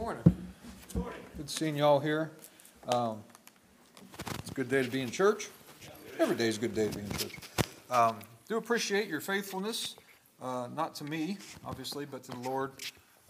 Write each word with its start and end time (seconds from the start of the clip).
morning. 0.00 0.22
Good 1.36 1.50
seeing 1.50 1.76
you 1.76 1.84
all 1.84 2.00
here. 2.00 2.30
Um, 2.88 3.22
It's 4.38 4.50
a 4.50 4.54
good 4.54 4.70
day 4.70 4.82
to 4.82 4.88
be 4.90 5.02
in 5.02 5.10
church. 5.10 5.50
Every 6.18 6.34
day 6.36 6.48
is 6.48 6.56
a 6.56 6.60
good 6.60 6.74
day 6.74 6.88
to 6.88 6.96
be 6.96 7.04
in 7.04 7.10
church. 7.18 7.34
Um, 7.90 8.16
Do 8.48 8.56
appreciate 8.56 9.08
your 9.08 9.20
faithfulness, 9.20 9.96
uh, 10.40 10.68
not 10.74 10.94
to 10.94 11.04
me, 11.04 11.36
obviously, 11.66 12.06
but 12.06 12.24
to 12.24 12.30
the 12.30 12.38
Lord. 12.38 12.70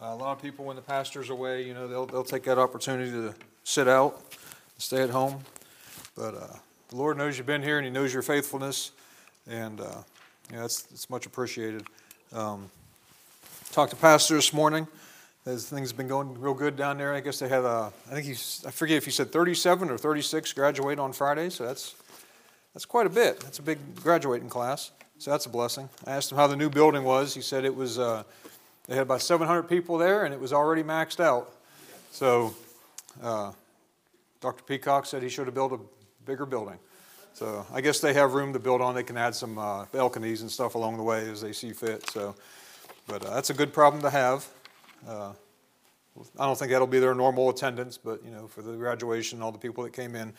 Uh, 0.01 0.11
A 0.11 0.15
lot 0.15 0.31
of 0.37 0.41
people, 0.41 0.65
when 0.65 0.77
the 0.77 0.83
pastor's 0.83 1.31
away, 1.31 1.67
you 1.67 1.75
know, 1.75 1.89
they'll, 1.89 2.07
they'll 2.07 2.23
take 2.23 2.45
that 2.45 2.57
opportunity 2.57 3.11
to 3.11 3.35
sit 3.65 3.89
out, 3.89 4.23
stay 4.79 5.03
at 5.03 5.11
home. 5.11 5.41
But 6.15 6.37
uh, 6.37 6.57
the 6.91 6.97
Lord 6.97 7.19
knows 7.19 7.37
you've 7.37 7.49
been 7.49 7.65
here 7.65 7.79
and 7.79 7.85
He 7.85 7.91
knows 7.91 8.15
your 8.15 8.23
faithfulness, 8.23 8.93
and, 9.49 9.81
uh, 9.81 10.03
yeah, 10.53 10.67
it's, 10.67 10.87
it's 10.93 11.11
much 11.11 11.27
appreciated. 11.27 11.83
Um, 12.33 12.71
Talked 13.73 13.91
to 13.91 13.97
pastor 13.97 14.37
this 14.37 14.53
morning. 14.53 14.87
As 15.47 15.69
things 15.69 15.91
have 15.91 15.97
been 15.97 16.09
going 16.09 16.39
real 16.39 16.53
good 16.53 16.77
down 16.77 16.99
there. 16.99 17.15
I 17.15 17.21
guess 17.21 17.39
they 17.39 17.49
had, 17.49 17.65
a, 17.65 17.93
I 18.11 18.15
think 18.15 18.27
he's, 18.27 18.63
I 18.67 18.71
forget 18.71 18.99
if 18.99 19.07
he 19.07 19.11
said 19.11 19.33
37 19.33 19.89
or 19.89 19.97
36 19.97 20.53
graduate 20.53 20.99
on 20.99 21.13
Friday, 21.15 21.49
so 21.49 21.67
that's, 21.67 21.95
that's 22.75 22.85
quite 22.85 23.07
a 23.07 23.11
bit. 23.11 23.41
That's 23.41 23.59
a 23.59 23.63
big 23.63 23.79
graduating 24.03 24.51
class, 24.51 24.91
so 25.19 25.31
that's 25.31 25.47
a 25.47 25.49
blessing. 25.49 25.89
I 26.07 26.13
asked 26.13 26.31
him 26.31 26.37
how 26.37 26.47
the 26.47 26.57
new 26.57 26.69
building 26.69 27.05
was. 27.05 27.35
He 27.35 27.41
said 27.41 27.65
it 27.65 27.75
was, 27.75 27.99
uh, 27.99 28.25
they 28.87 28.97
had 28.97 29.03
about 29.03 29.23
700 29.23 29.63
people 29.63 29.97
there 29.99 30.25
and 30.25 30.35
it 30.35 30.41
was 30.41 30.53
already 30.53 30.83
maxed 30.83 31.21
out. 31.21 31.51
So 32.11 32.55
uh, 33.23 33.53
Dr. 34.41 34.63
Peacock 34.65 35.07
said 35.07 35.23
he 35.23 35.29
should 35.29 35.47
have 35.47 35.55
built 35.55 35.73
a 35.73 35.79
bigger 36.27 36.45
building. 36.45 36.79
So 37.35 37.65
I 37.73 37.81
guess 37.81 38.01
they 38.01 38.13
have 38.15 38.35
room 38.35 38.53
to 38.53 38.59
build 38.59 38.81
on. 38.81 38.95
They 38.95 39.03
can 39.03 39.17
add 39.17 39.35
some 39.35 39.59
uh, 39.59 39.87
balconies 39.87 40.43
and 40.43 40.51
stuff 40.51 40.75
along 40.75 40.97
the 40.97 41.03
way 41.03 41.31
as 41.31 41.41
they 41.41 41.53
see 41.53 41.73
fit. 41.73 42.11
So, 42.11 42.35
but 43.07 43.25
uh, 43.25 43.35
that's 43.35 43.51
a 43.51 43.55
good 43.55 43.73
problem 43.73 44.03
to 44.03 44.11
have. 44.11 44.47
Uh, 45.07 45.33
I 46.39 46.47
don't 46.47 46.59
think 46.59 46.71
that'll 46.73 46.87
be 46.87 46.99
their 46.99 47.15
normal 47.15 47.51
attendance, 47.51 47.97
but 47.97 48.25
you 48.25 48.31
know, 48.31 48.47
for 48.47 48.63
the 48.63 48.77
graduation, 48.77 49.43
all 49.43 49.53
the 49.53 49.59
people 49.59 49.85
that 49.85 49.93
came 49.93 50.15
in. 50.15 50.33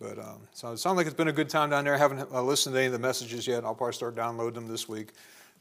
But 0.00 0.18
um, 0.18 0.40
so 0.52 0.72
it 0.72 0.78
sounds 0.78 0.96
like 0.96 1.06
it's 1.06 1.16
been 1.16 1.28
a 1.28 1.32
good 1.32 1.48
time 1.48 1.70
down 1.70 1.84
there. 1.84 1.94
I 1.94 1.98
haven't 1.98 2.30
uh, 2.32 2.42
listened 2.42 2.74
to 2.74 2.78
any 2.78 2.86
of 2.86 2.92
the 2.92 2.98
messages 2.98 3.46
yet. 3.46 3.64
I'll 3.64 3.74
probably 3.74 3.94
start 3.94 4.14
downloading 4.14 4.54
them 4.54 4.68
this 4.68 4.88
week. 4.88 5.08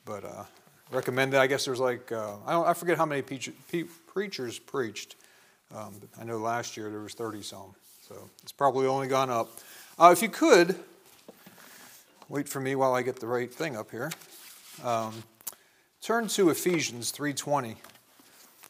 But 0.06 0.23
uh, 0.23 0.44
recommend 0.92 1.34
it. 1.34 1.38
I 1.38 1.48
guess 1.48 1.66
there's 1.66 1.80
like 1.80 2.12
uh, 2.12 2.36
I, 2.45 2.52
don't, 2.54 2.67
I 2.67 2.73
forget 2.73 2.98
how 2.98 3.06
many 3.06 3.22
peach, 3.22 3.50
pe- 3.72 3.84
preachers 3.84 4.59
preached. 4.59 5.16
Um, 5.76 5.95
I 6.20 6.23
know 6.23 6.38
last 6.38 6.78
year 6.78 6.89
there 6.89 7.02
was 7.02 7.14
30 7.14 7.42
some, 7.42 7.76
so 8.08 8.16
it's 8.42 8.54
probably 8.54 8.88
only 8.88 9.08
gone 9.08 9.30
up. 9.30 9.50
Uh, 10.00 10.11
if 10.14 10.22
you 10.22 10.30
could 10.30 10.76
wait 12.30 12.48
for 12.48 12.59
me 12.59 12.76
while 12.76 12.94
I 12.94 13.02
get 13.02 13.20
the 13.20 13.28
right 13.28 13.54
thing 13.54 13.76
up 13.76 13.92
here. 13.92 14.11
Um, 14.84 15.23
turn 16.02 16.28
to 16.30 16.50
Ephesians 16.50 17.11
3:20. 17.11 17.76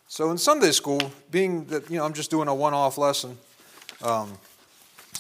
So 0.10 0.32
in 0.32 0.38
Sunday 0.38 0.72
school, 0.72 1.12
being 1.32 1.66
that 1.66 1.92
you 1.92 1.98
know 1.98 2.06
I'm 2.06 2.14
just 2.14 2.32
doing 2.32 2.48
a 2.48 2.56
one-off 2.56 2.98
lesson, 2.98 3.38
um, 4.02 4.38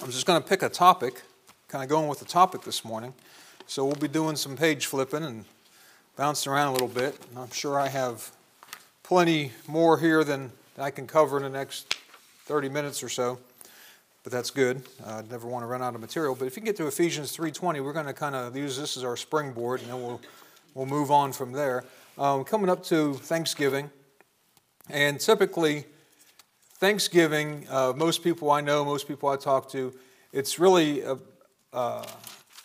I'm 0.02 0.10
just 0.12 0.26
going 0.26 0.42
to 0.42 0.48
pick 0.48 0.64
a 0.64 0.70
topic, 0.70 1.24
kind 1.68 1.84
of 1.84 1.90
going 1.90 2.08
with 2.08 2.20
the 2.20 2.26
topic 2.26 2.62
this 2.62 2.86
morning. 2.86 3.14
So 3.68 3.84
we'll 3.84 3.96
be 3.96 4.08
doing 4.08 4.38
some 4.38 4.56
page 4.56 4.86
flipping 4.86 5.26
and 5.26 5.44
bouncing 6.16 6.54
around 6.54 6.70
a 6.70 6.72
little 6.72 6.88
bit. 6.88 7.20
I'm 7.36 7.52
sure 7.52 7.78
I 7.78 7.90
have 7.90 8.32
plenty 9.04 9.52
more 9.68 10.00
here 10.00 10.24
than 10.24 10.54
I 10.78 10.90
can 10.90 11.06
cover 11.06 11.36
in 11.36 11.44
the 11.44 11.50
next 11.50 11.98
30 12.46 12.70
minutes 12.70 13.04
or 13.04 13.10
so, 13.10 13.40
but 14.24 14.32
that's 14.32 14.52
good. 14.52 14.84
I 15.06 15.22
never 15.30 15.48
want 15.48 15.64
to 15.64 15.68
run 15.68 15.82
out 15.82 15.96
of 15.96 16.02
material. 16.02 16.34
But 16.34 16.46
if 16.46 16.56
you 16.56 16.64
get 16.64 16.78
to 16.78 16.88
Ephesians 16.88 17.36
3:20, 17.36 17.84
we're 17.84 17.92
going 17.92 18.06
to 18.06 18.14
kind 18.14 18.36
of 18.36 18.56
use 18.56 18.78
this 18.78 18.96
as 18.96 19.04
our 19.04 19.18
springboard, 19.18 19.82
and 19.82 19.92
then 19.92 20.02
we'll 20.02 20.22
we'll 20.76 20.86
move 20.86 21.12
on 21.12 21.34
from 21.34 21.52
there. 21.52 21.84
Um, 22.18 22.46
coming 22.46 22.70
up 22.70 22.86
to 22.86 23.16
Thanksgiving. 23.16 23.92
And 24.90 25.20
typically, 25.20 25.86
Thanksgiving, 26.76 27.66
uh, 27.70 27.94
most 27.96 28.24
people 28.24 28.52
I 28.52 28.62
know, 28.62 28.86
most 28.86 29.08
people 29.08 29.30
I 29.30 29.36
talk 29.36 29.70
to, 29.72 29.94
it's 30.32 30.60
really 30.60 31.02
a, 31.02 31.18
uh, 31.74 32.06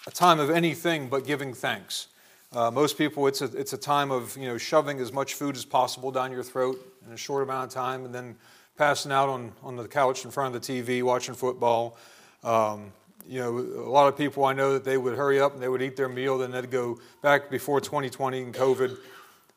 a 0.07 0.11
time 0.11 0.39
of 0.39 0.51
anything 0.51 1.09
but 1.09 1.27
giving 1.27 1.55
thanks. 1.55 2.09
Uh, 2.53 2.71
most 2.71 2.99
people, 2.99 3.27
it's 3.27 3.41
a, 3.41 3.47
it's 3.57 3.73
a 3.73 3.79
time 3.79 4.11
of 4.11 4.37
you 4.37 4.47
know 4.47 4.59
shoving 4.59 5.01
as 5.01 5.13
much 5.13 5.35
food 5.35 5.57
as 5.57 5.65
possible 5.65 6.11
down 6.11 6.31
your 6.31 6.43
throat 6.43 6.79
in 7.07 7.13
a 7.13 7.17
short 7.17 7.43
amount 7.43 7.69
of 7.69 7.75
time, 7.75 8.05
and 8.05 8.15
then 8.15 8.37
passing 8.77 9.11
out 9.11 9.29
on, 9.29 9.53
on 9.63 9.77
the 9.77 9.89
couch 9.89 10.25
in 10.25 10.31
front 10.31 10.55
of 10.55 10.63
the 10.63 10.81
TV 10.83 11.03
watching 11.03 11.35
football. 11.35 11.97
Um, 12.45 12.93
you 13.27 13.39
know, 13.41 13.59
a 13.59 13.89
lot 13.89 14.09
of 14.09 14.19
people 14.19 14.45
I 14.45 14.53
know 14.53 14.75
that 14.75 14.85
they 14.85 14.99
would 14.99 15.17
hurry 15.17 15.41
up 15.41 15.55
and 15.55 15.63
they 15.63 15.69
would 15.69 15.83
eat 15.83 15.97
their 15.97 16.09
meal, 16.09 16.39
then 16.39 16.51
they'd 16.51 16.71
go 16.71 16.99
back 17.23 17.51
before 17.51 17.81
2020 17.81 18.43
and 18.43 18.55
COVID. 18.55 18.97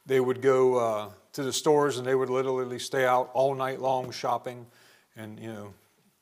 They 0.05 0.19
would 0.19 0.41
go 0.41 0.75
uh, 0.75 1.09
to 1.35 1.43
the 1.43 1.53
stores 1.53 1.97
and 1.97 2.07
they 2.07 2.15
would 2.15 2.29
literally 2.29 2.79
stay 2.79 3.05
out 3.05 3.29
all 3.33 3.53
night 3.55 3.79
long 3.79 4.11
shopping 4.11 4.65
and, 5.15 5.39
you 5.39 5.51
know, 5.51 5.73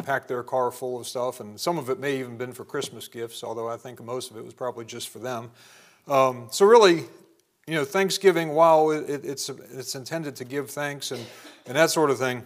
pack 0.03 0.27
their 0.27 0.43
car 0.43 0.71
full 0.71 0.99
of 0.99 1.07
stuff. 1.07 1.39
And 1.39 1.59
some 1.59 1.77
of 1.77 1.89
it 1.89 1.99
may 1.99 2.19
even 2.19 2.37
been 2.37 2.51
for 2.51 2.65
Christmas 2.65 3.07
gifts, 3.07 3.43
although 3.43 3.69
I 3.69 3.77
think 3.77 4.03
most 4.03 4.31
of 4.31 4.37
it 4.37 4.43
was 4.43 4.53
probably 4.53 4.85
just 4.85 5.09
for 5.09 5.19
them. 5.19 5.51
Um, 6.07 6.47
so 6.51 6.65
really, 6.65 7.03
you 7.67 7.75
know, 7.75 7.85
Thanksgiving, 7.85 8.49
while 8.49 8.91
it, 8.91 9.09
it, 9.09 9.25
it's, 9.25 9.49
it's 9.49 9.95
intended 9.95 10.35
to 10.37 10.45
give 10.45 10.69
thanks 10.69 11.11
and, 11.11 11.23
and 11.65 11.75
that 11.77 11.91
sort 11.91 12.09
of 12.09 12.17
thing, 12.17 12.45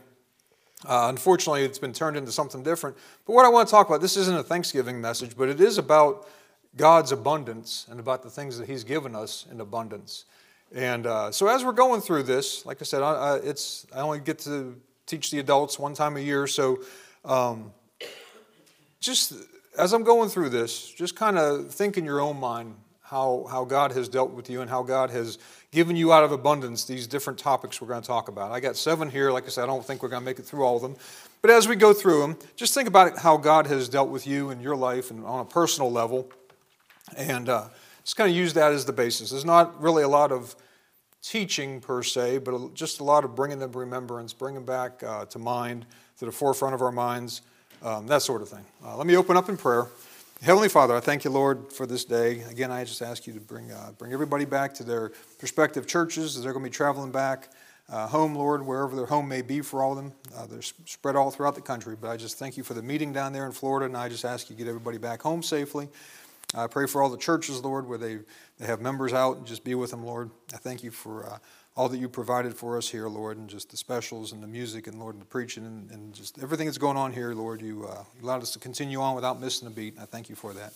uh, 0.85 1.07
unfortunately, 1.09 1.63
it's 1.63 1.79
been 1.79 1.93
turned 1.93 2.17
into 2.17 2.31
something 2.31 2.61
different. 2.61 2.95
But 3.25 3.33
what 3.33 3.45
I 3.45 3.49
want 3.49 3.67
to 3.67 3.71
talk 3.71 3.87
about, 3.87 4.01
this 4.01 4.15
isn't 4.15 4.37
a 4.37 4.43
Thanksgiving 4.43 5.01
message, 5.01 5.35
but 5.35 5.49
it 5.49 5.59
is 5.59 5.79
about 5.79 6.27
God's 6.75 7.11
abundance 7.11 7.87
and 7.89 7.99
about 7.99 8.21
the 8.21 8.29
things 8.29 8.59
that 8.59 8.67
He's 8.67 8.83
given 8.83 9.15
us 9.15 9.47
in 9.51 9.59
abundance. 9.59 10.25
And 10.75 11.07
uh, 11.07 11.31
so 11.31 11.47
as 11.47 11.63
we're 11.63 11.71
going 11.71 12.01
through 12.01 12.23
this, 12.23 12.65
like 12.65 12.81
I 12.81 12.83
said, 12.85 13.01
I, 13.01 13.37
it's, 13.37 13.87
I 13.95 13.99
only 13.99 14.19
get 14.19 14.39
to 14.39 14.79
teach 15.05 15.31
the 15.31 15.39
adults 15.39 15.79
one 15.79 15.93
time 15.93 16.17
a 16.17 16.19
year. 16.19 16.45
So 16.47 16.79
um, 17.23 17.71
just 18.99 19.33
as 19.77 19.93
I'm 19.93 20.03
going 20.03 20.29
through 20.29 20.49
this, 20.49 20.89
just 20.91 21.15
kind 21.15 21.37
of 21.37 21.71
think 21.71 21.97
in 21.97 22.03
your 22.03 22.19
own 22.19 22.39
mind 22.39 22.75
how, 23.01 23.47
how 23.49 23.63
God 23.63 23.93
has 23.93 24.09
dealt 24.09 24.31
with 24.31 24.49
you 24.49 24.59
and 24.59 24.69
how 24.69 24.83
God 24.83 25.09
has 25.11 25.37
given 25.71 25.95
you 25.95 26.11
out 26.11 26.25
of 26.25 26.33
abundance 26.33 26.83
these 26.83 27.07
different 27.07 27.39
topics 27.39 27.79
we're 27.79 27.87
going 27.87 28.01
to 28.01 28.07
talk 28.07 28.27
about. 28.27 28.51
I 28.51 28.59
got 28.59 28.75
seven 28.75 29.09
here. 29.09 29.31
Like 29.31 29.45
I 29.45 29.49
said, 29.49 29.63
I 29.63 29.67
don't 29.67 29.85
think 29.85 30.03
we're 30.03 30.09
going 30.09 30.21
to 30.21 30.25
make 30.25 30.39
it 30.39 30.45
through 30.45 30.63
all 30.63 30.75
of 30.75 30.81
them. 30.81 30.95
But 31.41 31.51
as 31.51 31.67
we 31.69 31.77
go 31.77 31.93
through 31.93 32.21
them, 32.21 32.37
just 32.57 32.73
think 32.73 32.89
about 32.89 33.19
how 33.19 33.37
God 33.37 33.67
has 33.67 33.87
dealt 33.87 34.09
with 34.09 34.27
you 34.27 34.49
in 34.49 34.59
your 34.59 34.75
life 34.75 35.11
and 35.11 35.23
on 35.23 35.39
a 35.39 35.45
personal 35.45 35.89
level. 35.89 36.29
And 37.15 37.47
uh, 37.47 37.67
just 38.07 38.15
kind 38.15 38.29
of 38.29 38.35
use 38.37 38.53
that 38.53 38.71
as 38.71 38.85
the 38.85 38.93
basis. 38.93 39.31
There's 39.31 39.43
not 39.43 39.81
really 39.81 40.01
a 40.01 40.07
lot 40.07 40.31
of 40.31 40.55
teaching 41.21 41.81
per 41.81 42.01
se, 42.03 42.37
but 42.37 42.73
just 42.73 43.01
a 43.01 43.03
lot 43.03 43.25
of 43.25 43.35
bringing 43.35 43.59
them 43.59 43.73
to 43.73 43.79
remembrance, 43.79 44.31
bringing 44.31 44.63
back 44.63 45.03
uh, 45.03 45.25
to 45.25 45.37
mind, 45.37 45.85
to 46.19 46.25
the 46.25 46.31
forefront 46.31 46.73
of 46.73 46.81
our 46.81 46.93
minds, 46.93 47.41
um, 47.83 48.07
that 48.07 48.21
sort 48.21 48.41
of 48.41 48.47
thing. 48.47 48.63
Uh, 48.81 48.95
let 48.95 49.07
me 49.07 49.17
open 49.17 49.35
up 49.35 49.49
in 49.49 49.57
prayer. 49.57 49.87
Heavenly 50.41 50.69
Father, 50.69 50.95
I 50.95 51.01
thank 51.01 51.25
you, 51.25 51.31
Lord, 51.31 51.73
for 51.73 51.85
this 51.85 52.05
day. 52.05 52.43
Again, 52.43 52.71
I 52.71 52.85
just 52.85 53.01
ask 53.01 53.27
you 53.27 53.33
to 53.33 53.41
bring, 53.41 53.73
uh, 53.73 53.91
bring 53.97 54.13
everybody 54.13 54.45
back 54.45 54.73
to 54.75 54.85
their 54.85 55.11
prospective 55.37 55.85
churches 55.85 56.37
as 56.37 56.43
they're 56.43 56.53
going 56.53 56.63
to 56.63 56.69
be 56.69 56.73
traveling 56.73 57.11
back 57.11 57.49
uh, 57.89 58.07
home, 58.07 58.35
Lord, 58.35 58.65
wherever 58.65 58.95
their 58.95 59.07
home 59.07 59.27
may 59.27 59.41
be 59.41 59.59
for 59.59 59.83
all 59.83 59.91
of 59.91 59.97
them. 59.97 60.13
Uh, 60.33 60.45
they're 60.45 60.61
spread 60.61 61.17
all 61.17 61.29
throughout 61.29 61.55
the 61.55 61.61
country, 61.61 61.97
but 61.99 62.09
I 62.09 62.15
just 62.15 62.39
thank 62.39 62.55
you 62.55 62.63
for 62.63 62.73
the 62.73 62.81
meeting 62.81 63.11
down 63.11 63.33
there 63.33 63.45
in 63.45 63.51
Florida, 63.51 63.85
and 63.85 63.97
I 63.97 64.07
just 64.07 64.23
ask 64.23 64.49
you 64.49 64.55
to 64.55 64.63
get 64.63 64.69
everybody 64.69 64.97
back 64.97 65.21
home 65.21 65.43
safely. 65.43 65.89
I 66.55 66.67
pray 66.67 66.87
for 66.87 67.03
all 67.03 67.09
the 67.09 67.17
churches, 67.17 67.61
Lord, 67.61 67.87
where 67.87 67.97
they, 67.97 68.19
they 68.57 68.65
have 68.65 68.79
members 68.79 69.11
out 69.11 69.37
and 69.37 69.45
just 69.45 69.65
be 69.65 69.75
with 69.75 69.91
them, 69.91 70.05
Lord. 70.05 70.29
I 70.53 70.57
thank 70.57 70.81
you 70.81 70.91
for 70.91 71.25
uh, 71.25 71.37
all 71.75 71.89
that 71.89 71.97
you 71.97 72.07
provided 72.07 72.55
for 72.55 72.77
us 72.77 72.87
here, 72.87 73.09
Lord, 73.09 73.37
and 73.37 73.49
just 73.49 73.69
the 73.69 73.75
specials 73.75 74.31
and 74.31 74.41
the 74.41 74.47
music 74.47 74.87
and, 74.87 74.97
Lord, 74.97 75.15
and 75.15 75.21
the 75.21 75.27
preaching 75.27 75.65
and, 75.65 75.91
and 75.91 76.13
just 76.13 76.41
everything 76.41 76.65
that's 76.65 76.77
going 76.77 76.95
on 76.95 77.11
here, 77.11 77.33
Lord. 77.33 77.61
You 77.61 77.85
uh, 77.85 78.03
allowed 78.23 78.41
us 78.43 78.51
to 78.53 78.59
continue 78.59 79.01
on 79.01 79.13
without 79.13 79.41
missing 79.41 79.67
a 79.67 79.71
beat. 79.71 79.95
I 79.99 80.05
thank 80.05 80.29
you 80.29 80.35
for 80.35 80.53
that. 80.53 80.73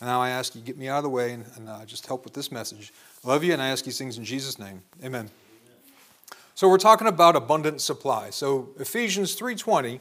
And 0.00 0.08
now 0.08 0.20
I 0.20 0.30
ask 0.30 0.54
you, 0.54 0.60
get 0.60 0.78
me 0.78 0.86
out 0.86 0.98
of 0.98 1.02
the 1.02 1.10
way 1.10 1.32
and, 1.32 1.44
and 1.56 1.68
uh, 1.68 1.84
just 1.84 2.06
help 2.06 2.24
with 2.24 2.32
this 2.32 2.52
message. 2.52 2.92
I 3.24 3.28
love 3.28 3.42
you, 3.42 3.52
and 3.52 3.60
I 3.60 3.68
ask 3.68 3.84
these 3.84 3.98
things 3.98 4.18
in 4.18 4.24
Jesus' 4.24 4.56
name. 4.56 4.82
Amen. 5.00 5.22
Amen. 5.22 5.30
So 6.54 6.68
we're 6.68 6.78
talking 6.78 7.08
about 7.08 7.34
abundant 7.34 7.80
supply. 7.80 8.30
So 8.30 8.68
Ephesians 8.78 9.36
3.20 9.36 9.98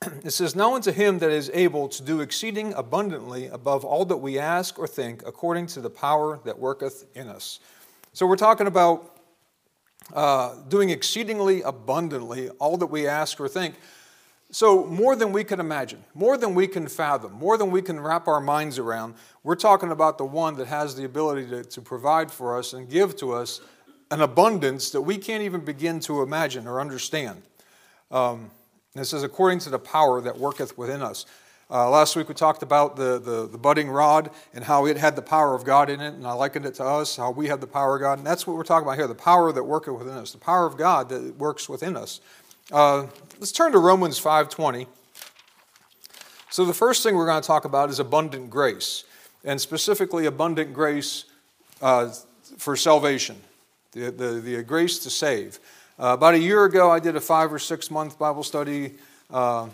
it 0.24 0.32
says, 0.32 0.54
Now 0.54 0.74
unto 0.74 0.92
him 0.92 1.18
that 1.18 1.30
is 1.30 1.50
able 1.52 1.88
to 1.88 2.02
do 2.02 2.20
exceeding 2.20 2.72
abundantly 2.74 3.46
above 3.46 3.84
all 3.84 4.04
that 4.06 4.18
we 4.18 4.38
ask 4.38 4.78
or 4.78 4.86
think, 4.86 5.22
according 5.26 5.66
to 5.68 5.80
the 5.80 5.90
power 5.90 6.38
that 6.44 6.58
worketh 6.58 7.06
in 7.14 7.28
us. 7.28 7.60
So 8.12 8.26
we're 8.26 8.36
talking 8.36 8.66
about 8.66 9.18
uh, 10.14 10.54
doing 10.68 10.90
exceedingly 10.90 11.62
abundantly 11.62 12.48
all 12.50 12.76
that 12.78 12.86
we 12.86 13.06
ask 13.06 13.40
or 13.40 13.48
think. 13.48 13.74
So, 14.50 14.86
more 14.86 15.14
than 15.14 15.32
we 15.32 15.44
can 15.44 15.60
imagine, 15.60 16.02
more 16.14 16.38
than 16.38 16.54
we 16.54 16.66
can 16.66 16.88
fathom, 16.88 17.32
more 17.34 17.58
than 17.58 17.70
we 17.70 17.82
can 17.82 18.00
wrap 18.00 18.26
our 18.26 18.40
minds 18.40 18.78
around, 18.78 19.14
we're 19.42 19.56
talking 19.56 19.90
about 19.90 20.16
the 20.16 20.24
one 20.24 20.56
that 20.56 20.68
has 20.68 20.96
the 20.96 21.04
ability 21.04 21.50
to, 21.50 21.64
to 21.64 21.82
provide 21.82 22.30
for 22.30 22.56
us 22.56 22.72
and 22.72 22.88
give 22.88 23.14
to 23.16 23.32
us 23.32 23.60
an 24.10 24.22
abundance 24.22 24.88
that 24.90 25.02
we 25.02 25.18
can't 25.18 25.42
even 25.42 25.60
begin 25.60 26.00
to 26.00 26.22
imagine 26.22 26.66
or 26.66 26.80
understand. 26.80 27.42
Um, 28.10 28.50
and 28.94 29.02
is 29.02 29.22
according 29.22 29.58
to 29.60 29.70
the 29.70 29.78
power 29.78 30.20
that 30.20 30.38
worketh 30.38 30.76
within 30.76 31.02
us. 31.02 31.26
Uh, 31.70 31.90
last 31.90 32.16
week 32.16 32.28
we 32.28 32.34
talked 32.34 32.62
about 32.62 32.96
the, 32.96 33.18
the, 33.18 33.46
the, 33.46 33.58
budding 33.58 33.90
rod 33.90 34.30
and 34.54 34.64
how 34.64 34.86
it 34.86 34.96
had 34.96 35.14
the 35.14 35.22
power 35.22 35.54
of 35.54 35.64
God 35.64 35.90
in 35.90 36.00
it, 36.00 36.14
and 36.14 36.26
I 36.26 36.32
likened 36.32 36.64
it 36.64 36.74
to 36.76 36.84
us, 36.84 37.16
how 37.16 37.30
we 37.30 37.48
have 37.48 37.60
the 37.60 37.66
power 37.66 37.96
of 37.96 38.00
God. 38.00 38.16
And 38.16 38.26
that's 38.26 38.46
what 38.46 38.56
we're 38.56 38.62
talking 38.62 38.86
about 38.86 38.96
here 38.96 39.06
the 39.06 39.14
power 39.14 39.52
that 39.52 39.62
worketh 39.62 39.98
within 39.98 40.14
us, 40.14 40.32
the 40.32 40.38
power 40.38 40.64
of 40.64 40.78
God 40.78 41.10
that 41.10 41.36
works 41.36 41.68
within 41.68 41.94
us. 41.94 42.22
Uh, 42.72 43.06
let's 43.38 43.52
turn 43.52 43.72
to 43.72 43.78
Romans 43.78 44.18
5:20. 44.18 44.86
So 46.48 46.64
the 46.64 46.72
first 46.72 47.02
thing 47.02 47.14
we're 47.14 47.26
going 47.26 47.42
to 47.42 47.46
talk 47.46 47.66
about 47.66 47.90
is 47.90 47.98
abundant 47.98 48.48
grace, 48.48 49.04
and 49.44 49.60
specifically 49.60 50.24
abundant 50.24 50.72
grace 50.72 51.26
uh, 51.82 52.10
for 52.56 52.76
salvation, 52.76 53.36
the, 53.92 54.10
the, 54.10 54.40
the, 54.40 54.62
grace 54.62 54.98
to 55.00 55.10
save. 55.10 55.58
Uh, 56.00 56.12
about 56.12 56.34
a 56.34 56.38
year 56.38 56.64
ago, 56.64 56.90
I 56.90 57.00
did 57.00 57.16
a 57.16 57.20
five 57.20 57.52
or 57.52 57.58
six 57.58 57.90
month 57.90 58.18
Bible 58.18 58.44
study 58.44 58.94
uh, 59.30 59.68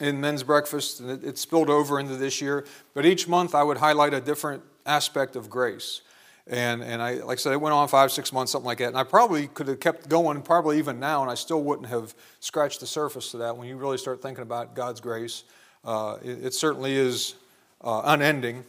in 0.00 0.20
men's 0.20 0.44
breakfast, 0.44 1.00
and 1.00 1.10
it, 1.10 1.24
it 1.24 1.38
spilled 1.38 1.70
over 1.70 1.98
into 1.98 2.16
this 2.16 2.40
year. 2.40 2.64
But 2.94 3.04
each 3.04 3.26
month, 3.26 3.54
I 3.54 3.64
would 3.64 3.78
highlight 3.78 4.14
a 4.14 4.20
different 4.20 4.62
aspect 4.86 5.34
of 5.34 5.50
grace. 5.50 6.02
And, 6.46 6.82
and 6.82 7.00
I, 7.00 7.14
like 7.14 7.38
I 7.38 7.40
said, 7.40 7.52
it 7.52 7.60
went 7.60 7.72
on 7.72 7.88
five, 7.88 8.12
six 8.12 8.32
months, 8.32 8.52
something 8.52 8.66
like 8.66 8.78
that. 8.78 8.88
And 8.88 8.96
I 8.96 9.04
probably 9.04 9.48
could 9.48 9.68
have 9.68 9.80
kept 9.80 10.08
going, 10.08 10.40
probably 10.42 10.78
even 10.78 11.00
now, 11.00 11.22
and 11.22 11.30
I 11.30 11.34
still 11.34 11.62
wouldn't 11.62 11.88
have 11.88 12.14
scratched 12.40 12.80
the 12.80 12.86
surface 12.86 13.34
of 13.34 13.40
that. 13.40 13.56
When 13.56 13.68
you 13.68 13.76
really 13.76 13.98
start 13.98 14.22
thinking 14.22 14.42
about 14.42 14.74
God's 14.74 15.00
grace, 15.00 15.44
uh, 15.84 16.18
it, 16.22 16.46
it, 16.46 16.54
certainly 16.54 16.94
is 16.94 17.34
uh, 17.82 18.02
unending, 18.04 18.64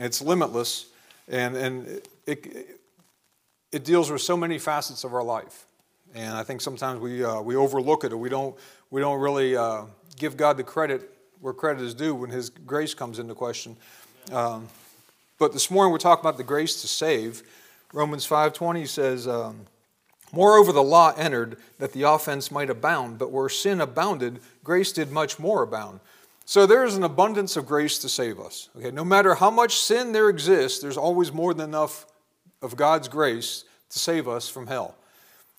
it's 0.00 0.22
limitless, 0.22 0.86
and, 1.28 1.56
and 1.56 1.86
it, 1.86 2.08
it, 2.26 2.80
it, 3.70 3.84
deals 3.84 4.10
with 4.10 4.22
so 4.22 4.34
many 4.34 4.58
facets 4.58 5.04
of 5.04 5.12
our 5.12 5.22
life. 5.22 5.66
And 6.14 6.36
I 6.36 6.44
think 6.44 6.60
sometimes 6.60 7.00
we, 7.00 7.24
uh, 7.24 7.40
we 7.40 7.56
overlook 7.56 8.04
it 8.04 8.12
or 8.12 8.16
we 8.16 8.28
don't, 8.28 8.56
we 8.90 9.00
don't 9.00 9.20
really 9.20 9.56
uh, 9.56 9.82
give 10.16 10.36
God 10.36 10.56
the 10.56 10.62
credit 10.62 11.10
where 11.40 11.52
credit 11.52 11.82
is 11.82 11.92
due 11.92 12.14
when 12.14 12.30
His 12.30 12.50
grace 12.50 12.94
comes 12.94 13.18
into 13.18 13.34
question. 13.34 13.76
Um, 14.32 14.68
but 15.38 15.52
this 15.52 15.70
morning 15.70 15.92
we're 15.92 15.98
talking 15.98 16.22
about 16.22 16.38
the 16.38 16.44
grace 16.44 16.80
to 16.82 16.88
save. 16.88 17.42
Romans 17.92 18.26
5:20 18.26 18.86
says, 18.86 19.28
um, 19.28 19.66
"Moreover, 20.32 20.72
the 20.72 20.82
law 20.82 21.12
entered 21.16 21.58
that 21.78 21.92
the 21.92 22.02
offense 22.02 22.50
might 22.50 22.70
abound, 22.70 23.18
but 23.18 23.30
where 23.30 23.48
sin 23.48 23.80
abounded, 23.80 24.40
grace 24.62 24.92
did 24.92 25.12
much 25.12 25.38
more 25.38 25.62
abound." 25.62 26.00
So 26.46 26.66
there 26.66 26.84
is 26.84 26.96
an 26.96 27.02
abundance 27.02 27.56
of 27.56 27.66
grace 27.66 27.98
to 27.98 28.08
save 28.08 28.38
us. 28.38 28.68
Okay, 28.76 28.90
no 28.90 29.04
matter 29.04 29.34
how 29.34 29.50
much 29.50 29.78
sin 29.78 30.12
there 30.12 30.28
exists, 30.28 30.80
there's 30.80 30.96
always 30.96 31.32
more 31.32 31.52
than 31.52 31.68
enough 31.68 32.06
of 32.62 32.76
God's 32.76 33.08
grace 33.08 33.64
to 33.90 33.98
save 33.98 34.28
us 34.28 34.48
from 34.48 34.66
hell. 34.66 34.94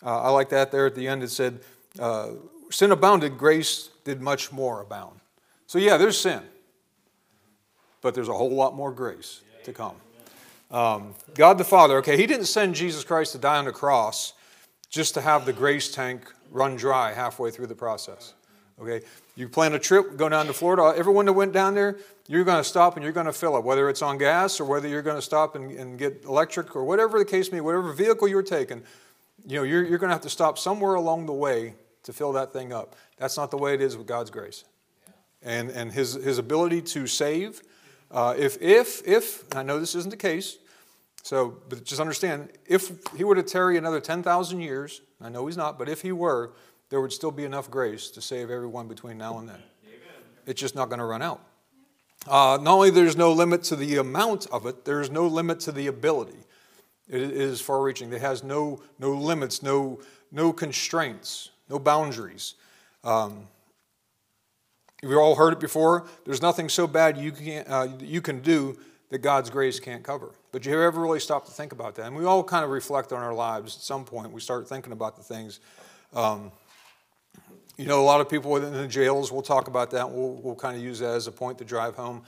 Uh, 0.06 0.22
I 0.22 0.30
like 0.30 0.50
that 0.50 0.72
there 0.72 0.86
at 0.86 0.96
the 0.96 1.08
end. 1.08 1.24
It 1.24 1.32
said, 1.32 1.60
uh, 2.00 2.32
"Sin 2.70 2.92
abounded, 2.92 3.38
grace 3.38 3.90
did 4.04 4.22
much 4.22 4.52
more 4.52 4.82
abound." 4.82 5.20
So 5.68 5.80
yeah, 5.80 5.98
there's 5.98 6.18
sin, 6.18 6.44
but 8.02 8.14
there's 8.14 8.30
a 8.30 8.34
whole 8.34 8.52
lot 8.52 8.76
more 8.76 8.92
grace 8.92 9.42
to 9.64 9.74
come. 9.74 9.96
Um, 10.72 11.16
God 11.34 11.58
the 11.58 11.64
Father, 11.64 11.98
okay, 11.98 12.18
He 12.18 12.28
didn't 12.28 12.46
send 12.46 12.76
Jesus 12.76 13.04
Christ 13.04 13.32
to 13.32 13.38
die 13.38 13.58
on 13.58 13.66
the 13.66 13.72
cross 13.72 14.34
just 14.90 15.14
to 15.16 15.22
have 15.22 15.46
the 15.46 15.54
grace 15.54 15.92
tank 15.92 16.32
run 16.52 16.76
dry 16.76 17.14
halfway 17.14 17.52
through 17.52 17.68
the 17.68 17.76
process. 17.76 18.34
Okay, 18.80 19.06
you 19.36 19.48
plan 19.48 19.74
a 19.74 19.80
trip, 19.80 20.18
go 20.18 20.28
down 20.28 20.48
to 20.48 20.54
Florida. 20.54 20.98
Everyone 20.98 21.26
that 21.26 21.34
went 21.34 21.54
down 21.54 21.76
there, 21.76 21.98
you're 22.28 22.44
going 22.44 22.58
to 22.58 22.64
stop 22.64 22.96
and 22.96 23.04
you're 23.04 23.14
going 23.14 23.26
to 23.26 23.34
fill 23.34 23.56
up, 23.56 23.64
whether 23.64 23.90
it's 23.90 24.02
on 24.02 24.18
gas 24.18 24.60
or 24.60 24.66
whether 24.66 24.88
you're 24.88 25.02
going 25.02 25.16
to 25.16 25.22
stop 25.22 25.56
and, 25.56 25.72
and 25.72 25.98
get 25.98 26.24
electric 26.26 26.76
or 26.76 26.84
whatever 26.84 27.18
the 27.18 27.26
case 27.26 27.52
may 27.52 27.58
be, 27.58 27.62
whatever 27.62 27.94
vehicle 27.94 28.28
you're 28.28 28.44
taking. 28.44 28.84
You 29.48 29.58
know, 29.58 29.64
you're, 29.64 29.84
you're 29.84 30.00
going 30.00 30.10
to 30.10 30.16
have 30.16 30.22
to 30.24 30.30
stop 30.30 30.58
somewhere 30.58 30.96
along 30.96 31.28
the 31.28 31.34
way 31.34 31.76
to 32.04 32.14
fill 32.14 32.34
that 32.34 32.52
thing 32.52 32.74
up. 32.74 32.96
That's 33.18 33.38
not 33.38 33.52
the 33.52 33.58
way 33.58 33.74
it 33.74 33.82
is 33.82 33.98
with 33.98 34.08
God's 34.08 34.30
grace, 34.30 34.64
and 35.42 35.70
and 35.70 35.92
His 35.92 36.14
His 36.14 36.38
ability 36.38 36.82
to 36.82 37.08
save 37.08 37.62
uh, 38.12 38.34
if, 38.38 38.62
if, 38.62 39.06
if, 39.06 39.44
I 39.56 39.64
know 39.64 39.80
this 39.80 39.96
isn't 39.96 40.12
the 40.12 40.18
case, 40.18 40.58
so, 41.24 41.58
but 41.70 41.84
just 41.84 42.00
understand, 42.00 42.50
if 42.68 42.92
he 43.18 43.24
were 43.24 43.36
to 43.36 43.44
tarry 43.44 43.78
another 43.78 44.00
10,000 44.00 44.60
years, 44.60 45.02
I 45.20 45.30
know 45.30 45.48
he's 45.48 45.58
not, 45.58 45.80
but 45.80 45.90
if 45.90 46.02
he 46.02 46.12
were, 46.12 46.54
there 46.90 47.02
would 47.02 47.12
still 47.12 47.32
be 47.32 47.46
enough 47.46 47.70
grace 47.70 48.10
to 48.12 48.22
save 48.22 48.52
everyone 48.52 48.88
between 48.88 49.18
now 49.18 49.40
and 49.40 49.50
then. 49.50 49.62
Amen. 49.86 50.00
It's 50.46 50.62
just 50.62 50.76
not 50.76 50.90
going 50.90 51.00
to 51.00 51.06
run 51.06 51.22
out. 51.22 51.42
Uh, 52.28 52.58
not 52.62 52.76
only 52.76 52.90
there's 52.92 53.18
no 53.18 53.34
limit 53.34 53.64
to 53.64 53.76
the 53.76 53.98
amount 53.98 54.48
of 54.48 54.66
it, 54.66 54.86
there's 54.86 55.10
no 55.10 55.28
limit 55.28 55.60
to 55.62 55.72
the 55.72 55.88
ability. 55.88 56.38
It 57.08 57.22
is 57.22 57.62
far-reaching. 57.62 58.12
It 58.12 58.22
has 58.22 58.44
no, 58.44 58.82
no 59.00 59.12
limits, 59.12 59.62
no, 59.62 60.00
no 60.32 60.52
constraints, 60.52 61.50
no 61.70 61.80
boundaries. 61.80 62.56
Um, 63.04 63.48
We've 65.04 65.18
all 65.18 65.36
heard 65.36 65.54
it 65.54 65.60
before. 65.60 66.08
There's 66.26 66.42
nothing 66.42 66.68
so 66.68 66.88
bad 66.88 67.18
you 67.18 67.32
can, 67.32 67.66
uh, 67.68 67.88
you 68.00 68.22
can 68.22 68.40
do 68.40 68.78
that 69.10 69.20
God's 69.20 69.52
grace 69.52 69.80
can't 69.80 70.04
cover. 70.04 70.32
But 70.52 70.66
you 70.66 70.82
ever 70.82 71.00
really 71.00 71.20
stop 71.20 71.46
to 71.46 71.52
think 71.52 71.74
about 71.74 71.96
that? 71.96 72.08
And 72.08 72.16
we 72.16 72.26
all 72.26 72.44
kind 72.44 72.64
of 72.64 72.72
reflect 72.72 73.14
on 73.14 73.22
our 73.22 73.34
lives 73.34 73.76
at 73.76 73.84
some 73.84 74.04
point. 74.04 74.32
We 74.32 74.42
start 74.42 74.68
thinking 74.68 74.94
about 74.94 75.16
the 75.16 75.22
things. 75.22 75.60
Um, 76.14 76.52
you 77.78 77.86
know, 77.86 78.02
a 78.02 78.06
lot 78.06 78.20
of 78.20 78.30
people 78.30 78.56
in 78.56 78.74
the 78.74 78.88
jails, 78.88 79.32
we'll 79.32 79.44
talk 79.44 79.68
about 79.68 79.92
that. 79.92 80.10
We'll, 80.10 80.40
we'll 80.42 80.56
kind 80.56 80.76
of 80.76 80.82
use 80.82 81.00
that 81.00 81.14
as 81.14 81.28
a 81.28 81.32
point 81.32 81.60
to 81.60 81.66
drive 81.66 81.96
home. 81.96 82.24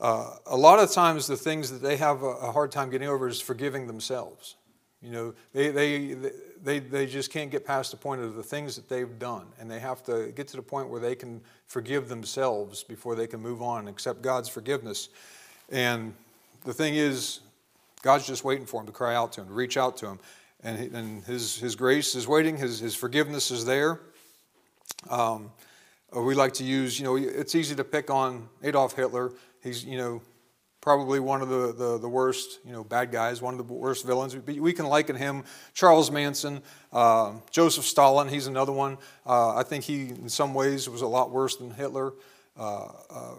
Uh, 0.00 0.36
a 0.46 0.56
lot 0.56 0.78
of 0.78 0.92
times, 0.92 1.26
the 1.26 1.36
things 1.36 1.70
that 1.70 1.82
they 1.82 1.96
have 1.96 2.22
a, 2.22 2.52
hard 2.52 2.70
time 2.70 2.90
getting 2.90 3.08
over 3.08 3.28
is 3.28 3.40
forgiving 3.40 3.86
themselves. 3.86 4.54
You 5.02 5.10
know, 5.10 5.34
they, 5.52 5.70
they, 5.70 6.16
they, 6.62 6.78
they 6.78 7.06
just 7.06 7.32
can't 7.32 7.50
get 7.50 7.64
past 7.64 7.90
the 7.90 7.96
point 7.96 8.20
of 8.20 8.34
the 8.34 8.42
things 8.42 8.76
that 8.76 8.88
they've 8.88 9.18
done. 9.18 9.46
And 9.60 9.70
they 9.70 9.78
have 9.78 10.02
to 10.04 10.32
get 10.34 10.48
to 10.48 10.56
the 10.56 10.62
point 10.62 10.88
where 10.88 11.00
they 11.00 11.14
can 11.14 11.40
forgive 11.66 12.08
themselves 12.08 12.82
before 12.82 13.14
they 13.14 13.26
can 13.26 13.40
move 13.40 13.62
on 13.62 13.80
and 13.80 13.88
accept 13.88 14.22
God's 14.22 14.48
forgiveness. 14.48 15.08
And 15.70 16.14
the 16.64 16.72
thing 16.72 16.94
is, 16.94 17.40
God's 18.02 18.26
just 18.26 18.44
waiting 18.44 18.66
for 18.66 18.80
them 18.80 18.86
to 18.86 18.92
cry 18.92 19.14
out 19.14 19.32
to 19.32 19.42
him, 19.42 19.48
to 19.48 19.52
reach 19.52 19.76
out 19.76 19.96
to 19.98 20.06
him. 20.06 20.18
And, 20.62 20.94
and 20.94 21.24
his, 21.24 21.56
his 21.56 21.76
grace 21.76 22.14
is 22.14 22.26
waiting, 22.26 22.56
his, 22.56 22.80
his 22.80 22.94
forgiveness 22.94 23.50
is 23.50 23.64
there. 23.64 24.00
Um, 25.08 25.50
we 26.14 26.34
like 26.34 26.54
to 26.54 26.64
use, 26.64 26.98
you 26.98 27.04
know, 27.04 27.16
it's 27.16 27.54
easy 27.54 27.74
to 27.74 27.84
pick 27.84 28.10
on 28.10 28.48
Adolf 28.62 28.94
Hitler. 28.94 29.32
He's, 29.62 29.84
you 29.84 29.98
know, 29.98 30.22
probably 30.80 31.20
one 31.20 31.42
of 31.42 31.48
the, 31.48 31.72
the, 31.72 31.98
the, 31.98 32.08
worst, 32.08 32.60
you 32.64 32.72
know, 32.72 32.84
bad 32.84 33.10
guys, 33.10 33.42
one 33.42 33.58
of 33.58 33.66
the 33.66 33.72
worst 33.72 34.06
villains. 34.06 34.36
We 34.36 34.72
can 34.72 34.86
liken 34.86 35.16
him, 35.16 35.44
Charles 35.74 36.10
Manson, 36.10 36.62
uh, 36.92 37.34
Joseph 37.50 37.84
Stalin, 37.84 38.28
he's 38.28 38.46
another 38.46 38.72
one. 38.72 38.96
Uh, 39.26 39.56
I 39.56 39.64
think 39.64 39.84
he, 39.84 40.08
in 40.08 40.28
some 40.28 40.54
ways, 40.54 40.88
was 40.88 41.02
a 41.02 41.06
lot 41.06 41.30
worse 41.30 41.56
than 41.56 41.70
Hitler. 41.72 42.14
Uh, 42.56 42.88
uh, 43.10 43.34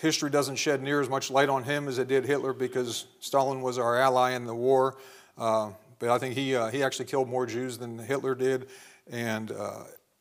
history 0.00 0.30
doesn't 0.30 0.56
shed 0.56 0.82
near 0.82 1.00
as 1.00 1.08
much 1.08 1.30
light 1.30 1.48
on 1.48 1.62
him 1.62 1.88
as 1.88 1.98
it 1.98 2.08
did 2.08 2.24
Hitler 2.24 2.52
because 2.52 3.06
Stalin 3.20 3.60
was 3.60 3.78
our 3.78 3.96
ally 3.96 4.32
in 4.32 4.44
the 4.44 4.54
war. 4.54 4.96
Uh, 5.36 5.70
but 5.98 6.08
I 6.08 6.18
think 6.18 6.34
he, 6.34 6.56
uh, 6.56 6.68
he 6.68 6.82
actually 6.82 7.06
killed 7.06 7.28
more 7.28 7.46
Jews 7.46 7.78
than 7.78 7.98
Hitler 7.98 8.34
did. 8.34 8.68
And 9.10 9.52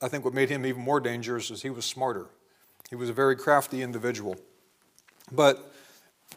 I 0.02 0.08
think 0.08 0.24
what 0.26 0.34
made 0.34 0.50
him 0.50 0.66
even 0.66 0.82
more 0.82 1.00
dangerous 1.00 1.50
is 1.50 1.62
he 1.62 1.70
was 1.70 1.86
smarter. 1.86 2.28
He 2.90 2.96
was 2.96 3.10
a 3.10 3.14
very 3.14 3.36
crafty 3.36 3.82
individual. 3.82 4.38
But 5.32 5.74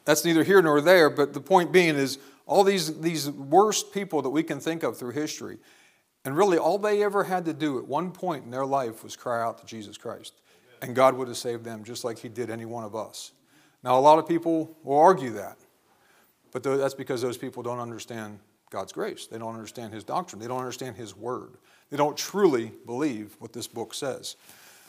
that's 0.04 0.24
neither 0.24 0.42
here 0.44 0.62
nor 0.62 0.80
there, 0.80 1.10
but 1.10 1.32
the 1.32 1.40
point 1.40 1.72
being 1.72 1.96
is 1.96 2.18
all 2.46 2.64
these, 2.64 3.00
these 3.00 3.30
worst 3.30 3.92
people 3.92 4.22
that 4.22 4.30
we 4.30 4.42
can 4.42 4.58
think 4.60 4.82
of 4.82 4.96
through 4.96 5.12
history, 5.12 5.58
and 6.24 6.36
really 6.36 6.58
all 6.58 6.78
they 6.78 7.02
ever 7.02 7.24
had 7.24 7.44
to 7.44 7.52
do 7.52 7.78
at 7.78 7.86
one 7.86 8.10
point 8.10 8.44
in 8.44 8.50
their 8.50 8.66
life 8.66 9.04
was 9.04 9.16
cry 9.16 9.42
out 9.42 9.58
to 9.58 9.66
Jesus 9.66 9.96
Christ. 9.96 10.34
And 10.82 10.94
God 10.94 11.14
would 11.14 11.28
have 11.28 11.36
saved 11.36 11.64
them 11.64 11.84
just 11.84 12.04
like 12.04 12.18
He 12.18 12.28
did 12.28 12.50
any 12.50 12.64
one 12.64 12.84
of 12.84 12.96
us. 12.96 13.32
Now, 13.82 13.98
a 13.98 14.00
lot 14.00 14.18
of 14.18 14.26
people 14.26 14.76
will 14.82 14.98
argue 14.98 15.30
that, 15.30 15.58
but 16.52 16.62
that's 16.62 16.94
because 16.94 17.22
those 17.22 17.38
people 17.38 17.62
don't 17.62 17.78
understand 17.78 18.38
God's 18.70 18.92
grace. 18.92 19.26
They 19.26 19.38
don't 19.38 19.54
understand 19.54 19.92
His 19.92 20.04
doctrine. 20.04 20.40
They 20.40 20.48
don't 20.48 20.58
understand 20.58 20.96
His 20.96 21.16
word. 21.16 21.56
They 21.90 21.96
don't 21.96 22.16
truly 22.16 22.72
believe 22.86 23.36
what 23.38 23.52
this 23.52 23.66
book 23.66 23.94
says. 23.94 24.36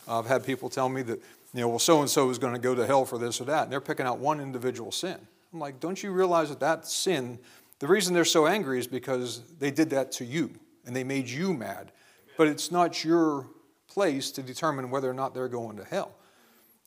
I've 0.07 0.27
had 0.27 0.45
people 0.45 0.69
tell 0.69 0.89
me 0.89 1.01
that 1.03 1.19
you 1.53 1.61
know, 1.61 1.67
well, 1.67 1.79
so 1.79 1.99
and 1.99 2.09
so 2.09 2.29
is 2.29 2.37
going 2.37 2.53
to 2.53 2.59
go 2.59 2.73
to 2.75 2.85
hell 2.85 3.05
for 3.05 3.17
this 3.17 3.41
or 3.41 3.45
that. 3.45 3.63
And 3.63 3.71
they're 3.71 3.81
picking 3.81 4.05
out 4.05 4.19
one 4.19 4.39
individual 4.39 4.91
sin. 4.91 5.17
I'm 5.53 5.59
like, 5.59 5.79
don't 5.79 6.01
you 6.01 6.11
realize 6.11 6.49
that 6.49 6.61
that 6.61 6.87
sin, 6.87 7.39
the 7.79 7.87
reason 7.87 8.13
they're 8.13 8.23
so 8.23 8.47
angry 8.47 8.79
is 8.79 8.87
because 8.87 9.41
they 9.59 9.69
did 9.69 9.89
that 9.89 10.11
to 10.13 10.25
you 10.25 10.51
and 10.85 10.95
they 10.95 11.03
made 11.03 11.27
you 11.27 11.53
mad. 11.53 11.91
But 12.37 12.47
it's 12.47 12.71
not 12.71 13.03
your 13.03 13.47
place 13.89 14.31
to 14.31 14.41
determine 14.41 14.89
whether 14.89 15.09
or 15.09 15.13
not 15.13 15.33
they're 15.33 15.49
going 15.49 15.77
to 15.77 15.83
hell. 15.83 16.13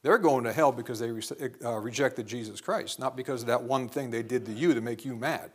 They're 0.03 0.19
going 0.19 0.45
to 0.45 0.53
hell 0.53 0.73
because 0.73 0.99
they 0.99 1.11
uh, 1.65 1.79
rejected 1.79 2.27
Jesus 2.27 2.61
Christ, 2.61 2.99
not 2.99 3.17
because 3.17 3.43
of 3.43 3.49
that 3.49 3.63
one 3.63 3.89
thing 3.89 4.11
they 4.11 4.23
did 4.23 4.47
to 4.47 4.53
you 4.53 4.75
to 4.75 4.81
make 4.81 5.05
you 5.05 5.15
mad. 5.15 5.51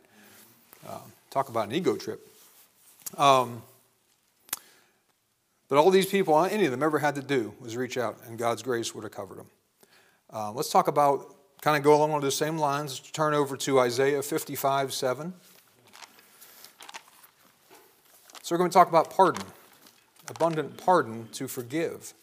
Uh, 0.88 0.98
talk 1.30 1.48
about 1.48 1.68
an 1.68 1.74
ego 1.74 1.96
trip. 1.96 2.26
Um, 3.18 3.62
but 5.70 5.78
all 5.78 5.90
these 5.90 6.06
people, 6.06 6.38
any 6.44 6.64
of 6.64 6.72
them 6.72 6.82
ever 6.82 6.98
had 6.98 7.14
to 7.14 7.22
do 7.22 7.54
was 7.60 7.76
reach 7.76 7.96
out, 7.96 8.18
and 8.26 8.36
God's 8.36 8.60
grace 8.60 8.92
would 8.92 9.04
have 9.04 9.12
covered 9.12 9.38
them. 9.38 9.46
Uh, 10.32 10.50
let's 10.50 10.68
talk 10.68 10.88
about, 10.88 11.34
kind 11.62 11.76
of 11.76 11.84
go 11.84 11.94
along 11.94 12.12
with 12.12 12.22
the 12.22 12.30
same 12.32 12.58
lines, 12.58 12.98
turn 12.98 13.34
over 13.34 13.56
to 13.56 13.78
Isaiah 13.78 14.20
55 14.20 14.92
7. 14.92 15.32
So 18.42 18.54
we're 18.54 18.58
going 18.58 18.70
to 18.70 18.74
talk 18.74 18.88
about 18.88 19.10
pardon, 19.10 19.46
abundant 20.26 20.76
pardon 20.76 21.28
to 21.34 21.46
forgive. 21.46 22.14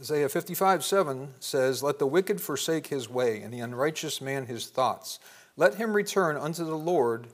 Isaiah 0.00 0.30
55 0.30 0.82
7 0.82 1.28
says, 1.40 1.82
Let 1.82 1.98
the 1.98 2.06
wicked 2.06 2.40
forsake 2.40 2.86
his 2.86 3.10
way, 3.10 3.42
and 3.42 3.52
the 3.52 3.60
unrighteous 3.60 4.22
man 4.22 4.46
his 4.46 4.66
thoughts. 4.66 5.18
Let 5.58 5.74
him 5.74 5.92
return 5.92 6.38
unto 6.38 6.64
the 6.64 6.76
Lord, 6.76 7.26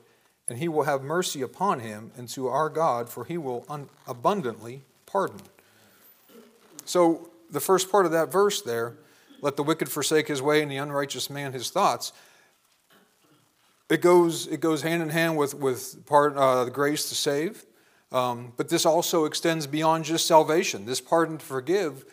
and 0.48 0.58
he 0.58 0.66
will 0.66 0.82
have 0.82 1.02
mercy 1.02 1.42
upon 1.42 1.78
him, 1.78 2.10
and 2.16 2.28
to 2.30 2.48
our 2.48 2.68
God, 2.68 3.08
for 3.08 3.24
he 3.24 3.38
will 3.38 3.64
un- 3.68 3.88
abundantly 4.08 4.82
pardon. 5.06 5.42
So, 6.84 7.30
the 7.48 7.60
first 7.60 7.88
part 7.88 8.04
of 8.04 8.10
that 8.10 8.32
verse 8.32 8.60
there, 8.60 8.94
let 9.40 9.54
the 9.54 9.62
wicked 9.62 9.88
forsake 9.88 10.26
his 10.26 10.42
way, 10.42 10.60
and 10.60 10.70
the 10.70 10.78
unrighteous 10.78 11.30
man 11.30 11.52
his 11.52 11.70
thoughts. 11.70 12.12
It 13.88 14.02
goes, 14.02 14.48
it 14.48 14.60
goes 14.60 14.82
hand 14.82 15.04
in 15.04 15.10
hand 15.10 15.36
with, 15.36 15.54
with 15.54 16.04
part, 16.06 16.36
uh, 16.36 16.64
the 16.64 16.72
grace 16.72 17.08
to 17.10 17.14
save, 17.14 17.64
um, 18.10 18.54
but 18.56 18.68
this 18.68 18.84
also 18.84 19.24
extends 19.24 19.68
beyond 19.68 20.04
just 20.04 20.26
salvation. 20.26 20.84
This 20.84 21.00
pardon 21.00 21.38
to 21.38 21.44
forgive 21.44 22.04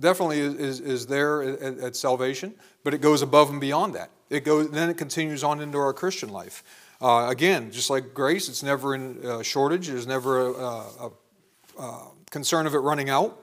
definitely 0.00 0.40
is, 0.40 0.54
is, 0.54 0.80
is 0.80 1.06
there 1.06 1.42
at, 1.42 1.78
at, 1.78 1.96
salvation, 1.96 2.54
but 2.82 2.94
it 2.94 3.00
goes 3.00 3.22
above 3.22 3.50
and 3.50 3.60
beyond 3.60 3.94
that. 3.94 4.10
It 4.30 4.44
goes, 4.44 4.70
then 4.70 4.90
it 4.90 4.96
continues 4.96 5.44
on 5.44 5.60
into 5.60 5.78
our 5.78 5.92
Christian 5.92 6.30
life. 6.30 6.62
Uh, 7.00 7.28
again, 7.28 7.70
just 7.70 7.90
like 7.90 8.14
grace, 8.14 8.48
it's 8.48 8.62
never 8.62 8.94
in 8.94 9.24
uh, 9.24 9.42
shortage. 9.42 9.88
There's 9.88 10.06
never 10.06 10.48
a, 10.48 10.52
a, 10.54 11.10
a, 11.78 12.10
concern 12.30 12.66
of 12.66 12.74
it 12.74 12.78
running 12.78 13.10
out. 13.10 13.40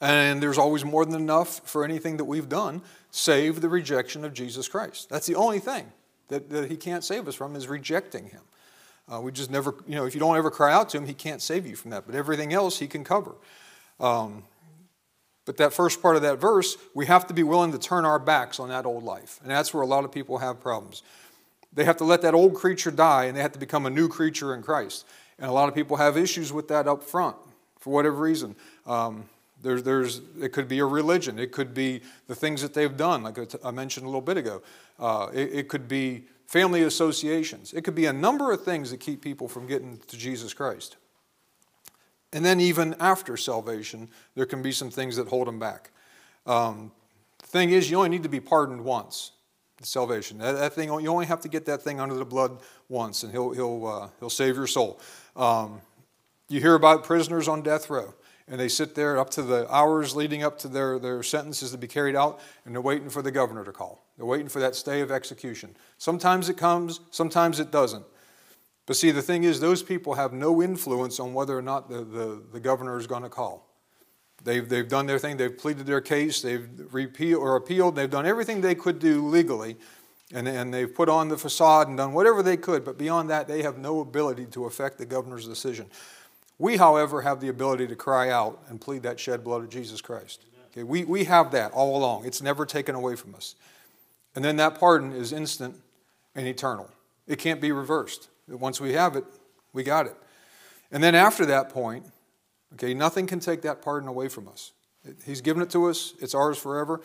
And 0.00 0.42
there's 0.42 0.58
always 0.58 0.84
more 0.84 1.04
than 1.04 1.14
enough 1.14 1.60
for 1.64 1.84
anything 1.84 2.18
that 2.18 2.24
we've 2.26 2.48
done, 2.48 2.82
save 3.10 3.60
the 3.60 3.68
rejection 3.68 4.24
of 4.24 4.34
Jesus 4.34 4.68
Christ. 4.68 5.08
That's 5.08 5.26
the 5.26 5.34
only 5.34 5.58
thing 5.58 5.90
that, 6.28 6.50
that 6.50 6.70
He 6.70 6.76
can't 6.76 7.02
save 7.02 7.26
us 7.26 7.34
from 7.34 7.56
is 7.56 7.66
rejecting 7.66 8.26
Him. 8.26 8.42
Uh, 9.10 9.20
we 9.20 9.32
just 9.32 9.50
never, 9.50 9.74
you 9.86 9.94
know, 9.94 10.04
if 10.04 10.14
you 10.14 10.20
don't 10.20 10.36
ever 10.36 10.50
cry 10.50 10.72
out 10.72 10.90
to 10.90 10.98
Him, 10.98 11.06
He 11.06 11.14
can't 11.14 11.40
save 11.40 11.66
you 11.66 11.76
from 11.76 11.90
that. 11.92 12.04
But 12.06 12.14
everything 12.14 12.52
else 12.52 12.78
He 12.78 12.86
can 12.86 13.04
cover. 13.04 13.34
Um, 13.98 14.44
but 15.46 15.56
that 15.56 15.72
first 15.72 16.02
part 16.02 16.16
of 16.16 16.22
that 16.22 16.38
verse, 16.38 16.76
we 16.92 17.06
have 17.06 17.26
to 17.28 17.34
be 17.34 17.44
willing 17.44 17.72
to 17.72 17.78
turn 17.78 18.04
our 18.04 18.18
backs 18.18 18.60
on 18.60 18.68
that 18.68 18.84
old 18.84 19.04
life. 19.04 19.38
And 19.42 19.50
that's 19.50 19.72
where 19.72 19.82
a 19.82 19.86
lot 19.86 20.04
of 20.04 20.12
people 20.12 20.38
have 20.38 20.60
problems. 20.60 21.02
They 21.72 21.84
have 21.84 21.96
to 21.98 22.04
let 22.04 22.20
that 22.22 22.34
old 22.34 22.54
creature 22.54 22.90
die 22.90 23.24
and 23.26 23.36
they 23.36 23.42
have 23.42 23.52
to 23.52 23.58
become 23.58 23.86
a 23.86 23.90
new 23.90 24.08
creature 24.08 24.54
in 24.54 24.62
Christ. 24.62 25.06
And 25.38 25.48
a 25.48 25.52
lot 25.52 25.68
of 25.68 25.74
people 25.74 25.96
have 25.98 26.16
issues 26.16 26.52
with 26.52 26.68
that 26.68 26.88
up 26.88 27.02
front 27.02 27.36
for 27.78 27.92
whatever 27.92 28.16
reason. 28.16 28.56
Um, 28.86 29.24
there's, 29.62 29.84
there's, 29.84 30.20
it 30.40 30.52
could 30.52 30.68
be 30.68 30.80
a 30.80 30.84
religion, 30.84 31.38
it 31.38 31.52
could 31.52 31.72
be 31.72 32.02
the 32.26 32.34
things 32.34 32.60
that 32.62 32.74
they've 32.74 32.96
done, 32.96 33.22
like 33.22 33.38
I 33.64 33.70
mentioned 33.70 34.04
a 34.04 34.08
little 34.08 34.20
bit 34.20 34.36
ago. 34.36 34.62
Uh, 34.98 35.28
it, 35.32 35.52
it 35.52 35.68
could 35.68 35.88
be 35.88 36.24
family 36.46 36.82
associations, 36.82 37.72
it 37.72 37.82
could 37.82 37.94
be 37.94 38.06
a 38.06 38.12
number 38.12 38.52
of 38.52 38.64
things 38.64 38.90
that 38.90 39.00
keep 39.00 39.22
people 39.22 39.48
from 39.48 39.66
getting 39.66 39.98
to 40.08 40.16
Jesus 40.16 40.52
Christ. 40.52 40.96
And 42.32 42.44
then, 42.44 42.60
even 42.60 42.94
after 42.98 43.36
salvation, 43.36 44.08
there 44.34 44.46
can 44.46 44.62
be 44.62 44.72
some 44.72 44.90
things 44.90 45.16
that 45.16 45.28
hold 45.28 45.46
them 45.46 45.58
back. 45.58 45.90
Um, 46.44 46.92
the 47.38 47.46
thing 47.46 47.70
is, 47.70 47.90
you 47.90 47.96
only 47.96 48.08
need 48.08 48.24
to 48.24 48.28
be 48.28 48.40
pardoned 48.40 48.84
once. 48.84 49.32
Salvation. 49.82 50.38
That, 50.38 50.52
that, 50.52 50.72
thing, 50.72 50.88
you 50.88 51.08
only 51.08 51.26
have 51.26 51.42
to 51.42 51.48
get 51.48 51.66
that 51.66 51.82
thing 51.82 52.00
under 52.00 52.14
the 52.14 52.24
blood 52.24 52.60
once, 52.88 53.22
and 53.22 53.32
he'll, 53.32 53.50
he'll, 53.50 53.86
uh, 53.86 54.08
he'll 54.20 54.30
save 54.30 54.56
your 54.56 54.66
soul. 54.66 55.00
Um, 55.36 55.80
you 56.48 56.60
hear 56.60 56.74
about 56.74 57.04
prisoners 57.04 57.46
on 57.46 57.62
death 57.62 57.90
row, 57.90 58.14
and 58.48 58.58
they 58.58 58.68
sit 58.68 58.94
there 58.94 59.18
up 59.18 59.30
to 59.30 59.42
the 59.42 59.72
hours 59.72 60.16
leading 60.16 60.42
up 60.42 60.58
to 60.60 60.68
their, 60.68 60.98
their 60.98 61.22
sentences 61.22 61.72
to 61.72 61.78
be 61.78 61.86
carried 61.86 62.16
out, 62.16 62.40
and 62.64 62.74
they're 62.74 62.80
waiting 62.80 63.10
for 63.10 63.20
the 63.20 63.30
governor 63.30 63.64
to 63.64 63.72
call. 63.72 64.02
They're 64.16 64.26
waiting 64.26 64.48
for 64.48 64.60
that 64.60 64.74
stay 64.74 65.00
of 65.00 65.10
execution. 65.10 65.76
Sometimes 65.98 66.48
it 66.48 66.56
comes, 66.56 67.00
sometimes 67.10 67.60
it 67.60 67.70
doesn't. 67.70 68.04
But 68.86 68.96
see, 68.96 69.10
the 69.10 69.22
thing 69.22 69.42
is, 69.42 69.58
those 69.58 69.82
people 69.82 70.14
have 70.14 70.32
no 70.32 70.62
influence 70.62 71.18
on 71.18 71.34
whether 71.34 71.58
or 71.58 71.62
not 71.62 71.88
the, 71.88 72.04
the, 72.04 72.42
the 72.52 72.60
governor 72.60 72.98
is 72.98 73.06
going 73.06 73.24
to 73.24 73.28
call. 73.28 73.66
They've, 74.44 74.68
they've 74.68 74.88
done 74.88 75.06
their 75.06 75.18
thing, 75.18 75.38
they've 75.38 75.56
pleaded 75.56 75.86
their 75.86 76.00
case, 76.00 76.40
they've 76.40 76.68
repealed 76.92 77.42
or 77.42 77.56
appealed, 77.56 77.96
they've 77.96 78.08
done 78.08 78.26
everything 78.26 78.60
they 78.60 78.76
could 78.76 79.00
do 79.00 79.26
legally, 79.26 79.76
and, 80.32 80.46
and 80.46 80.72
they've 80.72 80.92
put 80.92 81.08
on 81.08 81.28
the 81.28 81.36
facade 81.36 81.88
and 81.88 81.96
done 81.96 82.12
whatever 82.12 82.42
they 82.42 82.56
could, 82.56 82.84
but 82.84 82.96
beyond 82.96 83.28
that, 83.30 83.48
they 83.48 83.62
have 83.62 83.78
no 83.78 84.00
ability 84.00 84.46
to 84.46 84.66
affect 84.66 84.98
the 84.98 85.06
governor's 85.06 85.48
decision. 85.48 85.86
We, 86.58 86.76
however, 86.76 87.22
have 87.22 87.40
the 87.40 87.48
ability 87.48 87.88
to 87.88 87.96
cry 87.96 88.30
out 88.30 88.62
and 88.68 88.80
plead 88.80 89.02
that 89.02 89.18
shed 89.18 89.42
blood 89.42 89.62
of 89.62 89.68
Jesus 89.68 90.00
Christ. 90.00 90.44
Okay, 90.70 90.84
we, 90.84 91.04
we 91.04 91.24
have 91.24 91.50
that 91.50 91.72
all 91.72 91.96
along, 91.96 92.24
it's 92.24 92.42
never 92.42 92.64
taken 92.66 92.94
away 92.94 93.16
from 93.16 93.34
us. 93.34 93.56
And 94.36 94.44
then 94.44 94.56
that 94.56 94.78
pardon 94.78 95.12
is 95.12 95.32
instant 95.32 95.80
and 96.36 96.46
eternal, 96.46 96.88
it 97.26 97.38
can't 97.40 97.60
be 97.60 97.72
reversed. 97.72 98.28
Once 98.48 98.80
we 98.80 98.92
have 98.92 99.16
it, 99.16 99.24
we 99.72 99.82
got 99.82 100.06
it. 100.06 100.16
And 100.90 101.02
then 101.02 101.14
after 101.14 101.46
that 101.46 101.68
point, 101.68 102.06
okay, 102.74 102.94
nothing 102.94 103.26
can 103.26 103.40
take 103.40 103.62
that 103.62 103.82
pardon 103.82 104.08
away 104.08 104.28
from 104.28 104.48
us. 104.48 104.72
He's 105.24 105.40
given 105.40 105.62
it 105.62 105.70
to 105.70 105.86
us, 105.86 106.14
it's 106.20 106.34
ours 106.34 106.58
forever. 106.58 107.00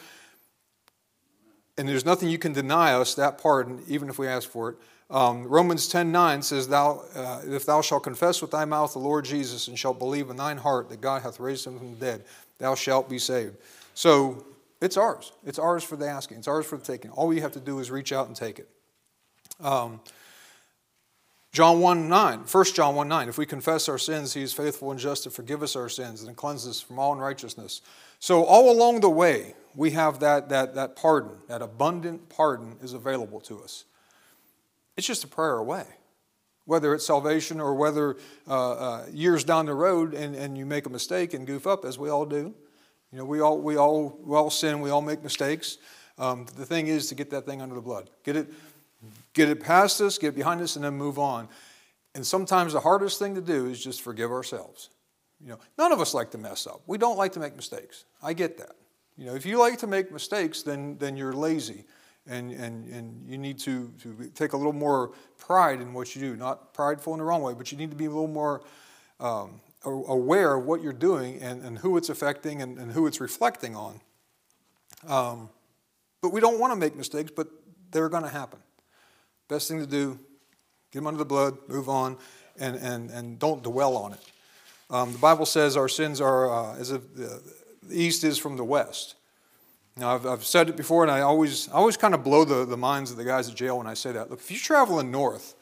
And 1.77 1.87
there's 1.87 2.05
nothing 2.05 2.29
you 2.29 2.37
can 2.37 2.53
deny 2.53 2.93
us 2.93 3.15
that 3.15 3.37
pardon, 3.37 3.81
even 3.87 4.09
if 4.09 4.19
we 4.19 4.27
ask 4.27 4.49
for 4.49 4.69
it. 4.69 4.75
Um, 5.09 5.43
Romans 5.43 5.87
10 5.87 6.11
9 6.11 6.41
says, 6.41 6.67
thou, 6.67 7.03
uh, 7.15 7.41
If 7.45 7.65
thou 7.65 7.81
shalt 7.81 8.03
confess 8.03 8.41
with 8.41 8.51
thy 8.51 8.65
mouth 8.65 8.93
the 8.93 8.99
Lord 8.99 9.25
Jesus 9.25 9.67
and 9.67 9.77
shalt 9.77 9.99
believe 9.99 10.29
in 10.29 10.37
thine 10.37 10.57
heart 10.57 10.89
that 10.89 11.01
God 11.01 11.21
hath 11.21 11.39
raised 11.39 11.67
him 11.67 11.77
from 11.77 11.91
the 11.91 11.97
dead, 11.97 12.23
thou 12.59 12.75
shalt 12.75 13.09
be 13.09 13.19
saved. 13.19 13.57
So 13.93 14.45
it's 14.79 14.97
ours. 14.97 15.33
It's 15.45 15.59
ours 15.59 15.83
for 15.83 15.95
the 15.95 16.07
asking, 16.07 16.37
it's 16.37 16.47
ours 16.47 16.65
for 16.65 16.77
the 16.77 16.85
taking. 16.85 17.11
All 17.11 17.27
we 17.27 17.41
have 17.41 17.51
to 17.53 17.59
do 17.59 17.79
is 17.79 17.91
reach 17.91 18.13
out 18.13 18.27
and 18.27 18.35
take 18.35 18.59
it. 18.59 18.69
Um, 19.59 19.99
John 21.51 21.81
1 21.81 22.07
9, 22.07 22.39
1 22.39 22.65
John 22.73 22.95
1 22.95 23.07
9, 23.09 23.29
if 23.29 23.37
we 23.37 23.45
confess 23.45 23.89
our 23.89 23.97
sins, 23.97 24.33
he 24.33 24.41
is 24.41 24.53
faithful 24.53 24.89
and 24.91 24.99
just 24.99 25.23
to 25.23 25.29
forgive 25.29 25.61
us 25.61 25.75
our 25.75 25.89
sins 25.89 26.23
and 26.23 26.35
cleanse 26.35 26.65
us 26.65 26.79
from 26.79 26.97
all 26.97 27.11
unrighteousness. 27.13 27.81
So, 28.19 28.45
all 28.45 28.71
along 28.71 29.01
the 29.01 29.09
way, 29.09 29.55
we 29.75 29.91
have 29.91 30.19
that, 30.21 30.47
that, 30.49 30.75
that 30.75 30.95
pardon, 30.95 31.31
that 31.47 31.61
abundant 31.61 32.29
pardon 32.29 32.77
is 32.81 32.93
available 32.93 33.41
to 33.41 33.61
us. 33.61 33.83
It's 34.95 35.07
just 35.07 35.25
a 35.25 35.27
prayer 35.27 35.57
away. 35.57 35.85
Whether 36.65 36.93
it's 36.93 37.05
salvation 37.05 37.59
or 37.59 37.73
whether 37.73 38.15
uh, 38.47 38.71
uh, 38.71 39.05
years 39.11 39.43
down 39.43 39.65
the 39.65 39.73
road 39.73 40.13
and, 40.13 40.35
and 40.35 40.57
you 40.57 40.65
make 40.65 40.85
a 40.85 40.89
mistake 40.89 41.33
and 41.33 41.45
goof 41.45 41.67
up, 41.67 41.83
as 41.83 41.97
we 41.97 42.09
all 42.09 42.25
do. 42.25 42.53
You 43.11 43.17
know, 43.17 43.25
we 43.25 43.41
all, 43.41 43.59
we 43.59 43.75
all, 43.75 44.17
we 44.23 44.37
all 44.37 44.49
sin, 44.49 44.79
we 44.79 44.89
all 44.89 45.01
make 45.01 45.21
mistakes. 45.21 45.79
Um, 46.17 46.45
the 46.55 46.65
thing 46.65 46.87
is 46.87 47.07
to 47.07 47.15
get 47.15 47.31
that 47.31 47.45
thing 47.45 47.61
under 47.61 47.75
the 47.75 47.81
blood. 47.81 48.09
Get 48.23 48.37
it, 48.37 48.53
Get 49.33 49.49
it 49.49 49.61
past 49.61 50.01
us, 50.01 50.17
get 50.17 50.35
behind 50.35 50.61
us, 50.61 50.75
and 50.75 50.85
then 50.85 50.95
move 50.95 51.17
on. 51.17 51.47
And 52.13 52.25
sometimes 52.25 52.73
the 52.73 52.81
hardest 52.81 53.19
thing 53.19 53.35
to 53.35 53.41
do 53.41 53.67
is 53.67 53.81
just 53.81 54.01
forgive 54.01 54.31
ourselves. 54.31 54.89
You 55.39 55.49
know, 55.49 55.59
none 55.77 55.91
of 55.91 55.99
us 55.99 56.13
like 56.13 56.31
to 56.31 56.37
mess 56.37 56.67
up. 56.67 56.81
We 56.85 56.97
don't 56.97 57.17
like 57.17 57.33
to 57.33 57.39
make 57.39 57.55
mistakes. 57.55 58.05
I 58.21 58.33
get 58.33 58.57
that. 58.57 58.73
You 59.17 59.25
know, 59.25 59.35
if 59.35 59.45
you 59.45 59.57
like 59.57 59.77
to 59.79 59.87
make 59.87 60.11
mistakes, 60.11 60.61
then, 60.61 60.97
then 60.97 61.15
you're 61.15 61.33
lazy 61.33 61.85
and, 62.27 62.51
and, 62.51 62.87
and 62.93 63.27
you 63.27 63.37
need 63.37 63.59
to, 63.59 63.91
to 64.01 64.31
take 64.35 64.53
a 64.53 64.57
little 64.57 64.73
more 64.73 65.11
pride 65.37 65.81
in 65.81 65.93
what 65.93 66.15
you 66.15 66.21
do. 66.21 66.35
Not 66.35 66.73
prideful 66.73 67.13
in 67.13 67.19
the 67.19 67.25
wrong 67.25 67.41
way, 67.41 67.53
but 67.53 67.71
you 67.71 67.77
need 67.77 67.89
to 67.91 67.97
be 67.97 68.05
a 68.05 68.09
little 68.09 68.27
more 68.27 68.61
um, 69.19 69.61
aware 69.83 70.55
of 70.55 70.65
what 70.65 70.81
you're 70.81 70.93
doing 70.93 71.41
and, 71.41 71.63
and 71.63 71.79
who 71.79 71.97
it's 71.97 72.09
affecting 72.09 72.61
and, 72.61 72.77
and 72.77 72.91
who 72.91 73.07
it's 73.07 73.19
reflecting 73.19 73.75
on. 73.75 74.01
Um, 75.07 75.49
but 76.21 76.31
we 76.31 76.39
don't 76.39 76.59
want 76.59 76.71
to 76.71 76.75
make 76.75 76.95
mistakes, 76.95 77.31
but 77.35 77.47
they're 77.91 78.09
going 78.09 78.23
to 78.23 78.29
happen. 78.29 78.59
Best 79.51 79.67
thing 79.67 79.81
to 79.81 79.85
do, 79.85 80.17
get 80.93 80.99
them 80.99 81.07
under 81.07 81.17
the 81.17 81.25
blood, 81.25 81.57
move 81.67 81.89
on, 81.89 82.15
and, 82.57 82.77
and, 82.77 83.09
and 83.09 83.37
don't 83.37 83.61
dwell 83.61 83.97
on 83.97 84.13
it. 84.13 84.19
Um, 84.89 85.11
the 85.11 85.17
Bible 85.17 85.45
says 85.45 85.75
our 85.75 85.89
sins 85.89 86.21
are 86.21 86.49
uh, 86.49 86.77
as 86.77 86.91
if 86.91 87.01
the 87.13 87.41
east 87.91 88.23
is 88.23 88.37
from 88.37 88.55
the 88.55 88.63
west. 88.63 89.15
Now, 89.97 90.15
I've, 90.15 90.25
I've 90.25 90.45
said 90.45 90.69
it 90.69 90.77
before, 90.77 91.03
and 91.03 91.11
I 91.11 91.19
always, 91.19 91.67
I 91.67 91.73
always 91.73 91.97
kind 91.97 92.13
of 92.13 92.23
blow 92.23 92.45
the, 92.45 92.63
the 92.63 92.77
minds 92.77 93.11
of 93.11 93.17
the 93.17 93.25
guys 93.25 93.49
at 93.49 93.55
jail 93.55 93.79
when 93.79 93.87
I 93.87 93.93
say 93.93 94.13
that. 94.13 94.29
Look, 94.29 94.39
if 94.39 94.49
you're 94.49 94.57
traveling 94.57 95.11
north, 95.11 95.53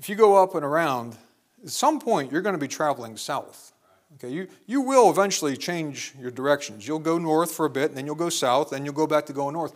if 0.00 0.08
you 0.08 0.16
go 0.16 0.42
up 0.42 0.56
and 0.56 0.64
around, 0.64 1.16
at 1.62 1.70
some 1.70 2.00
point 2.00 2.32
you're 2.32 2.42
going 2.42 2.56
to 2.56 2.60
be 2.60 2.66
traveling 2.66 3.16
south. 3.16 3.72
Okay, 4.14 4.30
you, 4.30 4.48
you 4.66 4.80
will 4.80 5.10
eventually 5.10 5.56
change 5.56 6.12
your 6.18 6.32
directions. 6.32 6.88
You'll 6.88 6.98
go 6.98 7.18
north 7.18 7.52
for 7.52 7.66
a 7.66 7.70
bit, 7.70 7.90
and 7.90 7.96
then 7.96 8.04
you'll 8.04 8.16
go 8.16 8.30
south, 8.30 8.72
and 8.72 8.84
you'll 8.84 8.94
go 8.94 9.06
back 9.06 9.26
to 9.26 9.32
going 9.32 9.52
north. 9.52 9.74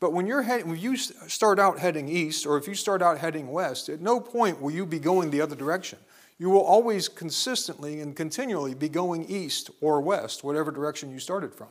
But 0.00 0.12
when, 0.12 0.26
you're 0.26 0.42
head, 0.42 0.66
when 0.66 0.78
you 0.78 0.96
start 0.96 1.58
out 1.58 1.78
heading 1.78 2.08
east, 2.08 2.46
or 2.46 2.58
if 2.58 2.68
you 2.68 2.74
start 2.74 3.00
out 3.00 3.18
heading 3.18 3.50
west, 3.50 3.88
at 3.88 4.00
no 4.00 4.20
point 4.20 4.60
will 4.60 4.70
you 4.70 4.84
be 4.84 4.98
going 4.98 5.30
the 5.30 5.40
other 5.40 5.56
direction. 5.56 5.98
You 6.38 6.50
will 6.50 6.62
always 6.62 7.08
consistently 7.08 8.00
and 8.00 8.14
continually 8.14 8.74
be 8.74 8.88
going 8.88 9.24
east 9.24 9.70
or 9.80 10.00
west, 10.00 10.42
whatever 10.42 10.70
direction 10.70 11.10
you 11.10 11.20
started 11.20 11.54
from. 11.54 11.68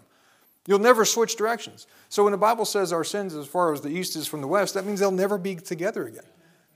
You'll 0.65 0.79
never 0.79 1.03
switch 1.03 1.35
directions. 1.35 1.87
So 2.07 2.23
when 2.23 2.31
the 2.31 2.37
Bible 2.37 2.63
says 2.63 2.93
our 2.93 3.03
sins 3.03 3.35
as 3.35 3.45
far 3.45 3.73
as 3.73 3.81
the 3.81 3.89
east 3.89 4.15
is 4.15 4.27
from 4.27 4.39
the 4.39 4.47
west, 4.47 4.73
that 4.75 4.85
means 4.85 5.01
they'll 5.01 5.11
never 5.11 5.37
be 5.37 5.55
together 5.55 6.07
again. 6.07 6.23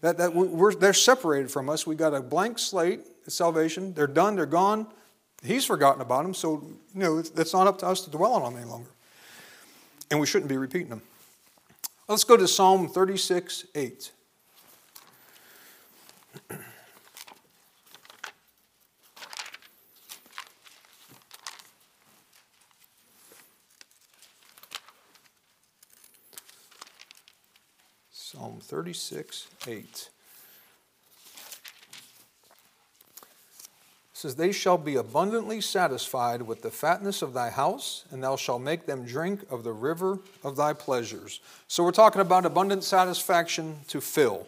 That, 0.02 0.18
that 0.18 0.36
we're, 0.36 0.76
they're 0.76 0.94
separated 0.94 1.50
from 1.50 1.70
us. 1.70 1.88
We've 1.88 1.98
got 1.98 2.14
a 2.14 2.22
blank 2.22 2.60
slate 2.60 3.02
salvation. 3.28 3.94
They're 3.94 4.06
done, 4.06 4.36
they're 4.36 4.46
gone. 4.46 4.88
He's 5.44 5.66
forgotten 5.66 6.02
about 6.02 6.24
them, 6.24 6.34
so 6.34 6.64
you 6.94 7.00
know 7.00 7.20
it's 7.20 7.54
not 7.54 7.68
up 7.68 7.78
to 7.80 7.88
us 7.88 8.02
to 8.02 8.10
dwell 8.10 8.34
on 8.34 8.44
them 8.44 8.62
any 8.62 8.70
longer. 8.70 8.90
And 10.10 10.20
we 10.20 10.26
shouldn't 10.26 10.50
be 10.50 10.58
repeating 10.58 10.90
them. 10.90 11.02
Let's 12.10 12.24
go 12.24 12.38
to 12.38 12.48
Psalm 12.48 12.88
36 12.88 13.66
8. 13.76 14.12
Psalm 28.10 28.60
36 28.62 29.48
8. 29.68 30.10
Says, 34.18 34.36
They 34.36 34.52
shall 34.52 34.80
be 34.80 34.96
abundantly 34.96 35.62
satisfied 35.62 36.42
with 36.42 36.64
the 36.64 36.72
fatness 36.72 37.22
of 37.22 37.34
thy 37.34 37.52
house, 37.52 38.04
and 38.10 38.24
thou 38.24 38.36
shalt 38.36 38.64
make 38.64 38.88
them 38.88 39.06
drink 39.06 39.42
of 39.52 39.64
the 39.64 39.72
river 39.72 40.20
of 40.44 40.56
thy 40.56 40.74
pleasures. 40.74 41.40
So 41.68 41.84
we're 41.84 41.92
talking 41.92 42.22
about 42.22 42.44
abundant 42.44 42.84
satisfaction 42.84 43.78
to 43.90 44.02
fill. 44.02 44.48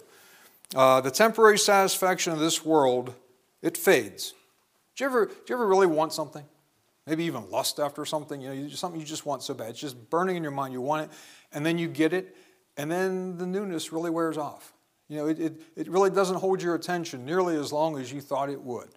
Uh, 0.76 1.02
the 1.02 1.12
temporary 1.12 1.60
satisfaction 1.60 2.34
of 2.34 2.40
this 2.40 2.66
world, 2.66 3.14
it 3.62 3.78
fades. 3.78 4.34
Do 4.96 5.04
you, 5.04 5.10
ever, 5.10 5.26
do 5.28 5.34
you 5.48 5.56
ever 5.56 5.68
really 5.68 5.88
want 5.88 6.14
something? 6.14 6.44
Maybe 7.06 7.26
even 7.26 7.50
lust 7.52 7.80
after 7.80 8.06
something, 8.06 8.42
you 8.42 8.54
know, 8.54 8.70
something 8.70 9.00
you 9.00 9.06
just 9.06 9.28
want 9.28 9.44
so 9.44 9.54
bad. 9.54 9.70
It's 9.70 9.80
just 9.80 10.10
burning 10.10 10.36
in 10.36 10.42
your 10.42 10.52
mind. 10.52 10.74
You 10.74 10.82
want 10.82 11.04
it, 11.04 11.18
and 11.54 11.64
then 11.64 11.78
you 11.78 11.88
get 11.88 12.12
it, 12.12 12.36
and 12.76 12.92
then 12.92 13.38
the 13.38 13.46
newness 13.46 13.92
really 13.92 14.10
wears 14.10 14.38
off. 14.38 14.74
You 15.10 15.18
know, 15.18 15.28
it, 15.28 15.40
it, 15.40 15.62
it 15.76 15.90
really 15.90 16.10
doesn't 16.10 16.38
hold 16.38 16.62
your 16.62 16.74
attention 16.74 17.24
nearly 17.24 17.56
as 17.56 17.72
long 17.72 18.00
as 18.00 18.12
you 18.12 18.20
thought 18.20 18.50
it 18.50 18.62
would 18.62 18.90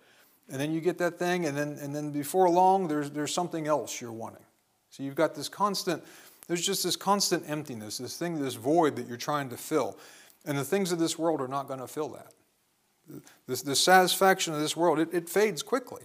and 0.51 0.61
then 0.61 0.73
you 0.73 0.81
get 0.81 0.99
that 0.99 1.19
thing, 1.19 1.47
and 1.47 1.57
then, 1.57 1.79
and 1.81 1.95
then 1.95 2.11
before 2.11 2.49
long, 2.49 2.89
there's, 2.89 3.11
there's 3.11 3.33
something 3.33 3.67
else 3.67 4.01
you're 4.01 4.13
wanting. 4.13 4.45
So 4.91 5.03
you've 5.03 5.15
got 5.15 5.35
this 5.35 5.49
constant, 5.49 6.03
there's 6.49 6.65
just 6.65 6.85
this 6.85 6.97
constant 6.97 7.49
emptiness, 7.49 7.99
this 7.99 8.17
thing, 8.17 8.41
this 8.41 8.55
void 8.55 8.97
that 8.97 9.07
you're 9.07 9.17
trying 9.17 9.49
to 9.51 9.57
fill. 9.57 9.97
And 10.45 10.59
the 10.59 10.65
things 10.65 10.93
of 10.93 10.99
this 10.99 11.19
world 11.19 11.41
are 11.41 11.49
not 11.49 11.69
going 11.69 11.81
to 11.81 11.87
fill 11.87 12.09
that. 12.11 12.33
This, 13.47 13.63
the 13.63 13.77
satisfaction 13.77 14.53
of 14.55 14.61
this 14.61 14.77
world, 14.77 14.99
it, 14.99 15.09
it 15.13 15.29
fades 15.29 15.63
quickly. 15.63 16.03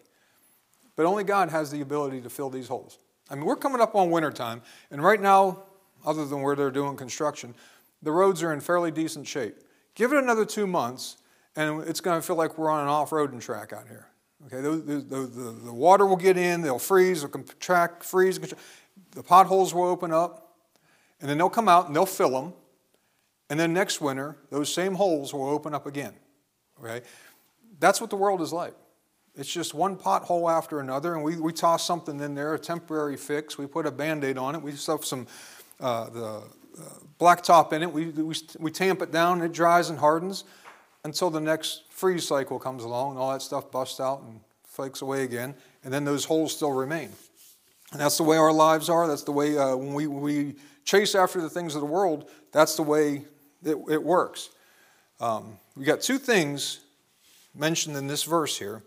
But 0.96 1.06
only 1.06 1.24
God 1.24 1.50
has 1.50 1.70
the 1.72 1.82
ability 1.82 2.22
to 2.22 2.30
fill 2.30 2.50
these 2.50 2.68
holes. 2.68 2.98
I 3.30 3.36
mean, 3.36 3.46
we're 3.46 3.56
coming 3.56 3.82
up 3.82 3.96
on 3.96 4.10
wintertime, 4.10 4.62
and 4.90 5.04
right 5.04 5.22
now, 5.22 5.64
other 6.06 6.26
than 6.26 6.42
where 6.42 6.56
they're 6.56 6.72
doing 6.72 6.96
construction, 6.96 7.54
the 8.02 8.12
roads 8.12 8.42
are 8.42 8.54
in 8.54 8.62
fairly 8.62 8.92
decent 8.92 9.28
shape. 9.28 9.58
Give 9.96 10.14
it 10.14 10.18
another 10.18 10.46
two 10.46 10.66
months, 10.66 11.18
and 11.56 11.84
it's 11.84 12.00
going 12.00 12.20
to 12.20 12.26
feel 12.26 12.36
like 12.36 12.58
we're 12.58 12.70
on 12.70 12.82
an 12.82 12.88
off 12.88 13.10
roading 13.10 13.42
track 13.42 13.74
out 13.74 13.88
here. 13.88 14.08
Okay, 14.46 14.62
the, 14.62 14.70
the, 14.70 14.96
the, 15.00 15.56
the, 15.66 15.74
water 15.74 16.06
will 16.06 16.16
get 16.16 16.38
in, 16.38 16.62
they'll 16.62 16.78
freeze, 16.78 17.22
they'll 17.22 17.30
contract, 17.30 18.04
freeze, 18.04 18.38
contract. 18.38 18.64
the 19.12 19.24
potholes 19.24 19.74
will 19.74 19.86
open 19.86 20.14
up, 20.14 20.56
and 21.20 21.30
then 21.30 21.40
they'll 21.40 21.50
come 21.50 21.68
out 21.68 21.88
and 21.88 21.96
they'll 21.96 22.06
fill 22.06 22.30
them. 22.30 22.54
And 23.50 23.60
then 23.60 23.74
next 23.74 24.00
winter, 24.00 24.38
those 24.52 24.72
same 24.72 24.94
holes 24.94 25.34
will 25.34 25.50
open 25.50 25.74
up 25.74 25.88
again. 25.88 26.14
Okay? 26.80 27.02
That's 27.80 28.00
what 28.00 28.10
the 28.10 28.16
world 28.16 28.42
is 28.42 28.54
like. 28.54 28.76
It's 29.36 29.52
just 29.52 29.74
one 29.74 29.96
pothole 29.96 30.52
after 30.52 30.80
another, 30.80 31.16
and 31.16 31.24
we, 31.24 31.38
we 31.38 31.54
toss 31.54 31.86
something 31.86 32.20
in 32.20 32.36
there, 32.36 32.54
a 32.54 32.60
temporary 32.60 33.18
fix. 33.18 33.58
We 33.58 33.66
put 33.68 33.86
a 33.86 33.92
band 33.92 34.24
aid 34.24 34.38
on 34.38 34.56
it. 34.56 34.62
We 34.62 34.72
stuff 34.74 35.06
some 35.06 35.28
uh, 35.80 36.10
the 36.10 36.26
uh, 36.26 36.42
blacktop 37.20 37.74
in 37.74 37.84
it. 37.84 37.92
We, 37.92 38.08
we, 38.08 38.36
we 38.60 38.72
tamp 38.72 39.02
it 39.02 39.12
down, 39.12 39.42
it 39.42 39.52
dries 39.52 39.90
and 39.90 40.00
hardens 40.00 40.44
until 41.04 41.30
the 41.30 41.40
next 41.40 41.84
freeze 41.98 42.28
cycle 42.28 42.60
comes 42.60 42.84
along 42.84 43.12
and 43.12 43.20
all 43.20 43.32
that 43.32 43.42
stuff 43.42 43.72
busts 43.72 44.00
out 44.00 44.22
and 44.22 44.40
flakes 44.64 45.02
away 45.02 45.24
again, 45.24 45.56
and 45.84 45.92
then 45.92 46.06
those 46.06 46.26
holes 46.26 46.56
still 46.56 46.72
remain. 46.72 47.10
And 47.92 48.00
that's 48.00 48.18
the 48.18 48.24
way 48.24 48.38
our 48.38 48.54
lives 48.54 48.88
are. 48.88 49.08
That's 49.08 49.24
the 49.24 49.32
way 49.32 49.58
uh, 49.58 49.76
when 49.76 49.96
we, 49.96 50.06
we 50.06 50.56
chase 50.86 51.16
after 51.16 51.42
the 51.42 51.50
things 51.50 51.74
of 51.74 51.82
the 51.82 51.88
world, 51.88 52.30
that's 52.52 52.76
the 52.76 52.84
way 52.84 53.24
it, 53.66 53.78
it 53.90 54.04
works. 54.04 54.50
Um, 55.20 55.58
we 55.76 55.86
got 55.86 56.02
two 56.02 56.20
things 56.20 56.82
mentioned 57.56 57.98
in 57.98 58.06
this 58.06 58.24
verse 58.24 58.56
here 58.60 58.84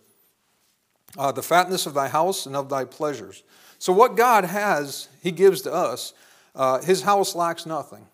uh, 1.19 1.33
the 1.33 1.43
fatness 1.43 1.87
of 1.87 1.95
thy 1.95 2.07
house 2.07 2.47
and 2.47 2.55
of 2.55 2.69
thy 2.69 2.85
pleasures. 2.85 3.43
So, 3.81 3.93
what 3.93 4.17
God 4.17 4.45
has, 4.45 5.09
He 5.21 5.33
gives 5.33 5.63
to 5.63 5.73
us. 5.73 6.15
Uh, 6.55 6.81
his 6.83 7.03
house 7.03 7.35
lacks 7.35 7.67
nothing, 7.67 8.07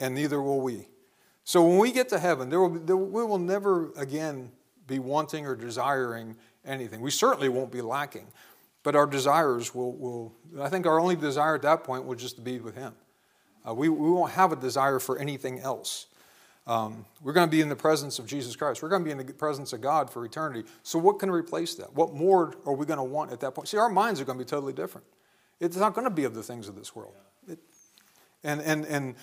and 0.00 0.14
neither 0.14 0.40
will 0.40 0.60
we. 0.60 0.86
So 1.44 1.66
when 1.66 1.78
we 1.78 1.92
get 1.92 2.08
to 2.08 2.18
heaven, 2.18 2.48
there 2.48 2.60
will 2.60 2.70
be, 2.70 2.80
there, 2.80 2.96
we 2.96 3.22
will 3.22 3.38
never 3.38 3.92
again 3.96 4.50
be 4.86 4.98
wanting 4.98 5.46
or 5.46 5.54
desiring 5.54 6.36
anything. 6.64 7.00
We 7.00 7.10
certainly 7.10 7.50
won't 7.50 7.70
be 7.70 7.82
lacking, 7.82 8.26
but 8.82 8.96
our 8.96 9.06
desires 9.06 9.74
will, 9.74 9.92
will 9.92 10.34
I 10.60 10.70
think 10.70 10.86
our 10.86 10.98
only 10.98 11.16
desire 11.16 11.54
at 11.54 11.62
that 11.62 11.84
point 11.84 12.06
will 12.06 12.16
just 12.16 12.42
be 12.42 12.58
with 12.58 12.74
Him. 12.74 12.94
Uh, 13.66 13.74
we, 13.74 13.88
we 13.88 14.10
won't 14.10 14.32
have 14.32 14.52
a 14.52 14.56
desire 14.56 14.98
for 14.98 15.18
anything 15.18 15.60
else. 15.60 16.06
Um, 16.66 17.04
we're 17.22 17.34
going 17.34 17.46
to 17.46 17.50
be 17.50 17.60
in 17.60 17.68
the 17.68 17.76
presence 17.76 18.18
of 18.18 18.26
Jesus 18.26 18.56
Christ. 18.56 18.82
We're 18.82 18.88
going 18.88 19.02
to 19.02 19.04
be 19.04 19.10
in 19.10 19.18
the 19.18 19.32
presence 19.34 19.74
of 19.74 19.82
God 19.82 20.08
for 20.08 20.24
eternity. 20.24 20.66
So, 20.82 20.98
what 20.98 21.18
can 21.18 21.30
replace 21.30 21.74
that? 21.74 21.94
What 21.94 22.14
more 22.14 22.54
are 22.64 22.74
we 22.74 22.86
going 22.86 22.98
to 22.98 23.04
want 23.04 23.32
at 23.32 23.40
that 23.40 23.54
point? 23.54 23.68
See, 23.68 23.76
our 23.76 23.90
minds 23.90 24.18
are 24.18 24.24
going 24.24 24.38
to 24.38 24.44
be 24.44 24.48
totally 24.48 24.72
different. 24.72 25.06
It's 25.60 25.76
not 25.76 25.92
going 25.92 26.06
to 26.06 26.10
be 26.10 26.24
of 26.24 26.34
the 26.34 26.42
things 26.42 26.68
of 26.68 26.74
this 26.74 26.96
world. 26.96 27.12
It, 27.46 27.58
and 28.42 28.62
and 28.62 28.86
and 28.86 29.14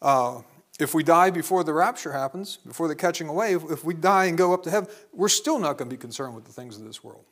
uh, 0.00 0.42
if 0.80 0.94
we 0.94 1.02
die 1.02 1.30
before 1.30 1.64
the 1.64 1.72
rapture 1.72 2.12
happens, 2.12 2.56
before 2.66 2.88
the 2.88 2.96
catching 2.96 3.28
away, 3.28 3.54
if 3.54 3.84
we 3.84 3.94
die 3.94 4.26
and 4.26 4.38
go 4.38 4.54
up 4.54 4.62
to 4.64 4.70
heaven, 4.70 4.88
we're 5.12 5.28
still 5.28 5.58
not 5.58 5.76
going 5.78 5.88
to 5.88 5.94
be 5.94 6.00
concerned 6.00 6.34
with 6.34 6.44
the 6.44 6.52
things 6.52 6.78
of 6.78 6.84
this 6.84 7.04
world 7.04 7.24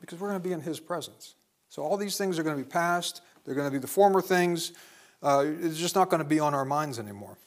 because 0.00 0.20
we're 0.20 0.28
going 0.28 0.40
to 0.40 0.48
be 0.48 0.52
in 0.52 0.60
His 0.60 0.80
presence. 0.80 1.34
So 1.70 1.82
all 1.82 1.96
these 1.96 2.16
things 2.18 2.38
are 2.38 2.42
going 2.42 2.56
to 2.56 2.62
be 2.62 2.68
past, 2.68 3.22
they're 3.44 3.54
going 3.54 3.66
to 3.66 3.72
be 3.72 3.78
the 3.78 3.86
former 3.86 4.20
things. 4.20 4.72
Uh, 5.22 5.46
it's 5.62 5.78
just 5.78 5.94
not 5.94 6.10
going 6.10 6.22
to 6.22 6.28
be 6.28 6.38
on 6.38 6.54
our 6.54 6.66
minds 6.66 6.98
anymore. 6.98 7.38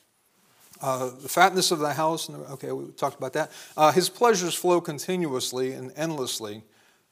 Uh, 0.82 1.10
the 1.22 1.30
fatness 1.30 1.72
of 1.72 1.80
the 1.80 1.94
house, 1.94 2.30
okay, 2.30 2.72
we 2.72 2.92
talked 2.92 3.18
about 3.18 3.34
that. 3.34 3.52
Uh, 3.76 3.92
his 3.92 4.10
pleasures 4.10 4.54
flow 4.54 4.82
continuously 4.82 5.74
and 5.74 5.92
endlessly 5.96 6.64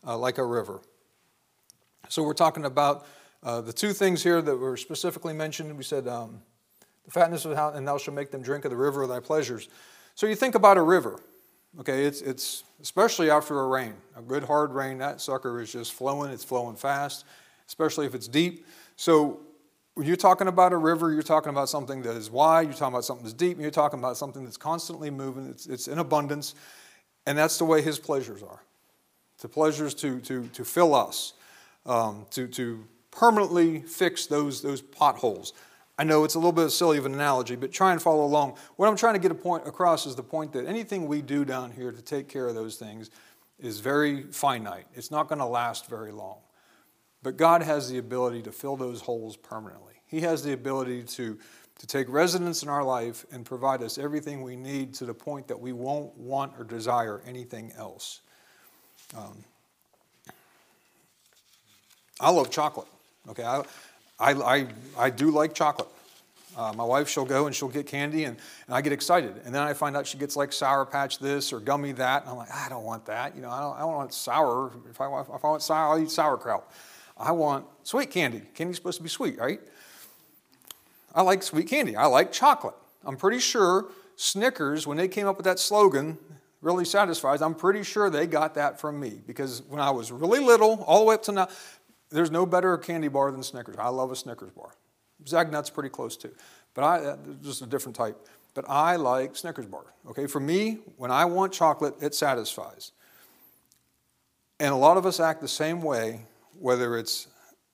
uh, 0.06 0.18
like 0.18 0.38
a 0.38 0.46
river. 0.46 0.82
So 2.10 2.24
we're 2.24 2.34
talking 2.34 2.66
about 2.66 3.08
uh, 3.44 3.62
the 3.62 3.74
two 3.74 3.94
things 3.94 4.24
here 4.24 4.42
that 4.42 4.56
were 4.56 4.78
specifically 4.78 5.34
mentioned. 5.34 5.76
We 5.78 5.84
said 5.84 6.08
um, 6.08 6.42
the 7.06 7.12
fatness 7.12 7.46
of 7.46 7.56
how, 7.56 7.70
and 7.70 7.88
thou 7.88 7.98
shalt 7.98 8.16
make 8.16 8.32
them 8.32 8.42
drink 8.42 8.66
of 8.66 8.72
the 8.72 8.78
river 8.78 9.04
of 9.04 9.10
thy 9.10 9.20
pleasures. 9.20 9.70
So 10.16 10.28
you 10.28 10.36
think 10.36 10.56
about 10.56 10.78
a 10.78 10.82
river, 10.82 11.20
okay? 11.80 12.06
It's, 12.06 12.22
it's 12.22 12.64
especially 12.82 13.30
after 13.30 13.60
a 13.60 13.68
rain, 13.68 13.94
a 14.16 14.22
good 14.22 14.44
hard 14.44 14.74
rain. 14.74 14.98
That 14.98 15.22
sucker 15.22 15.62
is 15.62 15.72
just 15.72 15.94
flowing. 15.94 16.32
It's 16.32 16.44
flowing 16.44 16.76
fast, 16.76 17.26
especially 17.68 18.06
if 18.06 18.16
it's 18.16 18.28
deep. 18.28 18.66
So 18.96 19.42
when 19.96 20.08
you're 20.08 20.16
talking 20.16 20.48
about 20.48 20.74
a 20.74 20.78
river, 20.78 21.12
you're 21.12 21.22
talking 21.24 21.50
about 21.50 21.70
something 21.70 22.02
that 22.04 22.16
is 22.16 22.30
wide. 22.30 22.68
You're 22.68 22.74
talking 22.74 22.94
about 22.94 23.06
something 23.06 23.24
that's 23.24 23.34
deep. 23.34 23.60
You're 23.60 23.72
talking 23.72 24.00
about 24.00 24.18
something 24.18 24.44
that's 24.44 24.58
constantly 24.58 25.10
moving. 25.10 25.48
It's, 25.48 25.68
it's 25.68 25.88
in 25.88 26.00
abundance, 26.00 26.56
and 27.26 27.38
that's 27.38 27.58
the 27.58 27.66
way 27.66 27.82
His 27.82 27.98
pleasures 28.00 28.44
are. 28.44 28.62
The 29.42 29.50
pleasures 29.50 29.94
to 29.96 30.20
to 30.22 30.48
to 30.48 30.66
fill 30.66 30.96
us, 30.96 31.34
um, 31.86 32.26
to 32.32 32.48
to 32.48 32.84
permanently 33.12 33.82
fix 33.82 34.26
those 34.26 34.62
those 34.62 34.82
potholes. 34.82 35.54
I 35.98 36.04
know 36.04 36.26
it's 36.26 36.36
a 36.36 36.40
little 36.40 36.52
bit 36.52 36.70
silly 36.72 36.98
of 36.98 37.06
an 37.06 37.14
analogy, 37.14 37.56
but 37.56 37.72
try 37.72 37.94
and 37.94 38.02
follow 38.02 38.26
along. 38.26 38.58
What 38.76 38.88
I'm 38.88 38.98
trying 38.98 39.14
to 39.14 39.20
get 39.20 39.32
a 39.32 39.36
point 39.36 39.66
across 39.68 40.06
is 40.06 40.16
the 40.16 40.24
point 40.24 40.52
that 40.54 40.66
anything 40.66 41.08
we 41.08 41.22
do 41.22 41.46
down 41.46 41.72
here 41.72 41.92
to 41.92 42.02
take 42.02 42.28
care 42.28 42.48
of 42.48 42.56
those 42.56 42.76
things 42.76 43.10
is 43.60 43.80
very 43.80 44.24
finite. 44.24 44.86
It's 44.94 45.10
not 45.10 45.30
going 45.30 45.40
to 45.40 45.46
last 45.46 45.88
very 45.90 46.12
long. 46.12 46.38
But 47.24 47.38
God 47.38 47.64
has 47.64 47.90
the 47.90 47.98
ability 47.98 48.42
to 48.44 48.52
fill 48.52 48.76
those 48.76 49.02
holes 49.02 49.38
permanently. 49.38 49.94
He 50.06 50.22
has 50.22 50.44
the 50.44 50.54
ability 50.54 51.04
to, 51.04 51.40
to 51.80 51.88
take 51.88 52.08
residence 52.10 52.62
in 52.62 52.70
our 52.70 52.84
life 52.84 53.26
and 53.32 53.46
provide 53.46 53.82
us 53.82 53.98
everything 53.98 54.44
we 54.44 54.56
need 54.56 54.94
to 54.96 55.06
the 55.06 55.14
point 55.14 55.48
that 55.48 55.60
we 55.60 55.72
won't 55.72 56.16
want 56.18 56.54
or 56.58 56.66
desire 56.66 57.22
anything 57.26 57.72
else. 57.78 58.22
Um, 59.18 59.44
I 62.20 62.30
love 62.30 62.50
chocolate. 62.50 62.88
Okay, 63.30 63.44
I, 63.44 63.64
I, 64.20 64.32
I, 64.34 64.68
I 64.98 65.10
do 65.10 65.32
like 65.32 65.54
chocolate. 65.54 65.90
Uh, 66.58 66.72
my 66.74 66.86
wife, 66.86 67.10
she'll 67.10 67.26
go 67.26 67.48
and 67.48 67.56
she'll 67.56 67.68
get 67.68 67.86
candy, 67.86 68.24
and, 68.24 68.38
and 68.66 68.76
I 68.76 68.80
get 68.80 68.94
excited. 68.94 69.42
And 69.44 69.54
then 69.54 69.62
I 69.62 69.74
find 69.74 69.98
out 69.98 70.08
she 70.08 70.18
gets 70.18 70.38
like 70.38 70.54
Sour 70.54 70.86
Patch 70.86 71.20
this 71.20 71.52
or 71.52 71.60
Gummy 71.60 71.92
that. 71.94 72.22
And 72.22 72.32
I'm 72.32 72.38
like, 72.38 72.52
I 72.52 72.70
don't 72.70 72.86
want 72.86 73.06
that. 73.08 73.36
You 73.36 73.42
know, 73.42 73.50
I 73.50 73.60
don't, 73.60 73.76
I 73.76 73.80
don't 73.82 73.94
want 73.94 74.14
sour. 74.14 74.72
If 74.90 75.02
I, 75.02 75.08
want, 75.08 75.28
if 75.28 75.44
I 75.44 75.48
want 75.50 75.62
sour, 75.62 75.94
I'll 75.94 76.00
eat 76.00 76.12
sauerkraut. 76.12 76.72
I 77.18 77.32
want 77.32 77.66
sweet 77.84 78.10
candy. 78.10 78.42
Candy's 78.54 78.78
supposed 78.78 78.98
to 78.98 79.04
be 79.04 79.10
sweet, 79.10 79.38
right? 79.38 79.60
I 81.14 81.22
like 81.22 81.44
sweet 81.44 81.68
candy. 81.68 81.96
I 81.96 82.06
like 82.06 82.32
chocolate. 82.32 82.76
I'm 83.06 83.18
pretty 83.18 83.40
sure 83.40 83.88
Snickers, 84.16 84.88
when 84.88 84.98
they 84.98 85.08
came 85.08 85.28
up 85.28 85.38
with 85.38 85.46
that 85.46 85.60
slogan, 85.60 86.18
really 86.62 86.86
satisfies, 86.86 87.42
I'm 87.42 87.54
pretty 87.54 87.84
sure 87.84 88.10
they 88.10 88.28
got 88.28 88.56
that 88.56 88.80
from 88.80 89.00
me 89.00 89.22
because 89.28 89.62
when 89.64 89.80
I 89.80 89.92
was 89.92 90.12
really 90.12 90.40
little, 90.40 90.84
all 90.88 91.00
the 91.00 91.06
way 91.06 91.16
up 91.16 91.24
to 91.24 91.32
now, 91.32 91.48
there's 92.16 92.32
no 92.32 92.46
better 92.46 92.78
candy 92.78 93.08
bar 93.08 93.32
than 93.32 93.44
Snickers. 93.44 93.76
I 93.78 93.90
love 93.90 94.12
a 94.12 94.16
Snickers 94.16 94.52
bar. 94.52 94.72
Zagnut's 95.26 95.70
pretty 95.70 95.90
close 95.90 96.18
too, 96.18 96.32
but 96.74 96.84
I 96.84 97.00
uh, 97.06 97.18
just 97.44 97.62
a 97.62 97.66
different 97.66 97.96
type. 97.96 98.18
But 98.54 98.66
I 98.70 98.96
like 98.96 99.36
Snickers 99.36 99.66
bar. 99.66 99.84
Okay, 100.08 100.28
for 100.28 100.40
me, 100.40 100.80
when 100.98 101.12
I 101.12 101.26
want 101.26 101.52
chocolate, 101.52 101.96
it 102.02 102.16
satisfies. 102.16 102.94
And 104.60 104.74
a 104.74 104.78
lot 104.78 104.96
of 104.96 105.06
us 105.06 105.20
act 105.20 105.42
the 105.42 105.48
same 105.48 105.82
way, 105.82 106.22
whether 106.58 106.98
it's 106.98 107.28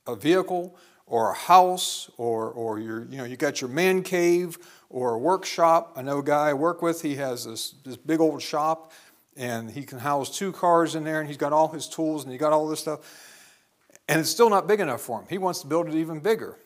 a 0.08 0.16
vehicle 0.16 0.76
or 1.06 1.32
a 1.32 1.36
house 1.36 2.10
or, 2.18 2.50
or 2.50 2.80
your, 2.80 3.06
you 3.06 3.18
know, 3.18 3.26
you 3.26 3.38
got 3.38 3.62
your 3.62 3.70
man 3.70 4.02
cave 4.02 4.58
or 4.90 5.14
a 5.14 5.20
workshop. 5.20 5.94
I 5.96 6.02
know 6.02 6.20
a 6.20 6.24
guy 6.24 6.50
I 6.50 6.54
work 6.54 6.82
with, 6.82 7.04
he 7.04 7.16
has 7.18 7.46
this, 7.46 7.76
this 7.84 7.98
big 7.98 8.20
old 8.20 8.42
shop 8.42 8.92
and 9.38 9.70
he 9.70 9.84
can 9.84 10.00
house 10.00 10.36
two 10.36 10.52
cars 10.52 10.96
in 10.96 11.04
there 11.04 11.20
and 11.20 11.28
he's 11.28 11.38
got 11.38 11.54
all 11.54 11.68
his 11.68 11.88
tools 11.88 12.24
and 12.24 12.32
he 12.32 12.40
got 12.40 12.54
all 12.54 12.68
this 12.68 12.80
stuff. 12.80 13.31
And 14.12 14.20
it's 14.20 14.30
still 14.30 14.50
not 14.50 14.68
big 14.68 14.82
enough 14.82 15.00
for 15.00 15.22
him. 15.22 15.26
He 15.30 15.38
wants 15.38 15.62
to 15.62 15.68
build 15.68 15.88
it 15.88 15.96
even 15.96 16.20
bigger. 16.20 16.58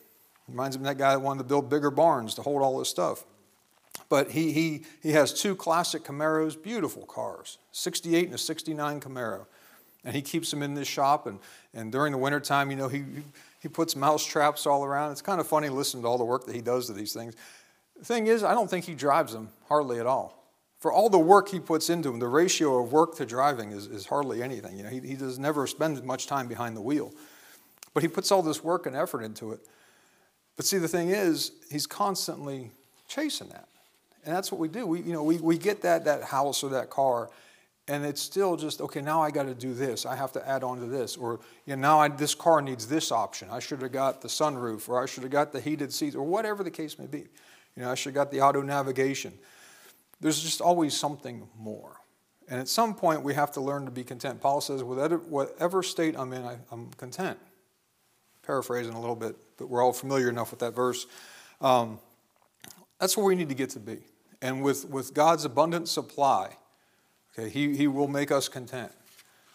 Reminds 0.48 0.74
him 0.74 0.82
of 0.82 0.86
that 0.86 0.98
guy 0.98 1.12
that 1.12 1.20
wanted 1.20 1.38
to 1.38 1.44
build 1.44 1.70
bigger 1.70 1.92
barns 1.92 2.34
to 2.34 2.42
hold 2.42 2.60
all 2.60 2.76
this 2.80 2.88
stuff. 2.88 3.24
But 4.08 4.32
he, 4.32 4.50
he, 4.50 4.84
he 5.00 5.12
has 5.12 5.32
two 5.32 5.54
classic 5.54 6.02
Camaros, 6.02 6.60
beautiful 6.60 7.06
cars, 7.06 7.58
68 7.70 8.26
and 8.26 8.34
a 8.34 8.38
69 8.38 8.98
Camaro. 9.00 9.46
And 10.04 10.16
he 10.16 10.22
keeps 10.22 10.50
them 10.50 10.60
in 10.60 10.74
this 10.74 10.88
shop. 10.88 11.28
And, 11.28 11.38
and 11.72 11.92
during 11.92 12.10
the 12.10 12.18
wintertime, 12.18 12.68
you 12.72 12.76
know, 12.76 12.88
he, 12.88 13.04
he 13.62 13.68
puts 13.68 13.94
mouse 13.94 14.26
traps 14.26 14.66
all 14.66 14.84
around. 14.84 15.12
It's 15.12 15.22
kind 15.22 15.40
of 15.40 15.46
funny 15.46 15.68
listening 15.68 16.02
to 16.02 16.08
all 16.08 16.18
the 16.18 16.24
work 16.24 16.46
that 16.46 16.54
he 16.54 16.60
does 16.60 16.88
to 16.88 16.94
these 16.94 17.12
things. 17.12 17.36
The 17.96 18.04
thing 18.04 18.26
is, 18.26 18.42
I 18.42 18.54
don't 18.54 18.68
think 18.68 18.86
he 18.86 18.94
drives 18.96 19.32
them 19.32 19.50
hardly 19.68 20.00
at 20.00 20.06
all. 20.06 20.36
For 20.80 20.92
all 20.92 21.08
the 21.08 21.18
work 21.18 21.48
he 21.48 21.60
puts 21.60 21.90
into 21.90 22.10
them, 22.10 22.18
the 22.18 22.26
ratio 22.26 22.82
of 22.82 22.92
work 22.92 23.14
to 23.18 23.24
driving 23.24 23.70
is, 23.70 23.86
is 23.86 24.06
hardly 24.06 24.42
anything. 24.42 24.76
You 24.76 24.82
know, 24.82 24.90
he, 24.90 24.98
he 24.98 25.14
does 25.14 25.38
never 25.38 25.68
spend 25.68 26.02
much 26.04 26.26
time 26.26 26.48
behind 26.48 26.76
the 26.76 26.80
wheel. 26.80 27.12
But 27.96 28.02
he 28.02 28.10
puts 28.10 28.30
all 28.30 28.42
this 28.42 28.62
work 28.62 28.84
and 28.84 28.94
effort 28.94 29.22
into 29.22 29.52
it. 29.52 29.60
But 30.54 30.66
see, 30.66 30.76
the 30.76 30.86
thing 30.86 31.08
is, 31.08 31.52
he's 31.70 31.86
constantly 31.86 32.70
chasing 33.08 33.48
that. 33.48 33.68
And 34.22 34.36
that's 34.36 34.52
what 34.52 34.60
we 34.60 34.68
do. 34.68 34.86
We, 34.86 35.00
you 35.00 35.14
know, 35.14 35.22
we, 35.22 35.38
we 35.38 35.56
get 35.56 35.80
that, 35.80 36.04
that 36.04 36.22
house 36.22 36.62
or 36.62 36.68
that 36.72 36.90
car, 36.90 37.30
and 37.88 38.04
it's 38.04 38.20
still 38.20 38.58
just, 38.58 38.82
okay, 38.82 39.00
now 39.00 39.22
I 39.22 39.30
got 39.30 39.44
to 39.44 39.54
do 39.54 39.72
this. 39.72 40.04
I 40.04 40.14
have 40.14 40.30
to 40.32 40.46
add 40.46 40.62
on 40.62 40.78
to 40.80 40.84
this. 40.84 41.16
Or, 41.16 41.40
you 41.64 41.74
know, 41.74 41.80
now 41.80 41.98
I, 41.98 42.08
this 42.08 42.34
car 42.34 42.60
needs 42.60 42.86
this 42.86 43.10
option. 43.10 43.48
I 43.50 43.60
should 43.60 43.80
have 43.80 43.92
got 43.92 44.20
the 44.20 44.28
sunroof, 44.28 44.90
or 44.90 45.02
I 45.02 45.06
should 45.06 45.22
have 45.22 45.32
got 45.32 45.54
the 45.54 45.60
heated 45.62 45.90
seats, 45.90 46.14
or 46.14 46.26
whatever 46.26 46.62
the 46.62 46.70
case 46.70 46.98
may 46.98 47.06
be. 47.06 47.24
You 47.76 47.84
know, 47.84 47.90
I 47.90 47.94
should 47.94 48.10
have 48.10 48.26
got 48.26 48.30
the 48.30 48.42
auto 48.42 48.60
navigation. 48.60 49.32
There's 50.20 50.42
just 50.42 50.60
always 50.60 50.94
something 50.94 51.48
more. 51.58 51.96
And 52.46 52.60
at 52.60 52.68
some 52.68 52.94
point, 52.94 53.22
we 53.22 53.32
have 53.32 53.52
to 53.52 53.62
learn 53.62 53.86
to 53.86 53.90
be 53.90 54.04
content. 54.04 54.42
Paul 54.42 54.60
says, 54.60 54.84
whatever 54.84 55.82
state 55.82 56.14
I'm 56.18 56.34
in, 56.34 56.44
I, 56.44 56.58
am 56.70 56.90
content. 56.98 57.38
Paraphrasing 58.46 58.94
a 58.94 59.00
little 59.00 59.16
bit, 59.16 59.36
but 59.56 59.68
we're 59.68 59.82
all 59.82 59.92
familiar 59.92 60.28
enough 60.28 60.50
with 60.50 60.60
that 60.60 60.74
verse. 60.74 61.06
Um, 61.60 61.98
that's 63.00 63.16
where 63.16 63.26
we 63.26 63.34
need 63.34 63.48
to 63.48 63.54
get 63.54 63.70
to 63.70 63.80
be. 63.80 63.98
And 64.40 64.62
with, 64.62 64.88
with 64.88 65.14
God's 65.14 65.44
abundant 65.44 65.88
supply, 65.88 66.56
okay, 67.36 67.48
he, 67.48 67.76
he 67.76 67.86
will 67.86 68.08
make 68.08 68.30
us 68.30 68.48
content. 68.48 68.92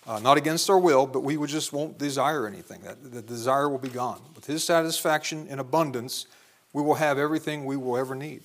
Uh, 0.08 0.20
not 0.20 0.36
against 0.36 0.70
our 0.70 0.80
will, 0.80 1.06
but 1.06 1.22
we 1.22 1.38
just 1.46 1.72
won't 1.72 1.98
desire 1.98 2.48
anything. 2.48 2.82
That, 2.82 3.14
the 3.14 3.22
desire 3.22 3.70
will 3.70 3.78
be 3.78 3.90
gone. 3.90 4.22
With 4.36 4.48
His 4.48 4.64
satisfaction 4.64 5.48
in 5.48 5.60
abundance, 5.60 6.26
we 6.74 6.82
will 6.82 6.96
have 6.96 7.20
everything 7.20 7.66
we 7.66 7.78
will 7.78 7.98
ever 7.98 8.16
need. 8.16 8.42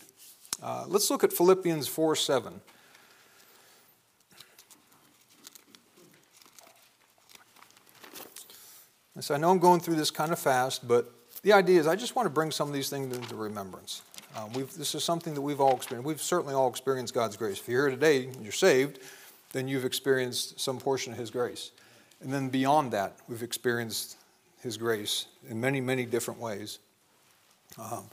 Uh, 0.63 0.85
let's 0.87 1.11
look 1.11 1.25
at 1.25 1.33
Philippians 1.33 1.89
4 1.89 2.15
7. 2.15 2.61
So 9.21 9.35
I 9.35 9.39
know 9.39 9.51
I'm 9.51 9.59
going 9.59 9.81
through 9.81 9.95
this 9.95 10.11
kind 10.11 10.31
of 10.31 10.39
fast, 10.39 10.87
but 10.87 11.11
the 11.43 11.53
idea 11.53 11.81
is 11.81 11.87
I 11.87 11.97
just 11.97 12.17
want 12.17 12.27
to 12.27 12.31
bring 12.31 12.51
some 12.51 12.69
of 12.69 12.75
these 12.75 12.91
things 12.91 13.17
into 13.17 13.35
remembrance. 13.35 14.03
Uh, 14.37 14.49
this 14.77 14.95
is 14.95 15.03
something 15.03 15.33
that 15.33 15.41
we've 15.41 15.61
all 15.61 15.75
experienced. 15.75 16.07
We've 16.07 16.21
certainly 16.21 16.55
all 16.55 16.69
experienced 16.69 17.15
God's 17.15 17.37
grace. 17.37 17.59
If 17.59 17.69
you're 17.69 17.89
here 17.89 17.97
today 17.97 18.27
and 18.27 18.43
you're 18.43 18.53
saved, 18.53 18.99
then 19.53 19.69
you've 19.69 19.87
experienced 19.87 20.61
some 20.61 20.79
portion 20.79 21.13
of 21.13 21.19
His 21.19 21.31
grace. 21.31 21.71
And 22.21 22.33
then 22.33 22.51
beyond 22.51 22.93
that, 22.93 23.17
we've 23.29 23.43
experienced 23.43 24.17
His 24.63 24.77
grace 24.77 25.27
in 25.49 25.59
many, 25.61 25.81
many 25.81 26.05
different 26.05 26.39
ways. 26.39 26.79
Um, 27.79 28.05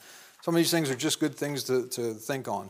some 0.41 0.55
of 0.55 0.57
these 0.57 0.71
things 0.71 0.89
are 0.89 0.95
just 0.95 1.19
good 1.19 1.35
things 1.35 1.63
to, 1.65 1.87
to 1.89 2.13
think 2.13 2.47
on. 2.47 2.69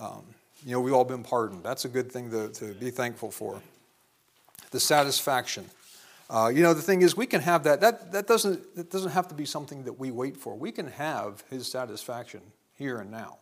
Um, 0.00 0.22
you 0.64 0.72
know, 0.72 0.80
we've 0.80 0.94
all 0.94 1.04
been 1.04 1.22
pardoned. 1.22 1.62
That's 1.62 1.84
a 1.84 1.88
good 1.88 2.10
thing 2.10 2.30
to, 2.30 2.48
to 2.48 2.72
be 2.74 2.90
thankful 2.90 3.30
for. 3.30 3.60
The 4.70 4.80
satisfaction. 4.80 5.66
Uh, 6.30 6.50
you 6.54 6.62
know, 6.62 6.74
the 6.74 6.82
thing 6.82 7.00
is, 7.02 7.16
we 7.16 7.26
can 7.26 7.40
have 7.40 7.64
that. 7.64 7.80
That, 7.80 8.12
that, 8.12 8.26
doesn't, 8.26 8.76
that 8.76 8.90
doesn't 8.90 9.12
have 9.12 9.28
to 9.28 9.34
be 9.34 9.46
something 9.46 9.84
that 9.84 9.94
we 9.94 10.10
wait 10.10 10.36
for. 10.36 10.54
We 10.54 10.72
can 10.72 10.88
have 10.88 11.42
His 11.48 11.66
satisfaction 11.70 12.42
here 12.74 12.98
and 12.98 13.10
now. 13.10 13.38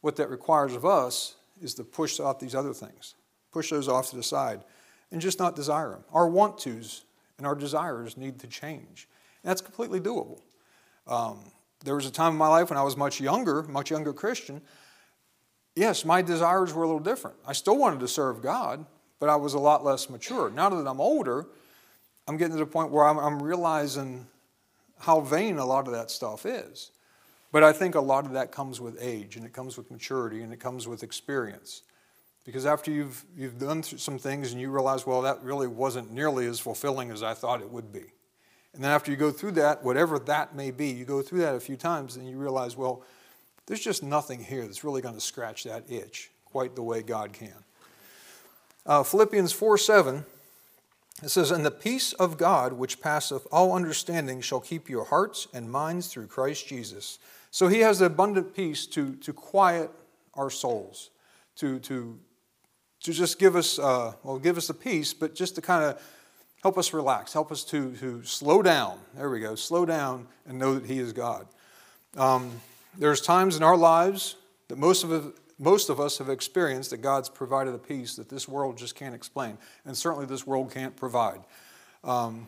What 0.00 0.16
that 0.16 0.30
requires 0.30 0.74
of 0.74 0.84
us 0.84 1.34
is 1.60 1.74
to 1.74 1.84
push 1.84 2.20
out 2.20 2.38
these 2.38 2.54
other 2.54 2.72
things, 2.72 3.16
push 3.50 3.70
those 3.70 3.88
off 3.88 4.10
to 4.10 4.16
the 4.16 4.22
side, 4.22 4.62
and 5.10 5.20
just 5.20 5.40
not 5.40 5.56
desire 5.56 5.90
them. 5.90 6.04
Our 6.12 6.28
want 6.28 6.58
tos 6.58 7.04
and 7.36 7.46
our 7.46 7.54
desires 7.54 8.16
need 8.16 8.38
to 8.40 8.46
change. 8.46 9.08
And 9.42 9.50
that's 9.50 9.60
completely 9.60 10.00
doable. 10.00 10.40
Um, 11.06 11.40
there 11.84 11.94
was 11.94 12.06
a 12.06 12.12
time 12.12 12.32
in 12.32 12.38
my 12.38 12.48
life 12.48 12.70
when 12.70 12.78
I 12.78 12.82
was 12.82 12.96
much 12.96 13.20
younger, 13.20 13.62
much 13.62 13.90
younger 13.90 14.12
Christian. 14.12 14.60
Yes, 15.74 16.04
my 16.04 16.22
desires 16.22 16.74
were 16.74 16.82
a 16.82 16.86
little 16.86 17.02
different. 17.02 17.36
I 17.46 17.52
still 17.52 17.78
wanted 17.78 18.00
to 18.00 18.08
serve 18.08 18.42
God, 18.42 18.84
but 19.20 19.28
I 19.28 19.36
was 19.36 19.54
a 19.54 19.58
lot 19.58 19.84
less 19.84 20.10
mature. 20.10 20.50
Now 20.50 20.68
that 20.68 20.88
I'm 20.88 21.00
older, 21.00 21.46
I'm 22.28 22.36
getting 22.36 22.52
to 22.52 22.58
the 22.58 22.66
point 22.66 22.90
where 22.90 23.04
I'm, 23.04 23.18
I'm 23.18 23.42
realizing 23.42 24.26
how 24.98 25.20
vain 25.20 25.58
a 25.58 25.64
lot 25.64 25.86
of 25.86 25.94
that 25.94 26.10
stuff 26.10 26.44
is. 26.44 26.90
But 27.50 27.64
I 27.64 27.72
think 27.72 27.94
a 27.94 28.00
lot 28.00 28.26
of 28.26 28.32
that 28.32 28.52
comes 28.52 28.80
with 28.80 28.98
age 29.00 29.36
and 29.36 29.46
it 29.46 29.54
comes 29.54 29.78
with 29.78 29.90
maturity 29.90 30.42
and 30.42 30.52
it 30.52 30.60
comes 30.60 30.86
with 30.86 31.02
experience. 31.02 31.82
Because 32.44 32.66
after 32.66 32.90
you've, 32.90 33.24
you've 33.34 33.58
done 33.58 33.82
some 33.82 34.18
things 34.18 34.52
and 34.52 34.60
you 34.60 34.70
realize, 34.70 35.06
well, 35.06 35.22
that 35.22 35.42
really 35.42 35.66
wasn't 35.66 36.12
nearly 36.12 36.46
as 36.46 36.60
fulfilling 36.60 37.10
as 37.10 37.22
I 37.22 37.32
thought 37.32 37.62
it 37.62 37.70
would 37.70 37.92
be. 37.92 38.04
And 38.74 38.84
then 38.84 38.90
after 38.90 39.10
you 39.10 39.16
go 39.16 39.30
through 39.30 39.52
that, 39.52 39.82
whatever 39.82 40.18
that 40.18 40.54
may 40.54 40.70
be, 40.70 40.88
you 40.88 41.06
go 41.06 41.22
through 41.22 41.40
that 41.40 41.54
a 41.54 41.60
few 41.60 41.76
times 41.76 42.16
and 42.16 42.28
you 42.28 42.36
realize, 42.36 42.76
well, 42.76 43.02
there's 43.66 43.80
just 43.80 44.02
nothing 44.02 44.44
here 44.44 44.62
that's 44.62 44.84
really 44.84 45.00
going 45.00 45.14
to 45.14 45.20
scratch 45.20 45.64
that 45.64 45.84
itch 45.90 46.30
quite 46.44 46.76
the 46.76 46.82
way 46.82 47.02
God 47.02 47.32
can. 47.32 47.64
Uh, 48.84 49.02
Philippians 49.02 49.52
4 49.52 49.78
7, 49.78 50.24
it 51.22 51.30
says, 51.30 51.50
And 51.50 51.64
the 51.64 51.70
peace 51.70 52.12
of 52.14 52.38
God, 52.38 52.72
which 52.72 53.00
passeth 53.00 53.46
all 53.50 53.72
understanding, 53.74 54.40
shall 54.40 54.60
keep 54.60 54.88
your 54.88 55.04
hearts 55.04 55.48
and 55.52 55.70
minds 55.70 56.08
through 56.08 56.26
Christ 56.26 56.66
Jesus. 56.68 57.18
So 57.50 57.68
he 57.68 57.80
has 57.80 57.98
the 57.98 58.06
abundant 58.06 58.54
peace 58.54 58.86
to, 58.88 59.14
to 59.16 59.32
quiet 59.32 59.90
our 60.34 60.50
souls, 60.50 61.10
to, 61.56 61.78
to, 61.80 62.18
to 63.02 63.12
just 63.12 63.38
give 63.38 63.56
us, 63.56 63.78
uh, 63.78 64.12
well, 64.22 64.38
give 64.38 64.56
us 64.56 64.68
the 64.68 64.74
peace, 64.74 65.12
but 65.12 65.34
just 65.34 65.54
to 65.56 65.62
kind 65.62 65.84
of 65.84 66.00
help 66.62 66.78
us 66.78 66.92
relax, 66.92 67.32
help 67.32 67.50
us 67.50 67.64
to, 67.64 67.94
to 67.96 68.22
slow 68.24 68.62
down. 68.62 68.98
There 69.14 69.30
we 69.30 69.40
go, 69.40 69.54
slow 69.54 69.84
down 69.84 70.26
and 70.46 70.58
know 70.58 70.74
that 70.74 70.86
he 70.86 70.98
is 70.98 71.12
God. 71.12 71.46
Um, 72.16 72.50
there's 72.96 73.20
times 73.20 73.56
in 73.56 73.62
our 73.62 73.76
lives 73.76 74.36
that 74.68 74.78
most 74.78 75.04
of, 75.04 75.12
it, 75.12 75.34
most 75.58 75.88
of 75.88 75.98
us 75.98 76.18
have 76.18 76.28
experienced 76.28 76.90
that 76.90 76.98
God's 76.98 77.28
provided 77.28 77.74
a 77.74 77.78
peace 77.78 78.16
that 78.16 78.28
this 78.28 78.48
world 78.48 78.78
just 78.78 78.94
can't 78.94 79.14
explain, 79.14 79.58
and 79.84 79.96
certainly 79.96 80.26
this 80.26 80.46
world 80.46 80.72
can't 80.72 80.96
provide. 80.96 81.40
Um, 82.04 82.46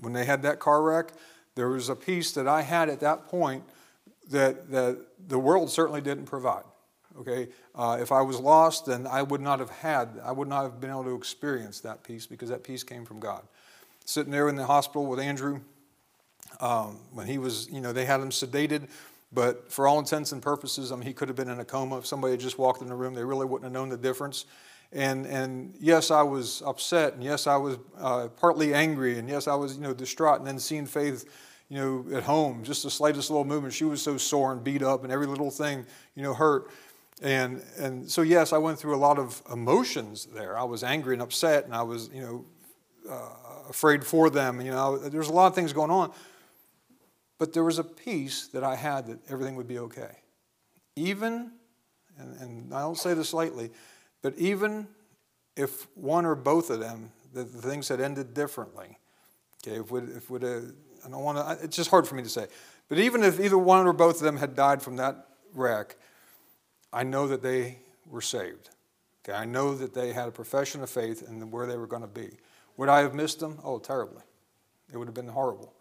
when 0.00 0.12
they 0.12 0.24
had 0.24 0.42
that 0.42 0.58
car 0.58 0.82
wreck, 0.82 1.12
there 1.54 1.68
was 1.68 1.88
a 1.88 1.96
peace 1.96 2.32
that 2.32 2.46
I 2.46 2.62
had 2.62 2.88
at 2.88 3.00
that 3.00 3.26
point 3.28 3.64
that, 4.30 4.70
that 4.70 4.98
the 5.28 5.38
world 5.38 5.70
certainly 5.70 6.00
didn't 6.00 6.26
provide. 6.26 6.64
Okay, 7.18 7.48
uh, 7.74 7.96
if 7.98 8.12
I 8.12 8.20
was 8.20 8.38
lost, 8.38 8.84
then 8.84 9.06
I 9.06 9.22
would 9.22 9.40
not 9.40 9.58
have 9.58 9.70
had, 9.70 10.20
I 10.22 10.32
would 10.32 10.48
not 10.48 10.64
have 10.64 10.80
been 10.82 10.90
able 10.90 11.04
to 11.04 11.14
experience 11.14 11.80
that 11.80 12.04
peace 12.04 12.26
because 12.26 12.50
that 12.50 12.62
peace 12.62 12.82
came 12.82 13.06
from 13.06 13.20
God. 13.20 13.42
Sitting 14.04 14.30
there 14.30 14.50
in 14.50 14.56
the 14.56 14.66
hospital 14.66 15.06
with 15.06 15.18
Andrew, 15.18 15.60
um, 16.60 16.98
when 17.12 17.26
he 17.26 17.38
was, 17.38 17.70
you 17.70 17.80
know, 17.80 17.92
they 17.92 18.04
had 18.04 18.20
him 18.20 18.28
sedated, 18.28 18.88
but 19.32 19.70
for 19.70 19.86
all 19.86 19.98
intents 19.98 20.32
and 20.32 20.40
purposes, 20.40 20.92
I 20.92 20.96
mean, 20.96 21.06
he 21.06 21.12
could 21.12 21.28
have 21.28 21.36
been 21.36 21.50
in 21.50 21.60
a 21.60 21.64
coma. 21.64 21.98
If 21.98 22.06
somebody 22.06 22.32
had 22.32 22.40
just 22.40 22.58
walked 22.58 22.82
in 22.82 22.88
the 22.88 22.94
room, 22.94 23.14
they 23.14 23.24
really 23.24 23.46
wouldn't 23.46 23.64
have 23.64 23.72
known 23.72 23.88
the 23.88 23.96
difference. 23.96 24.46
And, 24.92 25.26
and 25.26 25.74
yes, 25.80 26.10
I 26.10 26.22
was 26.22 26.62
upset, 26.64 27.14
and 27.14 27.22
yes, 27.22 27.46
I 27.46 27.56
was 27.56 27.76
uh, 27.98 28.28
partly 28.28 28.72
angry, 28.72 29.18
and 29.18 29.28
yes, 29.28 29.48
I 29.48 29.54
was, 29.54 29.76
you 29.76 29.82
know, 29.82 29.92
distraught. 29.92 30.38
And 30.38 30.46
then 30.46 30.58
seeing 30.58 30.86
Faith 30.86 31.24
you 31.68 31.76
know, 31.76 32.16
at 32.16 32.22
home, 32.22 32.62
just 32.62 32.82
the 32.84 32.90
slightest 32.90 33.30
little 33.30 33.44
movement, 33.44 33.74
she 33.74 33.84
was 33.84 34.00
so 34.00 34.16
sore 34.16 34.52
and 34.52 34.62
beat 34.62 34.82
up, 34.82 35.02
and 35.02 35.12
every 35.12 35.26
little 35.26 35.50
thing, 35.50 35.84
you 36.14 36.22
know, 36.22 36.32
hurt. 36.32 36.70
And, 37.22 37.62
and 37.76 38.08
so, 38.08 38.22
yes, 38.22 38.52
I 38.52 38.58
went 38.58 38.78
through 38.78 38.94
a 38.94 38.98
lot 38.98 39.18
of 39.18 39.42
emotions 39.52 40.26
there. 40.26 40.56
I 40.56 40.64
was 40.64 40.84
angry 40.84 41.14
and 41.14 41.22
upset, 41.22 41.64
and 41.64 41.74
I 41.74 41.82
was, 41.82 42.08
you 42.12 42.20
know, 42.20 42.44
uh, 43.10 43.68
afraid 43.68 44.04
for 44.04 44.30
them. 44.30 44.60
You 44.60 44.70
know, 44.70 44.98
there 44.98 45.18
was 45.18 45.28
a 45.28 45.32
lot 45.32 45.46
of 45.48 45.54
things 45.54 45.72
going 45.72 45.90
on. 45.90 46.12
But 47.38 47.52
there 47.52 47.64
was 47.64 47.78
a 47.78 47.84
peace 47.84 48.48
that 48.48 48.64
I 48.64 48.76
had 48.76 49.06
that 49.06 49.18
everything 49.28 49.56
would 49.56 49.68
be 49.68 49.78
okay. 49.78 50.18
Even, 50.96 51.52
and, 52.18 52.40
and 52.40 52.74
I 52.74 52.80
don't 52.80 52.96
say 52.98 53.14
this 53.14 53.34
lightly, 53.34 53.70
but 54.22 54.34
even 54.38 54.88
if 55.56 55.86
one 55.94 56.24
or 56.24 56.34
both 56.34 56.70
of 56.70 56.80
them, 56.80 57.12
the, 57.34 57.44
the 57.44 57.60
things 57.60 57.88
had 57.88 58.00
ended 58.00 58.32
differently, 58.32 58.98
okay, 59.62 59.78
if, 59.78 59.90
we'd, 59.90 60.08
if 60.08 60.30
we'd, 60.30 60.44
uh, 60.44 60.60
I 61.04 61.10
don't 61.10 61.22
want 61.22 61.38
to, 61.38 61.64
it's 61.64 61.76
just 61.76 61.90
hard 61.90 62.08
for 62.08 62.14
me 62.14 62.22
to 62.22 62.28
say. 62.28 62.46
But 62.88 62.98
even 62.98 63.22
if 63.22 63.40
either 63.40 63.58
one 63.58 63.86
or 63.86 63.92
both 63.92 64.16
of 64.16 64.22
them 64.22 64.36
had 64.36 64.54
died 64.54 64.80
from 64.80 64.96
that 64.96 65.26
wreck, 65.52 65.96
I 66.92 67.02
know 67.02 67.26
that 67.28 67.42
they 67.42 67.78
were 68.06 68.20
saved. 68.22 68.70
Okay, 69.24 69.36
I 69.36 69.44
know 69.44 69.74
that 69.74 69.92
they 69.92 70.12
had 70.12 70.28
a 70.28 70.30
profession 70.30 70.82
of 70.82 70.88
faith 70.88 71.26
and 71.26 71.50
where 71.50 71.66
they 71.66 71.76
were 71.76 71.88
going 71.88 72.02
to 72.02 72.08
be. 72.08 72.30
Would 72.76 72.88
I 72.88 73.00
have 73.00 73.14
missed 73.14 73.40
them? 73.40 73.58
Oh, 73.64 73.78
terribly. 73.78 74.22
It 74.92 74.96
would 74.96 75.08
have 75.08 75.14
been 75.14 75.28
horrible. 75.28 75.72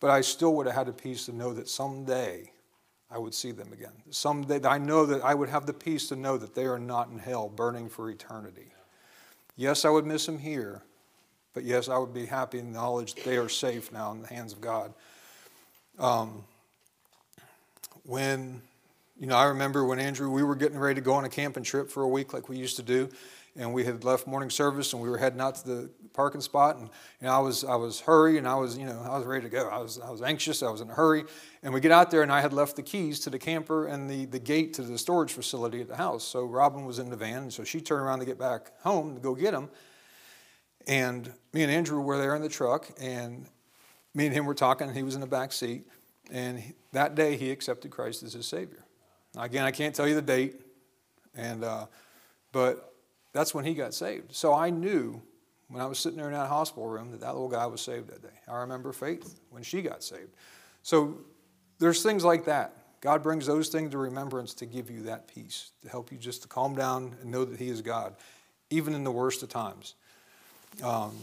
But 0.00 0.10
I 0.10 0.22
still 0.22 0.54
would 0.54 0.66
have 0.66 0.74
had 0.74 0.88
a 0.88 0.92
peace 0.92 1.26
to 1.26 1.32
know 1.32 1.52
that 1.52 1.68
someday 1.68 2.50
I 3.10 3.18
would 3.18 3.34
see 3.34 3.52
them 3.52 3.72
again. 3.72 3.92
Someday 4.10 4.66
I 4.66 4.78
know 4.78 5.04
that 5.06 5.22
I 5.22 5.34
would 5.34 5.48
have 5.48 5.66
the 5.66 5.74
peace 5.74 6.08
to 6.08 6.16
know 6.16 6.38
that 6.38 6.54
they 6.54 6.64
are 6.64 6.78
not 6.78 7.10
in 7.10 7.18
hell 7.18 7.48
burning 7.48 7.88
for 7.88 8.10
eternity. 8.10 8.72
Yes, 9.56 9.84
I 9.84 9.90
would 9.90 10.06
miss 10.06 10.24
them 10.26 10.38
here, 10.38 10.82
but 11.52 11.64
yes, 11.64 11.88
I 11.88 11.98
would 11.98 12.14
be 12.14 12.26
happy 12.26 12.58
in 12.58 12.72
the 12.72 12.78
knowledge 12.78 13.14
that 13.14 13.24
they 13.24 13.36
are 13.36 13.48
safe 13.48 13.92
now 13.92 14.12
in 14.12 14.22
the 14.22 14.28
hands 14.28 14.52
of 14.52 14.60
God. 14.60 14.94
Um, 15.98 16.44
when 18.04 18.62
you 19.20 19.26
know, 19.26 19.36
I 19.36 19.44
remember 19.44 19.84
when 19.84 19.98
Andrew, 19.98 20.30
we 20.30 20.42
were 20.42 20.56
getting 20.56 20.78
ready 20.78 20.94
to 20.94 21.02
go 21.02 21.12
on 21.12 21.26
a 21.26 21.28
camping 21.28 21.62
trip 21.62 21.90
for 21.90 22.02
a 22.02 22.08
week 22.08 22.32
like 22.32 22.48
we 22.48 22.56
used 22.56 22.76
to 22.76 22.82
do, 22.82 23.10
and 23.60 23.74
we 23.74 23.84
had 23.84 24.04
left 24.04 24.26
morning 24.26 24.48
service 24.48 24.94
and 24.94 25.02
we 25.02 25.08
were 25.10 25.18
heading 25.18 25.40
out 25.40 25.54
to 25.56 25.66
the 25.66 25.90
parking 26.14 26.40
spot, 26.40 26.78
and 26.78 26.88
know, 27.20 27.30
I 27.30 27.38
was 27.38 27.62
I 27.62 27.74
was 27.76 28.00
hurried 28.00 28.38
and 28.38 28.48
I 28.48 28.54
was 28.54 28.76
you 28.76 28.86
know 28.86 29.00
I 29.04 29.16
was 29.16 29.26
ready 29.26 29.42
to 29.42 29.50
go. 29.50 29.68
I 29.68 29.78
was 29.78 30.00
I 30.00 30.10
was 30.10 30.22
anxious. 30.22 30.62
I 30.62 30.70
was 30.70 30.80
in 30.80 30.88
a 30.88 30.94
hurry, 30.94 31.24
and 31.62 31.72
we 31.72 31.80
get 31.80 31.92
out 31.92 32.10
there 32.10 32.22
and 32.22 32.32
I 32.32 32.40
had 32.40 32.54
left 32.54 32.76
the 32.76 32.82
keys 32.82 33.20
to 33.20 33.30
the 33.30 33.38
camper 33.38 33.86
and 33.86 34.08
the 34.08 34.24
the 34.24 34.38
gate 34.38 34.72
to 34.74 34.82
the 34.82 34.96
storage 34.96 35.32
facility 35.32 35.80
at 35.82 35.88
the 35.88 35.96
house. 35.96 36.24
So 36.24 36.44
Robin 36.44 36.86
was 36.86 36.98
in 36.98 37.10
the 37.10 37.16
van, 37.16 37.42
and 37.42 37.52
so 37.52 37.62
she 37.62 37.80
turned 37.82 38.02
around 38.02 38.20
to 38.20 38.24
get 38.24 38.38
back 38.38 38.72
home 38.80 39.14
to 39.14 39.20
go 39.20 39.34
get 39.34 39.52
them, 39.52 39.68
and 40.86 41.30
me 41.52 41.62
and 41.62 41.70
Andrew 41.70 42.00
were 42.00 42.16
there 42.16 42.34
in 42.34 42.42
the 42.42 42.48
truck, 42.48 42.88
and 42.98 43.46
me 44.14 44.24
and 44.24 44.34
him 44.34 44.46
were 44.46 44.54
talking. 44.54 44.88
And 44.88 44.96
he 44.96 45.02
was 45.02 45.14
in 45.14 45.20
the 45.20 45.26
back 45.26 45.52
seat, 45.52 45.86
and 46.30 46.62
that 46.92 47.14
day 47.14 47.36
he 47.36 47.50
accepted 47.50 47.90
Christ 47.90 48.22
as 48.22 48.32
his 48.32 48.46
Savior. 48.46 48.84
Again, 49.38 49.64
I 49.64 49.70
can't 49.70 49.94
tell 49.94 50.08
you 50.08 50.14
the 50.14 50.22
date, 50.22 50.62
and 51.36 51.62
uh, 51.62 51.86
but 52.52 52.89
that's 53.32 53.54
when 53.54 53.64
he 53.64 53.74
got 53.74 53.94
saved. 53.94 54.34
So 54.34 54.54
I 54.54 54.70
knew 54.70 55.22
when 55.68 55.80
I 55.80 55.86
was 55.86 55.98
sitting 55.98 56.18
there 56.18 56.26
in 56.26 56.34
that 56.34 56.48
hospital 56.48 56.88
room 56.88 57.12
that 57.12 57.20
that 57.20 57.32
little 57.32 57.48
guy 57.48 57.66
was 57.66 57.80
saved 57.80 58.08
that 58.08 58.22
day. 58.22 58.38
I 58.48 58.56
remember 58.56 58.92
Faith 58.92 59.40
when 59.50 59.62
she 59.62 59.82
got 59.82 60.02
saved. 60.02 60.34
So 60.82 61.18
there's 61.78 62.02
things 62.02 62.24
like 62.24 62.44
that. 62.46 62.76
God 63.00 63.22
brings 63.22 63.46
those 63.46 63.68
things 63.68 63.92
to 63.92 63.98
remembrance 63.98 64.52
to 64.54 64.66
give 64.66 64.90
you 64.90 65.04
that 65.04 65.26
peace, 65.26 65.70
to 65.82 65.88
help 65.88 66.12
you 66.12 66.18
just 66.18 66.42
to 66.42 66.48
calm 66.48 66.74
down 66.74 67.16
and 67.22 67.30
know 67.30 67.44
that 67.44 67.58
He 67.58 67.68
is 67.68 67.80
God, 67.80 68.14
even 68.68 68.94
in 68.94 69.04
the 69.04 69.10
worst 69.10 69.42
of 69.42 69.48
times. 69.48 69.94
Um, 70.82 71.16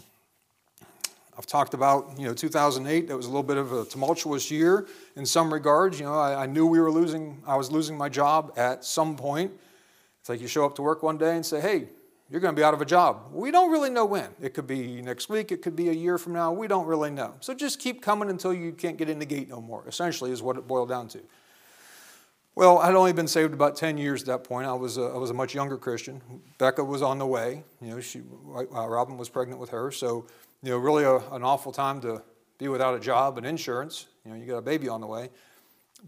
I've 1.37 1.45
talked 1.45 1.75
about, 1.75 2.17
you 2.17 2.25
know, 2.25 2.33
2008, 2.33 3.07
that 3.07 3.15
was 3.15 3.27
a 3.27 3.29
little 3.29 3.43
bit 3.43 3.57
of 3.57 3.71
a 3.71 3.85
tumultuous 3.85 4.49
year 4.49 4.87
in 5.15 5.23
some 5.23 5.53
regards. 5.53 5.99
You 5.99 6.05
know, 6.07 6.15
I, 6.15 6.43
I, 6.43 6.45
knew 6.47 6.65
we 6.65 6.79
were 6.79 6.91
losing, 6.91 7.43
I 7.45 7.55
was 7.57 7.71
losing 7.71 7.95
my 7.95 8.09
job 8.09 8.53
at 8.57 8.83
some 8.83 9.15
point. 9.15 9.51
It's 10.19 10.29
like 10.29 10.41
you 10.41 10.47
show 10.47 10.65
up 10.65 10.75
to 10.77 10.81
work 10.81 11.03
one 11.03 11.19
day 11.19 11.35
and 11.35 11.45
say, 11.45 11.61
hey, 11.61 11.89
you're 12.29 12.41
going 12.41 12.53
to 12.53 12.59
be 12.59 12.63
out 12.63 12.73
of 12.73 12.81
a 12.81 12.85
job. 12.85 13.29
We 13.31 13.51
don't 13.51 13.71
really 13.71 13.89
know 13.89 14.05
when. 14.05 14.29
It 14.41 14.53
could 14.53 14.67
be 14.67 15.01
next 15.01 15.29
week, 15.29 15.51
it 15.51 15.61
could 15.61 15.75
be 15.75 15.89
a 15.89 15.93
year 15.93 16.17
from 16.17 16.33
now. 16.33 16.51
We 16.51 16.67
don't 16.67 16.85
really 16.85 17.11
know. 17.11 17.35
So 17.39 17.53
just 17.53 17.79
keep 17.79 18.01
coming 18.01 18.29
until 18.29 18.53
you 18.53 18.73
can't 18.73 18.97
get 18.97 19.09
in 19.09 19.19
the 19.19 19.25
gate 19.25 19.49
no 19.49 19.61
more, 19.61 19.83
essentially, 19.87 20.31
is 20.31 20.41
what 20.41 20.57
it 20.57 20.67
boiled 20.67 20.89
down 20.89 21.07
to. 21.09 21.19
Well, 22.55 22.79
I'd 22.79 22.95
only 22.95 23.13
been 23.13 23.27
saved 23.27 23.53
about 23.53 23.75
10 23.75 23.99
years 23.99 24.23
at 24.23 24.27
that 24.27 24.43
point. 24.43 24.67
I 24.67 24.73
was 24.73 24.97
a, 24.97 25.03
I 25.03 25.17
was 25.17 25.29
a 25.29 25.33
much 25.33 25.53
younger 25.53 25.77
Christian. 25.77 26.21
Becca 26.57 26.83
was 26.83 27.03
on 27.03 27.19
the 27.19 27.27
way. 27.27 27.63
You 27.81 27.91
know, 27.91 27.99
she, 27.99 28.21
uh, 28.55 28.87
Robin 28.87 29.15
was 29.15 29.29
pregnant 29.29 29.61
with 29.61 29.69
her. 29.69 29.91
So 29.91 30.25
you 30.63 30.71
know, 30.71 30.77
really 30.77 31.03
a, 31.03 31.17
an 31.31 31.43
awful 31.43 31.71
time 31.71 32.01
to 32.01 32.23
be 32.57 32.67
without 32.67 32.95
a 32.95 32.99
job 32.99 33.37
and 33.37 33.45
insurance. 33.45 34.07
You 34.25 34.31
know, 34.31 34.37
you 34.37 34.45
got 34.45 34.57
a 34.57 34.61
baby 34.61 34.89
on 34.89 35.01
the 35.01 35.07
way. 35.07 35.29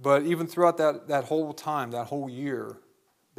But 0.01 0.23
even 0.23 0.47
throughout 0.47 0.77
that, 0.77 1.08
that 1.08 1.25
whole 1.25 1.53
time, 1.53 1.91
that 1.91 2.05
whole 2.05 2.29
year, 2.29 2.77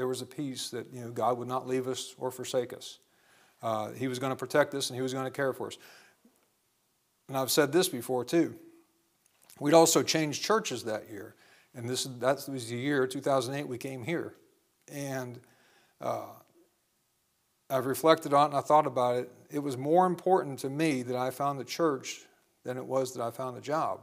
there 0.01 0.09
was 0.09 0.23
a 0.23 0.27
peace 0.27 0.71
that, 0.71 0.87
you 0.95 1.03
know, 1.03 1.11
God 1.11 1.37
would 1.37 1.47
not 1.47 1.69
leave 1.69 1.87
us 1.87 2.15
or 2.17 2.31
forsake 2.31 2.73
us. 2.73 3.01
Uh, 3.61 3.91
he 3.91 4.09
was 4.09 4.19
going 4.19 4.31
to 4.31 4.37
protect 4.37 4.73
us 4.73 4.89
and 4.89 4.97
He 4.97 5.03
was 5.03 5.13
going 5.13 5.27
to 5.27 5.31
care 5.31 5.53
for 5.53 5.67
us. 5.67 5.77
And 7.29 7.37
I've 7.37 7.51
said 7.51 7.71
this 7.71 7.87
before 7.87 8.25
too. 8.25 8.55
We'd 9.59 9.75
also 9.75 10.03
changed 10.03 10.43
churches 10.43 10.85
that 10.85 11.11
year. 11.11 11.35
And 11.75 11.87
this 11.87 12.05
that 12.05 12.49
was 12.51 12.71
the 12.71 12.77
year, 12.77 13.07
2008, 13.07 13.69
we 13.69 13.77
came 13.77 14.03
here. 14.03 14.37
And 14.91 15.39
uh, 16.01 16.31
I've 17.69 17.85
reflected 17.85 18.33
on 18.33 18.45
it 18.45 18.47
and 18.47 18.57
I 18.57 18.63
thought 18.63 18.87
about 18.87 19.17
it. 19.17 19.31
It 19.51 19.59
was 19.59 19.77
more 19.77 20.07
important 20.07 20.61
to 20.61 20.71
me 20.71 21.03
that 21.03 21.17
I 21.17 21.29
found 21.29 21.61
the 21.61 21.65
church 21.65 22.23
than 22.65 22.79
it 22.79 22.87
was 22.87 23.13
that 23.13 23.23
I 23.23 23.31
found 23.31 23.55
the 23.55 23.61
job. 23.61 24.01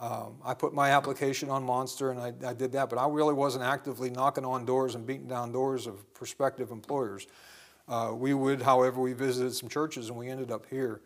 Um, 0.00 0.38
I 0.44 0.54
put 0.54 0.74
my 0.74 0.90
application 0.90 1.50
on 1.50 1.62
Monster 1.62 2.10
and 2.10 2.20
I, 2.20 2.32
I, 2.48 2.52
did 2.52 2.72
that, 2.72 2.90
but 2.90 2.98
I 2.98 3.08
really 3.08 3.32
wasn't 3.32 3.64
actively 3.64 4.10
knocking 4.10 4.44
on 4.44 4.64
doors 4.64 4.96
and 4.96 5.06
beating 5.06 5.28
down 5.28 5.52
doors 5.52 5.86
of 5.86 6.12
prospective 6.14 6.72
employers. 6.72 7.28
Uh, 7.86 8.12
we 8.12 8.34
would, 8.34 8.60
however, 8.60 9.00
we 9.00 9.12
visited 9.12 9.54
some 9.54 9.68
churches 9.68 10.08
and 10.08 10.18
we 10.18 10.28
ended 10.28 10.50
up 10.50 10.66
here. 10.68 11.00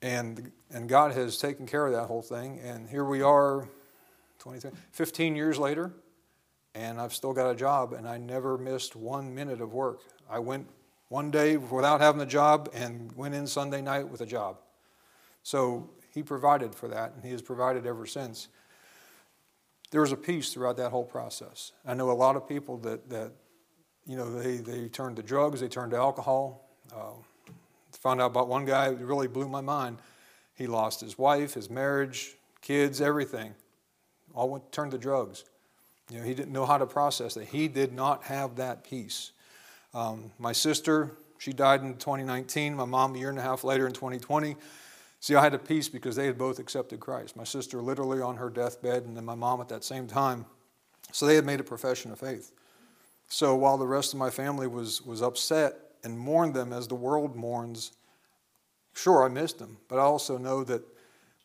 And, 0.00 0.52
and 0.70 0.88
God 0.88 1.12
has 1.12 1.38
taken 1.38 1.66
care 1.66 1.86
of 1.86 1.92
that 1.92 2.06
whole 2.06 2.22
thing. 2.22 2.60
And 2.60 2.88
here 2.88 3.04
we 3.04 3.22
are, 3.22 3.68
23, 4.38 4.70
15 4.92 5.34
years 5.34 5.58
later, 5.58 5.92
and 6.74 7.00
I've 7.00 7.14
still 7.14 7.32
got 7.32 7.50
a 7.50 7.54
job 7.54 7.94
and 7.94 8.06
I 8.06 8.18
never 8.18 8.58
missed 8.58 8.94
one 8.94 9.34
minute 9.34 9.60
of 9.60 9.72
work. 9.72 10.00
I 10.30 10.38
went 10.38 10.68
one 11.08 11.30
day 11.30 11.56
without 11.56 12.00
having 12.00 12.20
a 12.20 12.26
job 12.26 12.68
and 12.74 13.10
went 13.12 13.34
in 13.34 13.46
Sunday 13.46 13.80
night 13.80 14.08
with 14.08 14.20
a 14.20 14.26
job. 14.26 14.58
So 15.42 15.90
he 16.14 16.22
provided 16.22 16.74
for 16.74 16.88
that, 16.88 17.12
and 17.14 17.24
he 17.24 17.32
has 17.32 17.42
provided 17.42 17.86
ever 17.86 18.06
since. 18.06 18.48
There 19.90 20.00
was 20.00 20.12
a 20.12 20.16
peace 20.16 20.52
throughout 20.52 20.76
that 20.76 20.90
whole 20.90 21.04
process. 21.04 21.72
I 21.84 21.94
know 21.94 22.10
a 22.10 22.12
lot 22.12 22.36
of 22.36 22.48
people 22.48 22.78
that, 22.78 23.08
that 23.10 23.32
you 24.06 24.16
know, 24.16 24.38
they, 24.38 24.58
they 24.58 24.88
turned 24.88 25.16
to 25.16 25.22
drugs, 25.22 25.60
they 25.60 25.68
turned 25.68 25.90
to 25.92 25.96
alcohol. 25.96 26.68
Uh, 26.94 27.12
found 28.04 28.20
out 28.20 28.26
about 28.26 28.48
one 28.48 28.64
guy 28.64 28.90
that 28.90 29.04
really 29.04 29.26
blew 29.26 29.48
my 29.48 29.60
mind. 29.60 29.98
He 30.54 30.66
lost 30.66 31.00
his 31.00 31.18
wife, 31.18 31.54
his 31.54 31.70
marriage, 31.70 32.36
kids, 32.60 33.00
everything. 33.00 33.54
All 34.34 34.50
went 34.50 34.70
turned 34.72 34.90
to 34.92 34.98
drugs. 34.98 35.44
You 36.10 36.18
know, 36.18 36.24
he 36.24 36.34
didn't 36.34 36.52
know 36.52 36.66
how 36.66 36.76
to 36.76 36.86
process 36.86 37.36
it. 37.36 37.48
He 37.48 37.66
did 37.66 37.92
not 37.92 38.24
have 38.24 38.56
that 38.56 38.84
peace. 38.84 39.32
Um, 39.94 40.32
my 40.38 40.52
sister, 40.52 41.12
she 41.38 41.52
died 41.52 41.80
in 41.80 41.94
2019. 41.94 42.76
My 42.76 42.84
mom, 42.84 43.14
a 43.14 43.18
year 43.18 43.30
and 43.30 43.38
a 43.38 43.42
half 43.42 43.64
later 43.64 43.86
in 43.86 43.94
2020. 43.94 44.56
See, 45.24 45.34
I 45.34 45.40
had 45.40 45.54
a 45.54 45.58
peace 45.58 45.88
because 45.88 46.16
they 46.16 46.26
had 46.26 46.36
both 46.36 46.58
accepted 46.58 47.00
Christ. 47.00 47.34
My 47.34 47.44
sister 47.44 47.80
literally 47.80 48.20
on 48.20 48.36
her 48.36 48.50
deathbed, 48.50 49.06
and 49.06 49.16
then 49.16 49.24
my 49.24 49.34
mom 49.34 49.58
at 49.62 49.70
that 49.70 49.82
same 49.82 50.06
time. 50.06 50.44
So 51.12 51.24
they 51.24 51.34
had 51.34 51.46
made 51.46 51.60
a 51.60 51.64
profession 51.64 52.12
of 52.12 52.18
faith. 52.18 52.52
So 53.28 53.56
while 53.56 53.78
the 53.78 53.86
rest 53.86 54.12
of 54.12 54.18
my 54.18 54.28
family 54.28 54.66
was, 54.66 55.00
was 55.00 55.22
upset 55.22 55.76
and 56.04 56.18
mourned 56.18 56.52
them 56.52 56.74
as 56.74 56.88
the 56.88 56.94
world 56.94 57.36
mourns, 57.36 57.92
sure, 58.92 59.24
I 59.24 59.28
missed 59.28 59.58
them, 59.58 59.78
but 59.88 59.98
I 59.98 60.02
also 60.02 60.36
know 60.36 60.62
that 60.64 60.82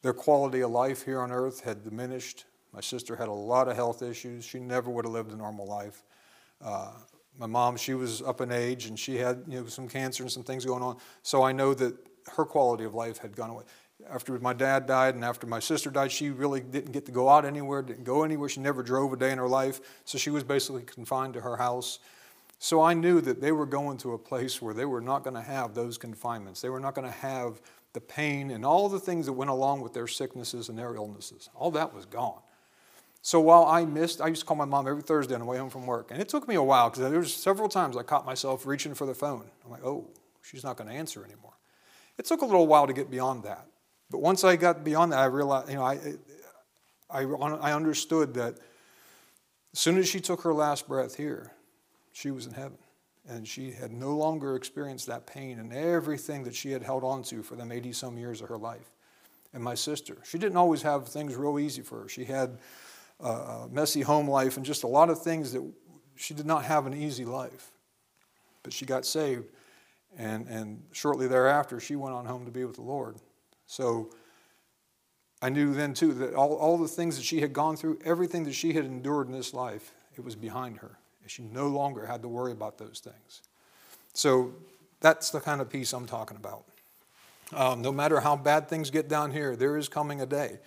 their 0.02 0.12
quality 0.12 0.60
of 0.60 0.72
life 0.72 1.06
here 1.06 1.22
on 1.22 1.32
earth 1.32 1.62
had 1.62 1.86
diminished. 1.86 2.44
My 2.74 2.82
sister 2.82 3.15
had 3.15 3.30
a 3.30 3.32
lot 3.32 3.70
of 3.70 3.78
health 3.78 4.02
issues. 4.02 4.44
She 4.44 4.60
never 4.60 4.92
would 4.92 5.06
have 5.06 5.13
lived 5.13 5.32
a 5.32 5.38
normal 5.38 5.65
life. 5.65 6.04
Uh, 6.62 6.92
my 7.38 7.48
mom, 7.48 7.78
she 7.78 7.94
was 7.94 8.22
up 8.24 8.42
in 8.42 8.52
age 8.52 8.88
and 8.88 9.00
she 9.00 9.15
had 9.15 9.46
you 9.48 9.62
know, 9.62 9.68
some 9.68 9.88
cancer 9.88 10.22
and 10.22 10.30
some 10.30 10.44
things 10.44 10.65
going 10.65 10.84
on. 10.84 10.98
So 11.24 11.44
I 11.44 11.54
know 11.54 11.74
that 11.76 11.96
her 12.36 12.46
quality 12.46 12.84
of 12.84 12.94
life 12.94 13.18
had 13.20 13.36
gone 13.36 13.50
away. 13.50 13.63
After 14.10 14.38
my 14.39 14.54
dad 14.54 14.86
died 14.86 15.15
and 15.15 15.26
after 15.26 15.46
my 15.46 15.60
sister 15.60 15.89
died, 15.89 16.12
she 16.12 16.30
really 16.30 16.62
didn't 16.62 16.94
get 16.94 17.06
to 17.08 17.12
go 17.12 17.28
out 17.28 17.44
anywhere, 17.44 17.82
didn't 17.82 18.06
go 18.06 18.24
anywhere. 18.24 18.48
She 18.48 18.62
never 18.62 18.82
drove 18.82 19.12
a 19.12 19.18
day 19.18 19.32
in 19.32 19.38
her 19.38 19.48
life. 19.48 19.82
So 20.06 20.18
she 20.18 20.30
was 20.30 20.44
basically 20.44 20.84
confined 20.84 21.34
to 21.34 21.42
her 21.42 21.58
house. 21.58 22.00
So 22.60 22.82
I 22.82 22.94
knew 22.94 23.22
that 23.22 23.42
they 23.42 23.52
were 23.52 23.65
going 23.65 23.98
to 24.00 24.13
a 24.13 24.18
place 24.18 24.62
where 24.62 24.74
they 24.74 24.86
were 24.86 25.02
not 25.02 25.24
going 25.24 25.36
to 25.36 25.42
have 25.42 25.74
those 25.74 25.98
confinements. 25.98 26.62
They 26.62 26.70
were 26.70 26.80
not 26.80 26.96
going 26.96 27.08
to 27.08 27.18
have 27.18 27.62
the 27.94 28.02
pain 28.02 28.52
and 28.52 28.65
all 28.65 28.88
the 28.88 29.00
things 29.00 29.26
that 29.26 29.34
went 29.34 29.50
along 29.50 29.82
with 29.82 29.94
their 29.94 30.08
sicknesses 30.08 30.70
and 30.70 30.78
their 30.78 30.96
illnesses. 30.96 31.50
All 31.56 31.72
that 31.72 31.94
was 31.94 32.06
gone. 32.06 32.39
So 33.22 33.39
while 33.39 33.65
I 33.65 33.86
missed, 33.86 34.22
I 34.22 34.28
used 34.28 34.42
to 34.42 34.46
call 34.46 34.56
my 34.58 34.65
mom 34.65 34.88
every 34.88 35.02
Thursday 35.02 35.34
on 35.34 35.42
the 35.42 35.46
way 35.46 35.58
home 35.58 35.70
from 35.70 35.86
work. 35.86 36.12
And 36.12 36.22
it 36.22 36.30
took 36.30 36.48
me 36.48 36.56
a 36.56 36.63
while 36.63 36.89
because 36.89 37.10
there 37.10 37.20
was 37.20 37.34
several 37.34 37.68
times 37.68 37.98
I 37.98 38.04
caught 38.04 38.26
myself 38.26 38.65
reaching 38.65 38.94
for 38.94 39.06
the 39.06 39.13
phone. 39.13 39.46
I'm 39.65 39.72
like, 39.72 39.84
oh, 39.84 40.08
she's 40.42 40.63
not 40.63 40.78
going 40.78 40.89
to 40.89 40.96
answer 40.96 41.26
anymore. 41.26 41.49
It 42.20 42.26
took 42.26 42.42
a 42.42 42.46
little 42.46 42.68
while 42.68 42.86
to 42.86 42.92
get 42.92 43.10
beyond 43.10 43.44
that. 43.44 43.66
But 44.12 44.20
once 44.20 44.44
I 44.44 44.58
got 44.58 44.84
beyond 44.84 45.14
that, 45.14 45.20
I 45.20 45.26
realized, 45.26 45.70
you 45.70 45.76
know, 45.76 45.84
I, 45.86 46.00
I, 47.10 47.24
I 47.24 47.74
understood 47.74 48.34
that 48.34 48.56
as 49.74 49.80
soon 49.80 49.98
as 49.98 50.10
she 50.10 50.20
took 50.20 50.42
her 50.42 50.54
last 50.54 50.86
breath 50.86 51.16
here, 51.16 51.54
she 52.12 52.30
was 52.30 52.46
in 52.46 52.52
heaven. 52.52 52.78
And 53.30 53.48
she 53.48 53.72
had 53.72 53.94
no 53.94 54.18
longer 54.18 54.56
experienced 54.56 55.08
that 55.08 55.28
pain 55.28 55.60
and 55.60 55.72
everything 55.72 56.44
that 56.44 56.56
she 56.56 56.72
had 56.72 56.84
held 56.84 57.06
on 57.06 57.24
to 57.24 57.42
for 57.42 57.56
them 57.56 57.72
80 57.72 57.94
some 57.94 58.18
years 58.18 58.42
of 58.42 58.50
her 58.50 58.58
life. 58.58 58.92
And 59.54 59.64
my 59.64 59.76
sister, 59.76 60.18
she 60.26 60.38
didn't 60.38 60.58
always 60.58 60.82
have 60.82 61.08
things 61.08 61.36
real 61.36 61.58
easy 61.58 61.84
for 61.84 62.02
her. 62.02 62.10
She 62.10 62.26
had 62.26 62.58
a 63.22 63.68
messy 63.72 64.02
home 64.02 64.28
life, 64.28 64.58
and 64.58 64.66
just 64.66 64.84
a 64.84 64.88
lot 64.88 65.10
of 65.10 65.22
things 65.22 65.54
that 65.54 65.64
she 66.18 66.34
did 66.34 66.46
not 66.46 66.66
have 66.66 66.86
an 66.86 66.94
easy 66.94 67.24
life. 67.24 67.72
But 68.64 68.74
she 68.74 68.86
got 68.86 69.06
saved, 69.06 69.46
and, 70.20 70.48
and 70.48 70.84
shortly 70.92 71.28
thereafter, 71.28 71.80
she 71.80 71.96
went 71.96 72.14
on 72.14 72.26
home 72.26 72.46
to 72.46 72.52
be 72.52 72.64
with 72.64 72.76
the 72.76 72.84
Lord. 72.84 73.18
So 73.66 74.12
I 75.42 75.50
knew 75.50 75.74
then, 75.74 75.96
too, 75.96 76.14
that 76.14 76.36
all, 76.36 76.54
all 76.56 76.78
the 76.78 76.88
things 76.88 77.18
that 77.18 77.24
she 77.24 77.42
had 77.42 77.54
gone 77.54 77.76
through, 77.76 78.00
everything 78.06 78.44
that 78.44 78.54
she 78.54 78.74
had 78.74 78.86
endured 78.86 79.28
in 79.28 79.34
this 79.34 79.54
life, 79.54 79.92
it 80.16 80.24
was 80.24 80.36
behind 80.36 80.78
her. 80.78 81.00
She 81.26 81.44
no 81.44 81.68
longer 81.68 82.06
had 82.06 82.22
to 82.24 82.28
worry 82.28 82.52
about 82.52 82.78
those 82.78 83.02
things. 83.04 83.44
So 84.14 84.54
that's 85.00 85.30
the 85.30 85.40
kind 85.40 85.62
of 85.62 85.70
peace 85.70 85.94
I'm 85.94 86.08
talking 86.08 86.38
about. 86.38 86.66
Um, 87.54 87.82
no 87.82 87.92
matter 87.92 88.20
how 88.20 88.36
bad 88.36 88.68
things 88.68 88.90
get 88.90 89.08
down 89.08 89.32
here, 89.32 89.56
there 89.56 89.78
is 89.78 89.88
coming 89.88 90.22
a 90.22 90.26
day 90.26 90.60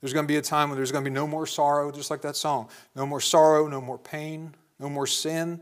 there's 0.00 0.12
going 0.12 0.24
to 0.24 0.28
be 0.32 0.36
a 0.36 0.42
time 0.42 0.68
when 0.68 0.76
there's 0.76 0.92
going 0.92 1.04
to 1.04 1.10
be 1.10 1.14
no 1.14 1.26
more 1.26 1.46
sorrow, 1.46 1.90
just 1.90 2.10
like 2.10 2.22
that 2.22 2.36
song. 2.36 2.68
No 2.94 3.06
more 3.06 3.20
sorrow, 3.20 3.66
no 3.66 3.80
more 3.80 3.98
pain, 3.98 4.54
no 4.78 4.88
more 4.88 5.06
sin. 5.06 5.60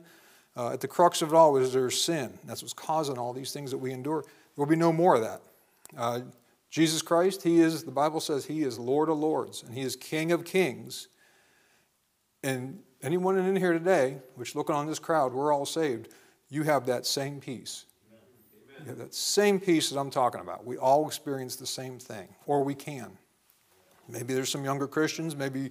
Uh, 0.57 0.71
at 0.71 0.81
the 0.81 0.89
crux 0.89 1.21
of 1.23 1.33
it 1.33 1.35
all 1.35 1.57
is 1.57 1.73
there's 1.73 2.01
sin. 2.01 2.39
That's 2.45 2.63
what's 2.63 2.73
causing 2.73 3.19
all 3.19 3.33
these 3.33 3.53
things 3.53 3.71
that 3.71 3.79
we 3.79 3.93
endure. 3.93 4.23
There 4.23 4.31
will 4.65 4.67
be 4.67 4.77
no 4.77 4.93
more 4.93 5.17
of 5.17 5.23
that. 5.23 5.43
Uh, 5.97 6.21
Jesus 6.71 7.03
Christ, 7.03 7.43
He 7.43 7.61
is, 7.61 7.85
the 7.85 7.91
Bible 7.91 8.21
says, 8.21 8.47
He 8.47 8.63
is 8.63 8.79
Lord 8.79 9.09
of 9.09 9.19
Lords 9.19 9.63
and 9.63 9.75
He 9.75 9.83
is 9.83 9.97
King 9.97 10.33
of 10.33 10.45
Kings. 10.45 11.09
And 12.43 12.81
anyone 13.03 13.39
in 13.39 13.57
here 13.57 13.73
today, 13.73 14.19
which 14.35 14.55
looking 14.55 14.75
on 14.75 14.87
this 14.87 14.99
crowd, 14.99 15.33
we're 15.33 15.53
all 15.53 15.67
saved, 15.67 16.09
you 16.49 16.63
have 16.63 16.87
that 16.87 17.07
same 17.07 17.41
peace. 17.41 17.87
You 18.81 18.91
have 18.91 18.99
that 18.99 19.15
same 19.15 19.59
peace 19.59 19.91
that 19.91 19.99
I'm 19.99 20.11
talking 20.11 20.41
about. 20.41 20.67
We 20.67 20.77
all 20.77 21.07
experience 21.07 21.57
the 21.57 21.67
same 21.67 21.99
thing, 21.99 22.29
or 22.47 22.63
we 22.63 22.75
can. 22.75 23.17
Maybe 24.09 24.35
there's 24.35 24.51
some 24.51 24.65
younger 24.65 24.87
Christians, 24.87 25.35
maybe 25.35 25.71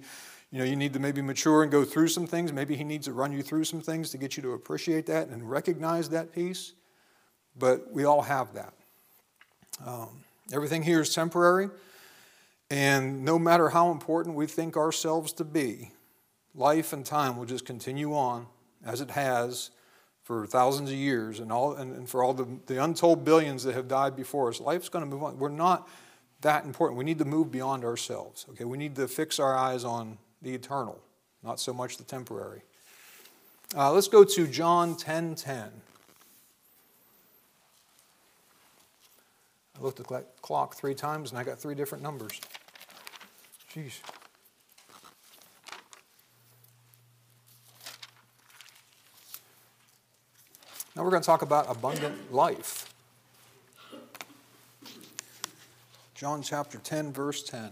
you 0.54 0.60
know 0.60 0.66
you 0.66 0.76
need 0.76 0.92
to 0.92 1.00
maybe 1.00 1.20
mature 1.20 1.64
and 1.64 1.72
go 1.72 1.84
through 1.84 2.06
some 2.06 2.28
things. 2.28 2.52
Maybe 2.52 2.76
he 2.76 2.84
needs 2.84 3.06
to 3.06 3.12
run 3.12 3.32
you 3.32 3.42
through 3.42 3.64
some 3.64 3.80
things 3.80 4.10
to 4.10 4.18
get 4.18 4.36
you 4.36 4.42
to 4.44 4.52
appreciate 4.52 5.04
that 5.06 5.26
and 5.26 5.50
recognize 5.50 6.10
that 6.10 6.32
peace. 6.32 6.74
But 7.58 7.90
we 7.90 8.04
all 8.04 8.22
have 8.22 8.54
that. 8.54 8.72
Um, 9.84 10.22
everything 10.52 10.84
here 10.84 11.00
is 11.00 11.12
temporary, 11.12 11.70
and 12.70 13.24
no 13.24 13.36
matter 13.36 13.70
how 13.70 13.90
important 13.90 14.36
we 14.36 14.46
think 14.46 14.76
ourselves 14.76 15.32
to 15.32 15.44
be, 15.44 15.90
life 16.54 16.92
and 16.92 17.04
time 17.04 17.36
will 17.36 17.46
just 17.46 17.66
continue 17.66 18.14
on 18.14 18.46
as 18.86 19.00
it 19.00 19.10
has 19.10 19.70
for 20.22 20.46
thousands 20.46 20.88
of 20.88 20.96
years 20.96 21.40
and, 21.40 21.50
all, 21.50 21.72
and, 21.72 21.96
and 21.96 22.08
for 22.08 22.22
all 22.22 22.32
the, 22.32 22.46
the 22.66 22.80
untold 22.80 23.24
billions 23.24 23.64
that 23.64 23.74
have 23.74 23.88
died 23.88 24.14
before 24.14 24.50
us. 24.50 24.60
Life's 24.60 24.88
going 24.88 25.04
to 25.04 25.10
move 25.10 25.24
on. 25.24 25.36
We're 25.36 25.48
not 25.48 25.88
that 26.42 26.64
important. 26.64 26.96
We 26.96 27.04
need 27.04 27.18
to 27.18 27.24
move 27.24 27.50
beyond 27.50 27.84
ourselves. 27.84 28.46
Okay, 28.50 28.64
we 28.64 28.78
need 28.78 28.94
to 28.94 29.08
fix 29.08 29.40
our 29.40 29.56
eyes 29.56 29.82
on 29.82 30.16
the 30.44 30.54
eternal, 30.54 31.00
not 31.42 31.58
so 31.58 31.72
much 31.72 31.96
the 31.96 32.04
temporary. 32.04 32.62
Uh, 33.76 33.90
let's 33.90 34.08
go 34.08 34.22
to 34.22 34.46
John 34.46 34.94
10 34.94 35.34
10. 35.34 35.70
I 39.76 39.82
looked 39.82 39.98
at 39.98 40.06
the 40.06 40.24
clock 40.42 40.76
three 40.76 40.94
times 40.94 41.30
and 41.30 41.38
I 41.38 41.42
got 41.42 41.58
three 41.58 41.74
different 41.74 42.04
numbers. 42.04 42.40
Jeez. 43.74 43.98
Now 50.94 51.02
we're 51.02 51.10
going 51.10 51.22
to 51.22 51.26
talk 51.26 51.42
about 51.42 51.68
abundant 51.68 52.32
life. 52.32 52.94
John 56.14 56.42
chapter 56.42 56.78
10, 56.78 57.12
verse 57.12 57.42
10. 57.42 57.70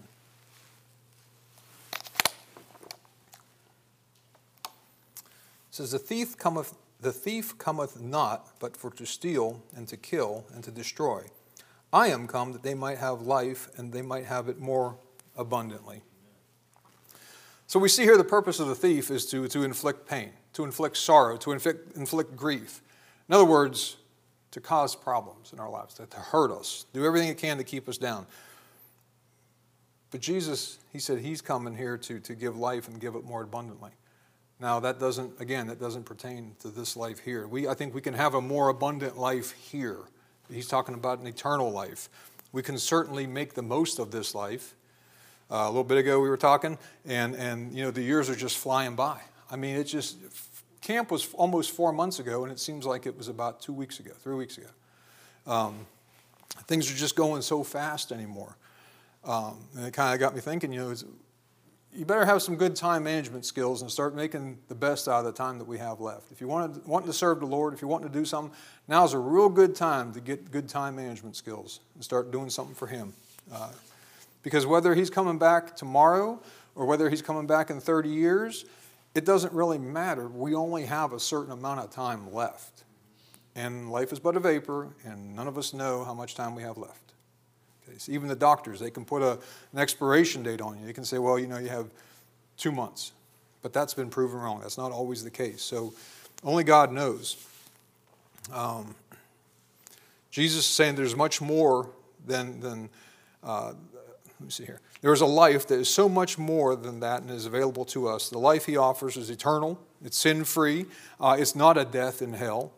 Says, 5.72 5.90
The 5.90 5.98
thief 5.98 6.38
cometh, 6.38 6.74
the 7.00 7.12
thief 7.12 7.58
cometh 7.58 8.00
not, 8.00 8.60
but 8.60 8.76
for 8.76 8.90
to 8.92 9.04
steal 9.04 9.62
and 9.74 9.88
to 9.88 9.96
kill 9.96 10.44
and 10.54 10.62
to 10.62 10.70
destroy. 10.70 11.24
I 11.92 12.08
am 12.08 12.28
come 12.28 12.52
that 12.52 12.62
they 12.62 12.74
might 12.74 12.98
have 12.98 13.22
life 13.22 13.68
and 13.76 13.92
they 13.92 14.02
might 14.02 14.26
have 14.26 14.48
it 14.48 14.60
more 14.60 14.96
abundantly. 15.36 16.02
So 17.66 17.78
we 17.78 17.88
see 17.88 18.04
here 18.04 18.16
the 18.16 18.24
purpose 18.24 18.60
of 18.60 18.68
the 18.68 18.74
thief 18.74 19.10
is 19.10 19.26
to, 19.26 19.48
to 19.48 19.64
inflict 19.64 20.06
pain, 20.06 20.30
to 20.52 20.64
inflict 20.64 20.96
sorrow, 20.96 21.36
to 21.38 21.52
inflict, 21.52 21.96
inflict 21.96 22.36
grief. 22.36 22.82
In 23.28 23.34
other 23.34 23.44
words, 23.44 23.96
to 24.50 24.60
cause 24.60 24.94
problems 24.94 25.54
in 25.54 25.58
our 25.58 25.70
lives, 25.70 25.94
to, 25.94 26.06
to 26.06 26.16
hurt 26.18 26.50
us, 26.50 26.84
do 26.92 27.04
everything 27.04 27.30
it 27.30 27.38
can 27.38 27.56
to 27.56 27.64
keep 27.64 27.88
us 27.88 27.96
down. 27.96 28.26
But 30.10 30.20
Jesus, 30.20 30.78
he 30.92 30.98
said 30.98 31.20
he's 31.20 31.40
coming 31.40 31.74
here 31.74 31.96
to, 31.96 32.20
to 32.20 32.34
give 32.34 32.58
life 32.58 32.88
and 32.88 33.00
give 33.00 33.14
it 33.14 33.24
more 33.24 33.42
abundantly. 33.42 33.92
Now, 34.62 34.78
that 34.78 35.00
doesn't, 35.00 35.40
again, 35.40 35.66
that 35.66 35.80
doesn't 35.80 36.04
pertain 36.04 36.54
to 36.60 36.68
this 36.68 36.96
life 36.96 37.18
here. 37.18 37.48
We, 37.48 37.66
I 37.66 37.74
think 37.74 37.96
we 37.96 38.00
can 38.00 38.14
have 38.14 38.34
a 38.34 38.40
more 38.40 38.68
abundant 38.68 39.18
life 39.18 39.50
here. 39.50 39.98
He's 40.48 40.68
talking 40.68 40.94
about 40.94 41.18
an 41.18 41.26
eternal 41.26 41.72
life. 41.72 42.08
We 42.52 42.62
can 42.62 42.78
certainly 42.78 43.26
make 43.26 43.54
the 43.54 43.62
most 43.62 43.98
of 43.98 44.12
this 44.12 44.36
life. 44.36 44.76
Uh, 45.50 45.64
a 45.64 45.66
little 45.66 45.82
bit 45.82 45.98
ago 45.98 46.20
we 46.20 46.28
were 46.28 46.36
talking, 46.36 46.78
and, 47.04 47.34
and 47.34 47.76
you 47.76 47.82
know, 47.82 47.90
the 47.90 48.02
years 48.02 48.30
are 48.30 48.36
just 48.36 48.56
flying 48.56 48.94
by. 48.94 49.20
I 49.50 49.56
mean, 49.56 49.74
it 49.74 49.84
just, 49.84 50.18
camp 50.80 51.10
was 51.10 51.34
almost 51.34 51.72
four 51.72 51.92
months 51.92 52.20
ago, 52.20 52.44
and 52.44 52.52
it 52.52 52.60
seems 52.60 52.86
like 52.86 53.04
it 53.04 53.18
was 53.18 53.26
about 53.26 53.60
two 53.60 53.72
weeks 53.72 53.98
ago, 53.98 54.12
three 54.20 54.36
weeks 54.36 54.58
ago. 54.58 54.68
Um, 55.44 55.86
things 56.68 56.88
are 56.88 56.94
just 56.94 57.16
going 57.16 57.42
so 57.42 57.64
fast 57.64 58.12
anymore. 58.12 58.56
Um, 59.24 59.58
and 59.76 59.86
it 59.86 59.92
kind 59.92 60.14
of 60.14 60.20
got 60.20 60.36
me 60.36 60.40
thinking, 60.40 60.72
you 60.72 60.80
know, 60.80 60.94
you 61.94 62.06
better 62.06 62.24
have 62.24 62.40
some 62.40 62.56
good 62.56 62.74
time 62.74 63.04
management 63.04 63.44
skills 63.44 63.82
and 63.82 63.90
start 63.90 64.14
making 64.14 64.58
the 64.68 64.74
best 64.74 65.08
out 65.08 65.20
of 65.20 65.24
the 65.26 65.32
time 65.32 65.58
that 65.58 65.66
we 65.66 65.78
have 65.78 66.00
left. 66.00 66.32
If 66.32 66.40
you 66.40 66.48
want 66.48 66.82
to, 66.82 66.88
want 66.88 67.04
to 67.06 67.12
serve 67.12 67.40
the 67.40 67.46
Lord, 67.46 67.74
if 67.74 67.82
you 67.82 67.88
want 67.88 68.02
to 68.04 68.08
do 68.08 68.24
something, 68.24 68.56
now's 68.88 69.12
a 69.12 69.18
real 69.18 69.48
good 69.48 69.74
time 69.74 70.12
to 70.14 70.20
get 70.20 70.50
good 70.50 70.68
time 70.68 70.96
management 70.96 71.36
skills 71.36 71.80
and 71.94 72.02
start 72.02 72.30
doing 72.30 72.48
something 72.48 72.74
for 72.74 72.86
Him. 72.86 73.12
Uh, 73.52 73.70
because 74.42 74.64
whether 74.64 74.94
He's 74.94 75.10
coming 75.10 75.38
back 75.38 75.76
tomorrow 75.76 76.40
or 76.74 76.86
whether 76.86 77.10
He's 77.10 77.22
coming 77.22 77.46
back 77.46 77.68
in 77.68 77.78
30 77.78 78.08
years, 78.08 78.64
it 79.14 79.26
doesn't 79.26 79.52
really 79.52 79.78
matter. 79.78 80.28
We 80.28 80.54
only 80.54 80.86
have 80.86 81.12
a 81.12 81.20
certain 81.20 81.52
amount 81.52 81.80
of 81.80 81.90
time 81.90 82.32
left. 82.32 82.84
And 83.54 83.92
life 83.92 84.12
is 84.12 84.18
but 84.18 84.34
a 84.34 84.40
vapor, 84.40 84.88
and 85.04 85.36
none 85.36 85.46
of 85.46 85.58
us 85.58 85.74
know 85.74 86.04
how 86.04 86.14
much 86.14 86.34
time 86.34 86.54
we 86.54 86.62
have 86.62 86.78
left. 86.78 87.11
Okay, 87.88 87.98
so 87.98 88.12
even 88.12 88.28
the 88.28 88.36
doctors, 88.36 88.80
they 88.80 88.90
can 88.90 89.04
put 89.04 89.22
a, 89.22 89.32
an 89.72 89.78
expiration 89.78 90.42
date 90.42 90.60
on 90.60 90.78
you. 90.78 90.86
They 90.86 90.92
can 90.92 91.04
say, 91.04 91.18
well, 91.18 91.38
you 91.38 91.46
know, 91.46 91.58
you 91.58 91.68
have 91.68 91.90
two 92.56 92.72
months. 92.72 93.12
But 93.62 93.72
that's 93.72 93.94
been 93.94 94.10
proven 94.10 94.40
wrong. 94.40 94.60
That's 94.60 94.78
not 94.78 94.92
always 94.92 95.22
the 95.24 95.30
case. 95.30 95.62
So 95.62 95.94
only 96.42 96.64
God 96.64 96.92
knows. 96.92 97.36
Um, 98.52 98.94
Jesus 100.30 100.60
is 100.60 100.66
saying 100.66 100.96
there's 100.96 101.16
much 101.16 101.40
more 101.40 101.90
than, 102.26 102.60
than 102.60 102.88
uh, 103.42 103.72
let 104.42 104.46
me 104.46 104.50
see 104.50 104.64
here. 104.64 104.80
There 105.02 105.12
is 105.12 105.20
a 105.20 105.26
life 105.26 105.68
that 105.68 105.78
is 105.78 105.88
so 105.88 106.08
much 106.08 106.38
more 106.38 106.74
than 106.74 107.00
that 107.00 107.22
and 107.22 107.30
is 107.30 107.46
available 107.46 107.84
to 107.86 108.08
us. 108.08 108.28
The 108.28 108.38
life 108.38 108.66
he 108.66 108.76
offers 108.76 109.16
is 109.16 109.30
eternal, 109.30 109.78
it's 110.04 110.18
sin 110.18 110.44
free, 110.44 110.86
uh, 111.20 111.36
it's 111.38 111.54
not 111.54 111.78
a 111.78 111.84
death 111.84 112.22
in 112.22 112.32
hell. 112.32 112.72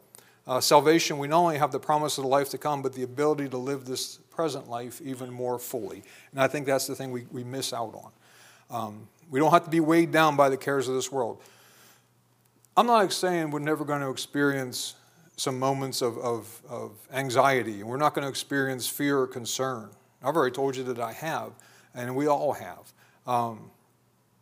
Uh, 0.47 0.61
salvation, 0.61 1.17
we 1.17 1.27
not 1.27 1.39
only 1.39 1.57
have 1.57 1.73
the 1.73 1.81
promise 1.81 2.19
of 2.19 2.25
the 2.25 2.29
life 2.29 2.51
to 2.51 2.59
come, 2.59 2.83
but 2.83 2.93
the 2.93 3.03
ability 3.03 3.49
to 3.49 3.57
live 3.57 3.87
this 3.87 4.19
present 4.35 4.69
life 4.69 5.01
even 5.03 5.31
more 5.31 5.59
fully. 5.59 6.03
And 6.33 6.41
I 6.41 6.49
think 6.49 6.67
that's 6.67 6.87
the 6.87 6.95
thing 6.95 7.11
we, 7.11 7.27
we 7.31 7.45
miss 7.45 7.73
out 7.73 7.95
on. 7.95 8.13
Um, 8.71 9.09
we 9.31 9.41
don't 9.41 9.53
have 9.53 9.65
to 9.65 9.71
be 9.71 9.81
weighed 9.81 10.13
down 10.13 10.37
by 10.37 10.49
the 10.49 10.57
cares 10.57 10.89
of 10.89 10.95
this 10.95 11.11
world. 11.11 11.41
I'm 12.77 12.87
not 12.87 13.13
saying 13.13 13.51
we're 13.51 13.61
never 13.61 13.85
going 13.85 14.01
to 14.01 14.11
experience 14.11 14.95
some 15.37 15.59
moments 15.59 16.03
of, 16.03 16.19
of, 16.19 16.63
of 16.69 16.93
anxiety, 17.13 17.81
and 17.81 17.89
we're 17.89 17.97
not 17.97 18.15
going 18.15 18.25
to 18.25 18.29
experience 18.29 18.87
fear 18.89 19.19
or 19.19 19.27
concern. 19.27 19.91
I've 20.23 20.37
already 20.37 20.55
told 20.55 20.77
you 20.77 20.85
that 20.85 21.01
I 21.01 21.13
have, 21.13 21.53
and 21.95 22.15
we 22.17 22.27
all 22.27 22.53
have. 22.53 22.93
Um, 23.27 23.71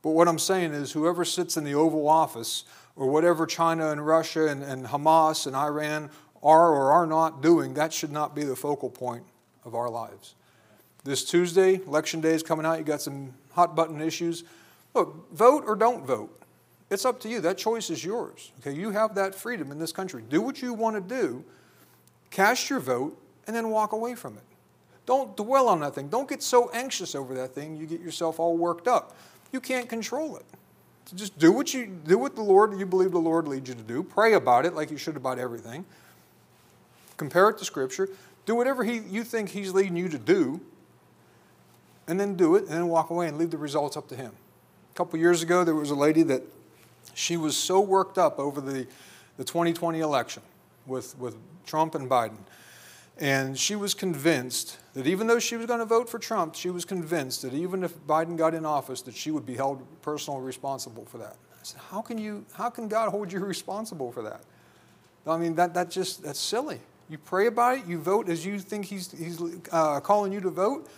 but 0.03 0.11
what 0.11 0.29
I'm 0.29 0.39
saying 0.39 0.73
is, 0.73 0.93
whoever 0.93 1.25
sits 1.25 1.57
in 1.57 1.65
the 1.65 1.75
Oval 1.75 2.09
Office, 2.09 2.65
or 2.97 3.09
whatever 3.09 3.47
China 3.47 3.91
and 3.91 4.07
Russia 4.07 4.49
and, 4.49 4.63
and 4.63 4.87
Hamas 4.87 5.47
and 5.47 5.57
Iran 5.57 6.11
are 6.43 6.71
or 6.71 6.91
are 6.91 7.07
not 7.07 7.41
doing, 7.41 7.75
that 7.75 7.93
should 7.93 8.13
not 8.13 8.35
be 8.35 8.45
the 8.45 8.57
focal 8.57 8.91
point 8.91 9.25
of 9.65 9.75
our 9.75 9.89
lives. 9.89 10.35
This 11.05 11.25
Tuesday, 11.25 11.81
election 11.87 12.21
day 12.21 12.33
is 12.35 12.43
coming 12.43 12.65
out. 12.65 12.79
You 12.79 12.85
got 12.85 13.01
some 13.01 13.35
hot 13.53 13.75
button 13.75 14.01
issues. 14.01 14.45
Look, 14.95 15.33
vote 15.33 15.65
or 15.67 15.75
don't 15.75 16.07
vote. 16.07 16.39
It's 16.91 17.05
up 17.05 17.21
to 17.21 17.29
you. 17.29 17.41
That 17.41 17.59
choice 17.59 17.91
is 17.91 18.05
yours. 18.05 18.53
Okay, 18.61 18.77
you 18.77 18.91
have 18.91 19.15
that 19.15 19.35
freedom 19.35 19.73
in 19.73 19.79
this 19.79 19.93
country. 19.93 20.23
Do 20.29 20.41
what 20.41 20.61
you 20.61 20.75
want 20.75 20.97
to 20.97 21.01
do. 21.01 21.45
Cast 22.31 22.71
your 22.71 22.81
vote 22.81 23.19
and 23.47 23.57
then 23.57 23.71
walk 23.71 23.93
away 23.93 24.15
from 24.15 24.37
it. 24.37 24.43
Don't 25.07 25.37
dwell 25.37 25.69
on 25.69 25.81
that 25.81 25.95
thing. 25.95 26.09
Don't 26.09 26.29
get 26.29 26.43
so 26.43 26.71
anxious 26.71 27.15
over 27.15 27.35
that 27.35 27.55
thing 27.55 27.77
you 27.77 27.87
get 27.87 28.01
yourself 28.01 28.39
all 28.39 28.57
worked 28.57 28.87
up. 28.87 29.17
You 29.53 29.61
can't 29.61 29.89
control 29.89 30.37
it. 30.37 30.45
So 31.07 31.17
just 31.17 31.39
do 31.39 31.51
what 31.51 31.75
you 31.75 31.87
do 31.87 32.17
what 32.17 32.37
the 32.37 32.43
Lord 32.43 32.79
you 32.79 32.87
believe 32.87 33.11
the 33.11 33.19
Lord 33.19 33.49
leads 33.49 33.69
you 33.69 33.75
to 33.75 33.83
do. 33.83 34.03
Pray 34.03 34.35
about 34.35 34.65
it 34.65 34.75
like 34.75 34.91
you 34.91 34.97
should 34.97 35.17
about 35.17 35.39
everything. 35.39 35.85
Compare 37.17 37.51
it 37.51 37.59
to 37.59 37.65
Scripture. 37.65 38.09
Do 38.45 38.55
whatever 38.55 38.85
he, 38.85 38.99
you 38.99 39.25
think 39.25 39.51
He's 39.51 39.73
leading 39.73 39.97
you 39.97 40.09
to 40.09 40.19
do, 40.19 40.61
and 42.07 42.19
then 42.19 42.35
do 42.35 42.57
it, 42.57 42.63
and 42.65 42.71
then 42.71 42.89
walk 42.89 43.11
away 43.11 43.29
and 43.29 43.39
leave 43.39 43.51
the 43.51 43.59
results 43.59 43.97
up 43.97 44.09
to 44.09 44.17
Him. 44.17 44.33
A 44.93 44.95
couple 44.95 45.19
years 45.19 45.43
ago, 45.43 45.65
there 45.65 45.75
was 45.75 45.91
a 45.91 45.95
lady 45.95 46.23
that 46.25 46.43
she 47.15 47.37
was 47.37 47.57
so 47.57 47.81
worked 47.81 48.19
up 48.19 48.39
over 48.39 48.61
the, 48.61 48.87
the 49.37 49.45
2020 49.45 50.01
election 50.01 50.43
with, 50.87 51.17
with 51.19 51.37
Trump 51.67 51.95
and 51.95 52.09
Biden. 52.09 52.39
And 53.19 53.59
she 53.59 53.77
was 53.77 53.95
convinced 53.95 54.79
that 54.95 55.07
even 55.07 55.27
though 55.27 55.39
she 55.39 55.57
was 55.57 55.67
going 55.67 55.79
to 55.79 55.85
vote 55.87 56.09
for 56.09 56.19
Trump, 56.19 56.55
she 56.55 56.71
was 56.71 56.85
convinced 56.85 57.43
that 57.43 57.55
even 57.55 57.85
if 57.85 57.95
Biden 58.07 58.37
got 58.37 58.55
in 58.55 58.65
office, 58.65 59.03
that 59.03 59.15
she 59.15 59.31
would 59.31 59.47
be 59.47 59.55
held 59.55 59.87
personally 60.03 60.41
responsible 60.41 61.05
for 61.05 61.19
that. 61.19 61.37
I 61.53 61.59
said, 61.63 61.81
how 61.91 62.01
can 62.01 62.19
you, 62.19 62.45
how 62.55 62.71
can 62.71 62.89
God 62.89 63.11
hold 63.11 63.33
you 63.33 63.41
responsible 63.45 64.11
for 64.11 64.23
that? 64.23 64.43
I 65.27 65.37
mean, 65.37 65.55
that, 65.55 65.75
that 65.75 65.91
just, 65.91 66.23
that's 66.23 66.41
silly. 66.41 66.81
You 67.13 67.19
pray 67.19 67.47
about 67.47 67.77
it, 67.77 67.85
you 67.87 67.99
vote 67.99 68.31
as 68.31 68.47
you 68.47 68.59
think 68.59 68.87
he's, 68.87 69.13
he's 69.13 69.39
uh, 69.71 70.01
calling 70.01 70.33
you 70.33 70.41
to 70.41 70.49
vote, 70.49 70.89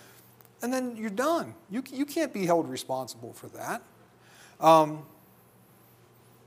and 0.63 0.73
then 0.73 0.97
you're 0.97 1.11
done. 1.11 1.57
You, 1.69 1.83
you 1.93 2.07
can't 2.07 2.33
be 2.33 2.47
held 2.47 2.71
responsible 2.71 3.33
for 3.33 3.49
that. 3.49 3.83
Um, 4.61 5.05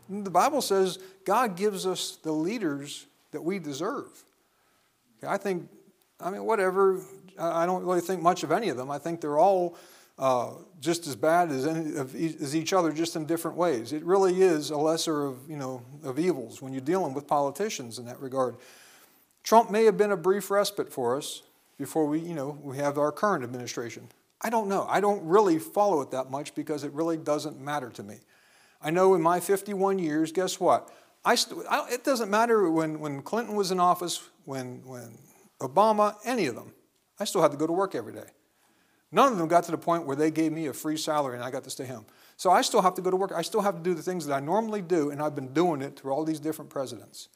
the 0.10 0.30
Bible 0.30 0.62
says 0.62 1.00
God 1.26 1.58
gives 1.58 1.86
us 1.86 2.18
the 2.24 2.32
leaders 2.32 3.08
that 3.32 3.44
we 3.44 3.60
deserve. 3.60 4.08
I 5.22 5.36
think, 5.36 5.68
I 6.22 6.30
mean, 6.30 6.46
whatever, 6.46 7.02
I 7.38 7.66
don't 7.66 7.84
really 7.84 8.00
think 8.00 8.22
much 8.22 8.44
of 8.44 8.54
any 8.54 8.70
of 8.70 8.78
them. 8.78 8.90
I 8.90 9.00
think 9.00 9.20
they're 9.20 9.38
all 9.38 9.76
uh, 10.18 10.52
just 10.80 11.08
as 11.08 11.18
bad 11.18 11.52
as, 11.52 11.68
any, 11.68 11.94
as 11.98 12.56
each 12.56 12.72
other, 12.72 12.94
just 12.94 13.18
in 13.18 13.26
different 13.26 13.58
ways. 13.58 13.92
It 13.92 14.06
really 14.06 14.42
is 14.42 14.70
a 14.70 14.78
lesser 14.78 15.26
of, 15.26 15.40
you 15.50 15.58
know, 15.58 15.82
of 16.06 16.20
evils 16.20 16.62
when 16.62 16.72
you're 16.72 16.80
dealing 16.80 17.14
with 17.14 17.28
politicians 17.28 18.00
in 18.00 18.06
that 18.06 18.22
regard. 18.22 18.56
Trump 19.48 19.72
may 19.72 19.86
have 19.86 19.96
been 19.96 20.12
a 20.12 20.18
brief 20.18 20.52
respite 20.52 20.92
for 20.92 21.16
us 21.16 21.42
before 21.78 22.06
we, 22.06 22.20
you 22.20 22.34
know, 22.34 22.60
we 22.62 22.76
have 22.76 22.98
our 22.98 23.14
current 23.14 23.46
administration. 23.46 24.10
I 24.42 24.50
don't 24.50 24.68
know. 24.68 24.86
I 24.90 25.00
don't 25.00 25.26
really 25.26 25.58
follow 25.58 26.02
it 26.02 26.12
that 26.12 26.30
much 26.30 26.54
because 26.54 26.84
it 26.84 26.92
really 26.92 27.16
doesn't 27.16 27.58
matter 27.58 27.90
to 27.92 28.04
me. 28.04 28.18
I 28.82 28.90
know 28.90 29.16
in 29.16 29.22
my 29.22 29.40
51 29.40 30.00
years, 30.00 30.34
guess 30.34 30.60
what? 30.60 30.92
I 31.24 31.36
st- 31.36 31.64
I, 31.70 31.88
it 31.90 32.04
doesn't 32.04 32.30
matter 32.30 32.70
when, 32.70 33.00
when 33.00 33.22
Clinton 33.22 33.56
was 33.56 33.72
in 33.72 33.80
office, 33.80 34.20
when, 34.44 34.86
when 34.86 35.18
Obama, 35.62 36.16
any 36.26 36.48
of 36.48 36.56
them. 36.56 36.74
I 37.18 37.24
still 37.24 37.42
had 37.42 37.52
to 37.52 37.58
go 37.58 37.68
to 37.68 37.74
work 37.74 37.96
every 37.96 38.12
day. 38.12 38.28
None 39.14 39.32
of 39.32 39.38
them 39.38 39.48
got 39.48 39.64
to 39.64 39.72
the 39.72 39.78
point 39.78 40.06
where 40.06 40.18
they 40.18 40.30
gave 40.30 40.52
me 40.52 40.68
a 40.68 40.74
free 40.74 40.98
salary 40.98 41.36
and 41.36 41.44
I 41.46 41.52
got 41.52 41.64
to 41.64 41.70
stay 41.70 41.86
home. 41.86 42.06
So 42.36 42.52
I 42.52 42.64
still 42.64 42.82
have 42.82 42.96
to 42.96 43.02
go 43.02 43.12
to 43.12 43.16
work. 43.16 43.32
I 43.34 43.44
still 43.44 43.62
have 43.62 43.78
to 43.78 43.82
do 43.82 43.94
the 43.94 44.04
things 44.04 44.26
that 44.26 44.34
I 44.34 44.42
normally 44.42 44.82
do, 44.82 45.10
and 45.10 45.22
I've 45.22 45.36
been 45.36 45.54
doing 45.54 45.82
it 45.82 45.98
through 45.98 46.12
all 46.12 46.26
these 46.26 46.42
different 46.42 46.70
presidents. 46.70 47.30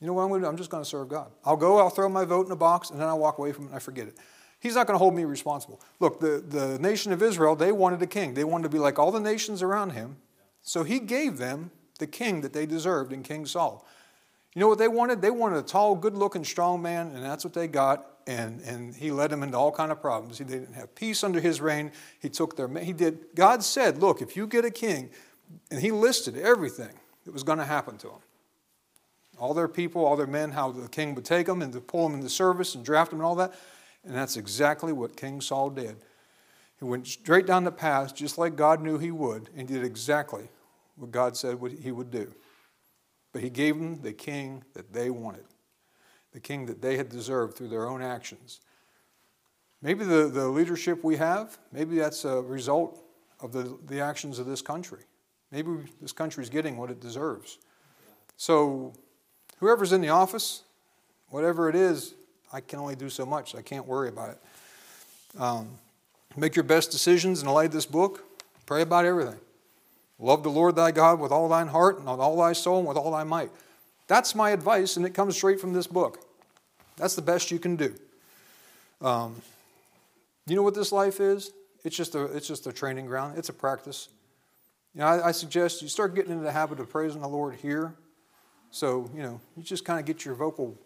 You 0.00 0.06
know 0.06 0.12
what 0.12 0.22
I'm 0.22 0.28
going 0.28 0.40
to 0.40 0.46
do? 0.46 0.50
I'm 0.50 0.56
just 0.56 0.70
going 0.70 0.82
to 0.82 0.88
serve 0.88 1.08
God. 1.08 1.30
I'll 1.44 1.56
go, 1.56 1.78
I'll 1.78 1.90
throw 1.90 2.08
my 2.08 2.24
vote 2.24 2.46
in 2.46 2.52
a 2.52 2.56
box, 2.56 2.90
and 2.90 3.00
then 3.00 3.06
I'll 3.08 3.18
walk 3.18 3.38
away 3.38 3.52
from 3.52 3.64
it 3.64 3.68
and 3.68 3.76
I 3.76 3.78
forget 3.78 4.08
it. 4.08 4.16
He's 4.60 4.74
not 4.74 4.86
going 4.86 4.94
to 4.94 4.98
hold 4.98 5.14
me 5.14 5.24
responsible. 5.24 5.80
Look, 6.00 6.20
the, 6.20 6.42
the 6.46 6.78
nation 6.78 7.12
of 7.12 7.22
Israel, 7.22 7.54
they 7.54 7.70
wanted 7.70 8.00
a 8.02 8.06
king. 8.06 8.34
They 8.34 8.44
wanted 8.44 8.64
to 8.64 8.68
be 8.70 8.78
like 8.78 8.98
all 8.98 9.12
the 9.12 9.20
nations 9.20 9.62
around 9.62 9.90
him. 9.90 10.16
So 10.62 10.84
he 10.84 10.98
gave 10.98 11.38
them 11.38 11.70
the 11.98 12.06
king 12.06 12.40
that 12.40 12.52
they 12.52 12.66
deserved 12.66 13.12
in 13.12 13.22
King 13.22 13.46
Saul. 13.46 13.86
You 14.54 14.60
know 14.60 14.68
what 14.68 14.78
they 14.78 14.88
wanted? 14.88 15.20
They 15.20 15.30
wanted 15.30 15.58
a 15.58 15.62
tall, 15.62 15.94
good-looking, 15.94 16.44
strong 16.44 16.80
man, 16.80 17.12
and 17.14 17.22
that's 17.24 17.44
what 17.44 17.54
they 17.54 17.68
got 17.68 18.06
and, 18.26 18.60
and 18.62 18.94
he 18.94 19.10
led 19.10 19.30
them 19.30 19.42
into 19.42 19.56
all 19.56 19.72
kind 19.72 19.92
of 19.92 20.00
problems. 20.00 20.38
He 20.38 20.44
didn't 20.44 20.74
have 20.74 20.94
peace 20.94 21.22
under 21.24 21.40
his 21.40 21.60
reign. 21.60 21.92
He 22.20 22.28
took 22.28 22.56
their, 22.56 22.68
he 22.78 22.92
did, 22.92 23.18
God 23.34 23.62
said, 23.62 23.98
look, 23.98 24.22
if 24.22 24.36
you 24.36 24.46
get 24.46 24.64
a 24.64 24.70
king, 24.70 25.10
and 25.70 25.80
he 25.80 25.90
listed 25.90 26.36
everything 26.36 26.94
that 27.24 27.32
was 27.32 27.42
going 27.42 27.58
to 27.58 27.64
happen 27.64 27.98
to 27.98 28.08
them. 28.08 28.18
All 29.38 29.54
their 29.54 29.68
people, 29.68 30.04
all 30.04 30.16
their 30.16 30.26
men, 30.26 30.50
how 30.52 30.70
the 30.70 30.88
king 30.88 31.14
would 31.14 31.24
take 31.24 31.46
them 31.46 31.62
and 31.62 31.72
to 31.72 31.80
pull 31.80 32.08
them 32.08 32.18
into 32.18 32.30
service 32.30 32.74
and 32.74 32.84
draft 32.84 33.10
them 33.10 33.20
and 33.20 33.26
all 33.26 33.34
that. 33.36 33.54
And 34.04 34.14
that's 34.14 34.36
exactly 34.36 34.92
what 34.92 35.16
King 35.16 35.40
Saul 35.40 35.70
did. 35.70 35.96
He 36.78 36.84
went 36.84 37.06
straight 37.06 37.46
down 37.46 37.64
the 37.64 37.72
path, 37.72 38.14
just 38.14 38.38
like 38.38 38.56
God 38.56 38.82
knew 38.82 38.98
he 38.98 39.10
would, 39.10 39.50
and 39.56 39.66
did 39.66 39.84
exactly 39.84 40.48
what 40.96 41.10
God 41.10 41.36
said 41.36 41.58
he 41.80 41.92
would 41.92 42.10
do. 42.10 42.34
But 43.32 43.42
he 43.42 43.50
gave 43.50 43.76
them 43.76 44.00
the 44.02 44.12
king 44.12 44.62
that 44.74 44.92
they 44.92 45.10
wanted 45.10 45.44
the 46.34 46.40
king 46.40 46.66
that 46.66 46.82
they 46.82 46.96
had 46.98 47.08
deserved 47.08 47.56
through 47.56 47.68
their 47.68 47.88
own 47.88 48.02
actions. 48.02 48.60
Maybe 49.80 50.04
the, 50.04 50.28
the 50.28 50.48
leadership 50.48 51.04
we 51.04 51.16
have, 51.16 51.58
maybe 51.72 51.96
that's 51.96 52.24
a 52.24 52.42
result 52.42 53.02
of 53.40 53.52
the, 53.52 53.78
the 53.86 54.00
actions 54.00 54.38
of 54.38 54.46
this 54.46 54.60
country. 54.60 55.04
Maybe 55.52 55.70
this 56.02 56.12
country 56.12 56.42
is 56.42 56.50
getting 56.50 56.76
what 56.76 56.90
it 56.90 57.00
deserves. 57.00 57.58
So, 58.36 58.92
whoever's 59.60 59.92
in 59.92 60.00
the 60.00 60.10
office, 60.10 60.62
whatever 61.28 61.68
it 61.68 61.74
is, 61.74 62.14
I 62.52 62.60
can 62.60 62.78
only 62.78 62.94
do 62.94 63.10
so 63.10 63.26
much. 63.26 63.54
I 63.54 63.62
can't 63.62 63.86
worry 63.86 64.08
about 64.08 64.30
it. 64.30 64.38
Um, 65.40 65.68
make 66.36 66.54
your 66.54 66.62
best 66.62 66.90
decisions 66.90 67.42
the 67.42 67.50
light 67.50 67.72
this 67.72 67.86
book. 67.86 68.24
Pray 68.66 68.82
about 68.82 69.04
everything. 69.04 69.38
Love 70.18 70.42
the 70.42 70.50
Lord 70.50 70.76
thy 70.76 70.90
God 70.90 71.18
with 71.18 71.32
all 71.32 71.48
thine 71.48 71.68
heart 71.68 71.98
and 71.98 72.06
with 72.06 72.20
all 72.20 72.36
thy 72.36 72.52
soul 72.52 72.78
and 72.78 72.88
with 72.88 72.96
all 72.96 73.10
thy 73.10 73.24
might. 73.24 73.50
That's 74.06 74.34
my 74.34 74.50
advice, 74.50 74.96
and 74.96 75.04
it 75.04 75.10
comes 75.10 75.36
straight 75.36 75.60
from 75.60 75.72
this 75.72 75.86
book. 75.86 76.24
That's 76.96 77.16
the 77.16 77.22
best 77.22 77.50
you 77.50 77.58
can 77.58 77.76
do. 77.76 77.94
Um, 79.00 79.40
you 80.46 80.54
know 80.54 80.62
what 80.62 80.74
this 80.74 80.92
life 80.92 81.20
is? 81.20 81.50
It's 81.84 81.96
just 81.96 82.14
a 82.14 82.24
it's 82.24 82.46
just 82.46 82.66
a 82.66 82.72
training 82.72 83.06
ground. 83.06 83.38
It's 83.38 83.48
a 83.48 83.52
practice. 83.52 84.08
You 84.94 85.00
know, 85.00 85.06
I, 85.06 85.28
I 85.28 85.32
suggest 85.32 85.82
you 85.82 85.88
start 85.88 86.14
getting 86.14 86.32
into 86.32 86.44
the 86.44 86.52
habit 86.52 86.80
of 86.80 86.88
praising 86.88 87.20
the 87.20 87.28
Lord 87.28 87.56
here. 87.56 87.94
So 88.74 89.08
you 89.14 89.22
know, 89.22 89.40
you 89.56 89.62
just 89.62 89.84
kind 89.84 90.00
of 90.00 90.04
get 90.04 90.24
your 90.24 90.34
vocal 90.34 90.76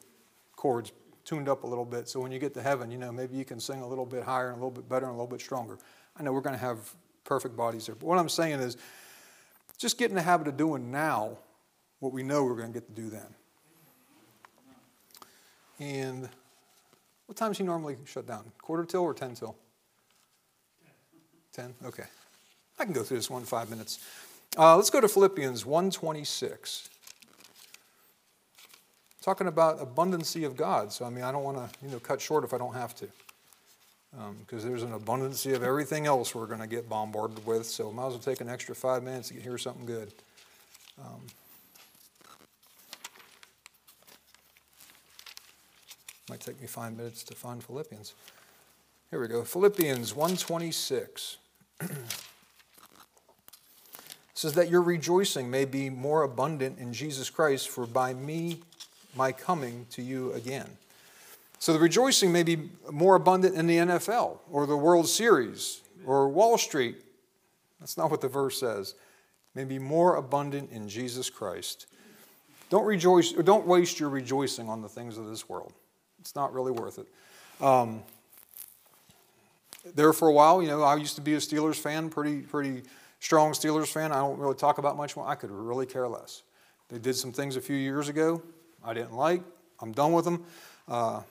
cords 0.56 0.92
tuned 1.24 1.48
up 1.48 1.64
a 1.64 1.66
little 1.66 1.86
bit. 1.86 2.06
So 2.06 2.20
when 2.20 2.30
you 2.30 2.38
get 2.38 2.52
to 2.52 2.60
heaven, 2.60 2.90
you 2.90 2.98
know, 2.98 3.10
maybe 3.10 3.34
you 3.34 3.46
can 3.46 3.58
sing 3.60 3.80
a 3.80 3.88
little 3.88 4.04
bit 4.04 4.24
higher 4.24 4.48
and 4.48 4.56
a 4.56 4.58
little 4.58 4.70
bit 4.70 4.86
better 4.90 5.06
and 5.06 5.14
a 5.14 5.16
little 5.16 5.26
bit 5.26 5.40
stronger. 5.40 5.78
I 6.14 6.22
know 6.22 6.30
we're 6.34 6.42
going 6.42 6.54
to 6.54 6.60
have 6.60 6.94
perfect 7.24 7.56
bodies 7.56 7.86
there, 7.86 7.94
but 7.94 8.04
what 8.04 8.18
I'm 8.18 8.28
saying 8.28 8.60
is, 8.60 8.76
just 9.78 9.96
get 9.96 10.10
in 10.10 10.16
the 10.16 10.22
habit 10.22 10.48
of 10.48 10.58
doing 10.58 10.90
now 10.90 11.38
what 12.00 12.12
we 12.12 12.22
know 12.22 12.44
we're 12.44 12.56
going 12.56 12.74
to 12.74 12.78
get 12.78 12.94
to 12.94 13.00
do 13.00 13.08
then. 13.08 13.34
And 15.80 16.28
what 17.24 17.38
time 17.38 17.52
does 17.52 17.58
he 17.58 17.64
normally 17.64 17.96
shut 18.04 18.26
down? 18.26 18.52
Quarter 18.60 18.84
till 18.84 19.00
or 19.00 19.14
10 19.14 19.34
till? 19.34 19.56
10? 21.54 21.74
Okay. 21.86 22.04
I 22.78 22.84
can 22.84 22.92
go 22.92 23.02
through 23.02 23.16
this 23.16 23.30
one 23.30 23.40
in 23.40 23.46
five 23.46 23.70
minutes. 23.70 23.98
Uh, 24.58 24.76
let's 24.76 24.90
go 24.90 25.00
to 25.00 25.08
Philippians 25.08 25.64
126. 25.64 26.90
Talking 29.28 29.48
about 29.48 29.78
abundancy 29.78 30.46
of 30.46 30.56
God. 30.56 30.90
So, 30.90 31.04
I 31.04 31.10
mean, 31.10 31.22
I 31.22 31.30
don't 31.30 31.44
want 31.44 31.58
to 31.58 31.68
you 31.84 31.90
know, 31.90 31.98
cut 32.00 32.18
short 32.18 32.44
if 32.44 32.54
I 32.54 32.56
don't 32.56 32.72
have 32.72 32.94
to. 32.94 33.06
Because 34.40 34.64
um, 34.64 34.70
there's 34.70 34.82
an 34.82 34.98
abundancy 34.98 35.54
of 35.54 35.62
everything 35.62 36.06
else 36.06 36.34
we're 36.34 36.46
going 36.46 36.62
to 36.62 36.66
get 36.66 36.88
bombarded 36.88 37.44
with. 37.44 37.66
So, 37.66 37.92
might 37.92 38.06
as 38.06 38.12
well 38.12 38.20
take 38.20 38.40
an 38.40 38.48
extra 38.48 38.74
five 38.74 39.02
minutes 39.02 39.28
to 39.28 39.34
hear 39.34 39.58
something 39.58 39.84
good. 39.84 40.14
Um, 40.98 41.20
Might 46.30 46.40
take 46.40 46.58
me 46.58 46.66
five 46.66 46.96
minutes 46.96 47.22
to 47.24 47.34
find 47.34 47.62
Philippians. 47.62 48.14
Here 49.10 49.20
we 49.20 49.28
go. 49.28 49.44
Philippians 49.44 50.16
126 50.16 51.36
says 54.32 54.54
that 54.54 54.70
your 54.70 54.80
rejoicing 54.80 55.50
may 55.50 55.66
be 55.66 55.90
more 55.90 56.22
abundant 56.22 56.78
in 56.78 56.94
Jesus 56.94 57.28
Christ, 57.28 57.68
for 57.68 57.86
by 57.86 58.14
me 58.14 58.62
my 59.16 59.32
coming 59.32 59.86
to 59.90 60.02
you 60.02 60.32
again. 60.32 60.68
So 61.58 61.72
the 61.72 61.78
rejoicing 61.78 62.30
may 62.32 62.44
be 62.44 62.70
more 62.90 63.16
abundant 63.16 63.56
in 63.56 63.66
the 63.66 63.78
NFL 63.78 64.38
or 64.50 64.66
the 64.66 64.76
World 64.76 65.08
Series 65.08 65.82
or 66.06 66.28
Wall 66.28 66.56
Street. 66.56 66.96
That's 67.80 67.96
not 67.96 68.10
what 68.10 68.20
the 68.20 68.28
verse 68.28 68.60
says. 68.60 68.94
May 69.54 69.64
be 69.64 69.78
more 69.78 70.16
abundant 70.16 70.70
in 70.70 70.88
Jesus 70.88 71.28
Christ. 71.28 71.86
Don't 72.70 72.84
rejoice 72.84 73.34
or 73.36 73.42
don't 73.42 73.66
waste 73.66 73.98
your 73.98 74.08
rejoicing 74.08 74.68
on 74.68 74.82
the 74.82 74.88
things 74.88 75.18
of 75.18 75.26
this 75.26 75.48
world. 75.48 75.72
It's 76.20 76.36
not 76.36 76.52
really 76.52 76.70
worth 76.70 76.98
it. 76.98 77.06
Um, 77.64 78.02
there 79.94 80.12
for 80.12 80.28
a 80.28 80.32
while, 80.32 80.62
you 80.62 80.68
know, 80.68 80.82
I 80.82 80.96
used 80.96 81.16
to 81.16 81.22
be 81.22 81.34
a 81.34 81.38
Steelers 81.38 81.76
fan, 81.76 82.10
pretty 82.10 82.42
pretty 82.42 82.82
strong 83.20 83.52
Steelers 83.52 83.88
fan. 83.88 84.12
I 84.12 84.16
don't 84.16 84.38
really 84.38 84.54
talk 84.54 84.78
about 84.78 84.96
much 84.96 85.16
more. 85.16 85.26
I 85.26 85.34
could 85.34 85.50
really 85.50 85.86
care 85.86 86.06
less. 86.06 86.42
They 86.88 86.98
did 86.98 87.16
some 87.16 87.32
things 87.32 87.56
a 87.56 87.60
few 87.60 87.76
years 87.76 88.08
ago 88.08 88.42
I 88.84 88.94
didn't 88.94 89.14
like. 89.14 89.42
I'm 89.80 89.92
done 89.92 90.12
with 90.12 90.24
them. 90.24 90.44
Uh, 90.86 91.22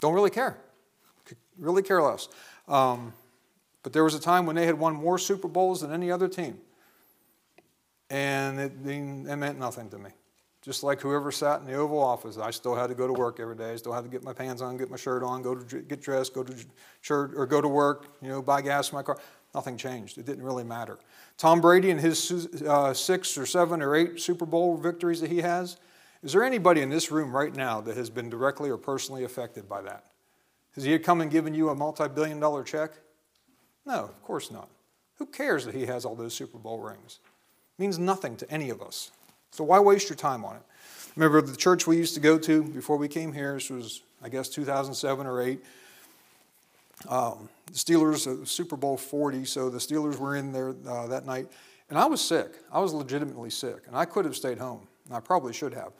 don't 0.00 0.14
really 0.14 0.30
care. 0.30 0.56
Could 1.24 1.36
really 1.58 1.82
care 1.82 2.02
less. 2.02 2.28
Um, 2.68 3.12
but 3.82 3.92
there 3.92 4.04
was 4.04 4.14
a 4.14 4.20
time 4.20 4.46
when 4.46 4.56
they 4.56 4.66
had 4.66 4.78
won 4.78 4.94
more 4.94 5.18
Super 5.18 5.48
Bowls 5.48 5.80
than 5.80 5.92
any 5.92 6.10
other 6.10 6.28
team. 6.28 6.58
And 8.10 8.58
it, 8.58 8.72
it 8.84 9.36
meant 9.36 9.58
nothing 9.58 9.88
to 9.90 9.98
me. 9.98 10.10
Just 10.62 10.82
like 10.82 11.00
whoever 11.00 11.32
sat 11.32 11.60
in 11.60 11.66
the 11.66 11.74
Oval 11.74 11.98
Office, 11.98 12.36
I 12.36 12.50
still 12.50 12.74
had 12.74 12.88
to 12.88 12.94
go 12.94 13.06
to 13.06 13.14
work 13.14 13.40
every 13.40 13.56
day. 13.56 13.72
I 13.72 13.76
still 13.76 13.94
had 13.94 14.04
to 14.04 14.10
get 14.10 14.22
my 14.22 14.34
pants 14.34 14.60
on, 14.60 14.76
get 14.76 14.90
my 14.90 14.96
shirt 14.96 15.22
on, 15.22 15.40
go 15.40 15.54
to 15.54 15.80
get 15.80 16.02
dressed, 16.02 16.34
go 16.34 16.42
to 16.42 16.54
church, 17.00 17.30
or 17.34 17.46
go 17.46 17.62
to 17.62 17.68
work. 17.68 18.08
You 18.20 18.28
know, 18.28 18.42
buy 18.42 18.60
gas 18.60 18.90
in 18.90 18.96
my 18.96 19.02
car. 19.02 19.18
Nothing 19.54 19.78
changed. 19.78 20.18
It 20.18 20.26
didn't 20.26 20.44
really 20.44 20.64
matter. 20.64 20.98
Tom 21.38 21.62
Brady 21.62 21.90
and 21.90 21.98
his 21.98 22.46
uh, 22.68 22.92
six 22.92 23.38
or 23.38 23.46
seven 23.46 23.80
or 23.80 23.96
eight 23.96 24.20
Super 24.20 24.44
Bowl 24.44 24.76
victories 24.76 25.22
that 25.22 25.30
he 25.30 25.38
has. 25.38 25.78
Is 26.22 26.32
there 26.32 26.44
anybody 26.44 26.82
in 26.82 26.90
this 26.90 27.10
room 27.10 27.34
right 27.34 27.54
now 27.54 27.80
that 27.80 27.96
has 27.96 28.10
been 28.10 28.28
directly 28.28 28.68
or 28.68 28.76
personally 28.76 29.24
affected 29.24 29.68
by 29.68 29.80
that? 29.82 30.04
Has 30.74 30.84
he 30.84 30.98
come 30.98 31.20
and 31.20 31.30
given 31.30 31.54
you 31.54 31.70
a 31.70 31.74
multi-billion 31.74 32.38
dollar 32.38 32.62
check? 32.62 32.92
No, 33.86 34.04
of 34.04 34.22
course 34.22 34.50
not. 34.50 34.68
Who 35.16 35.26
cares 35.26 35.64
that 35.64 35.74
he 35.74 35.86
has 35.86 36.04
all 36.04 36.14
those 36.14 36.34
Super 36.34 36.58
Bowl 36.58 36.78
rings? 36.78 37.18
It 37.78 37.82
means 37.82 37.98
nothing 37.98 38.36
to 38.36 38.50
any 38.50 38.70
of 38.70 38.82
us. 38.82 39.10
So 39.50 39.64
why 39.64 39.80
waste 39.80 40.08
your 40.08 40.16
time 40.16 40.44
on 40.44 40.56
it? 40.56 40.62
Remember 41.16 41.40
the 41.40 41.56
church 41.56 41.86
we 41.86 41.96
used 41.96 42.14
to 42.14 42.20
go 42.20 42.38
to 42.38 42.62
before 42.62 42.96
we 42.96 43.08
came 43.08 43.32
here, 43.32 43.54
this 43.54 43.70
was, 43.70 44.02
I 44.22 44.28
guess, 44.28 44.48
2007 44.48 45.26
or 45.26 45.42
8. 45.42 45.64
Um, 47.08 47.48
the 47.66 47.72
Steelers, 47.72 48.26
uh, 48.26 48.44
Super 48.44 48.76
Bowl 48.76 48.96
40, 48.96 49.44
so 49.44 49.70
the 49.70 49.78
Steelers 49.78 50.18
were 50.18 50.36
in 50.36 50.52
there 50.52 50.74
uh, 50.86 51.06
that 51.08 51.26
night. 51.26 51.48
And 51.88 51.98
I 51.98 52.04
was 52.04 52.20
sick. 52.20 52.52
I 52.70 52.78
was 52.78 52.92
legitimately 52.92 53.50
sick. 53.50 53.86
And 53.86 53.96
I 53.96 54.04
could 54.04 54.24
have 54.24 54.36
stayed 54.36 54.58
home. 54.58 54.86
And 55.06 55.16
I 55.16 55.20
probably 55.20 55.52
should 55.52 55.74
have. 55.74 55.92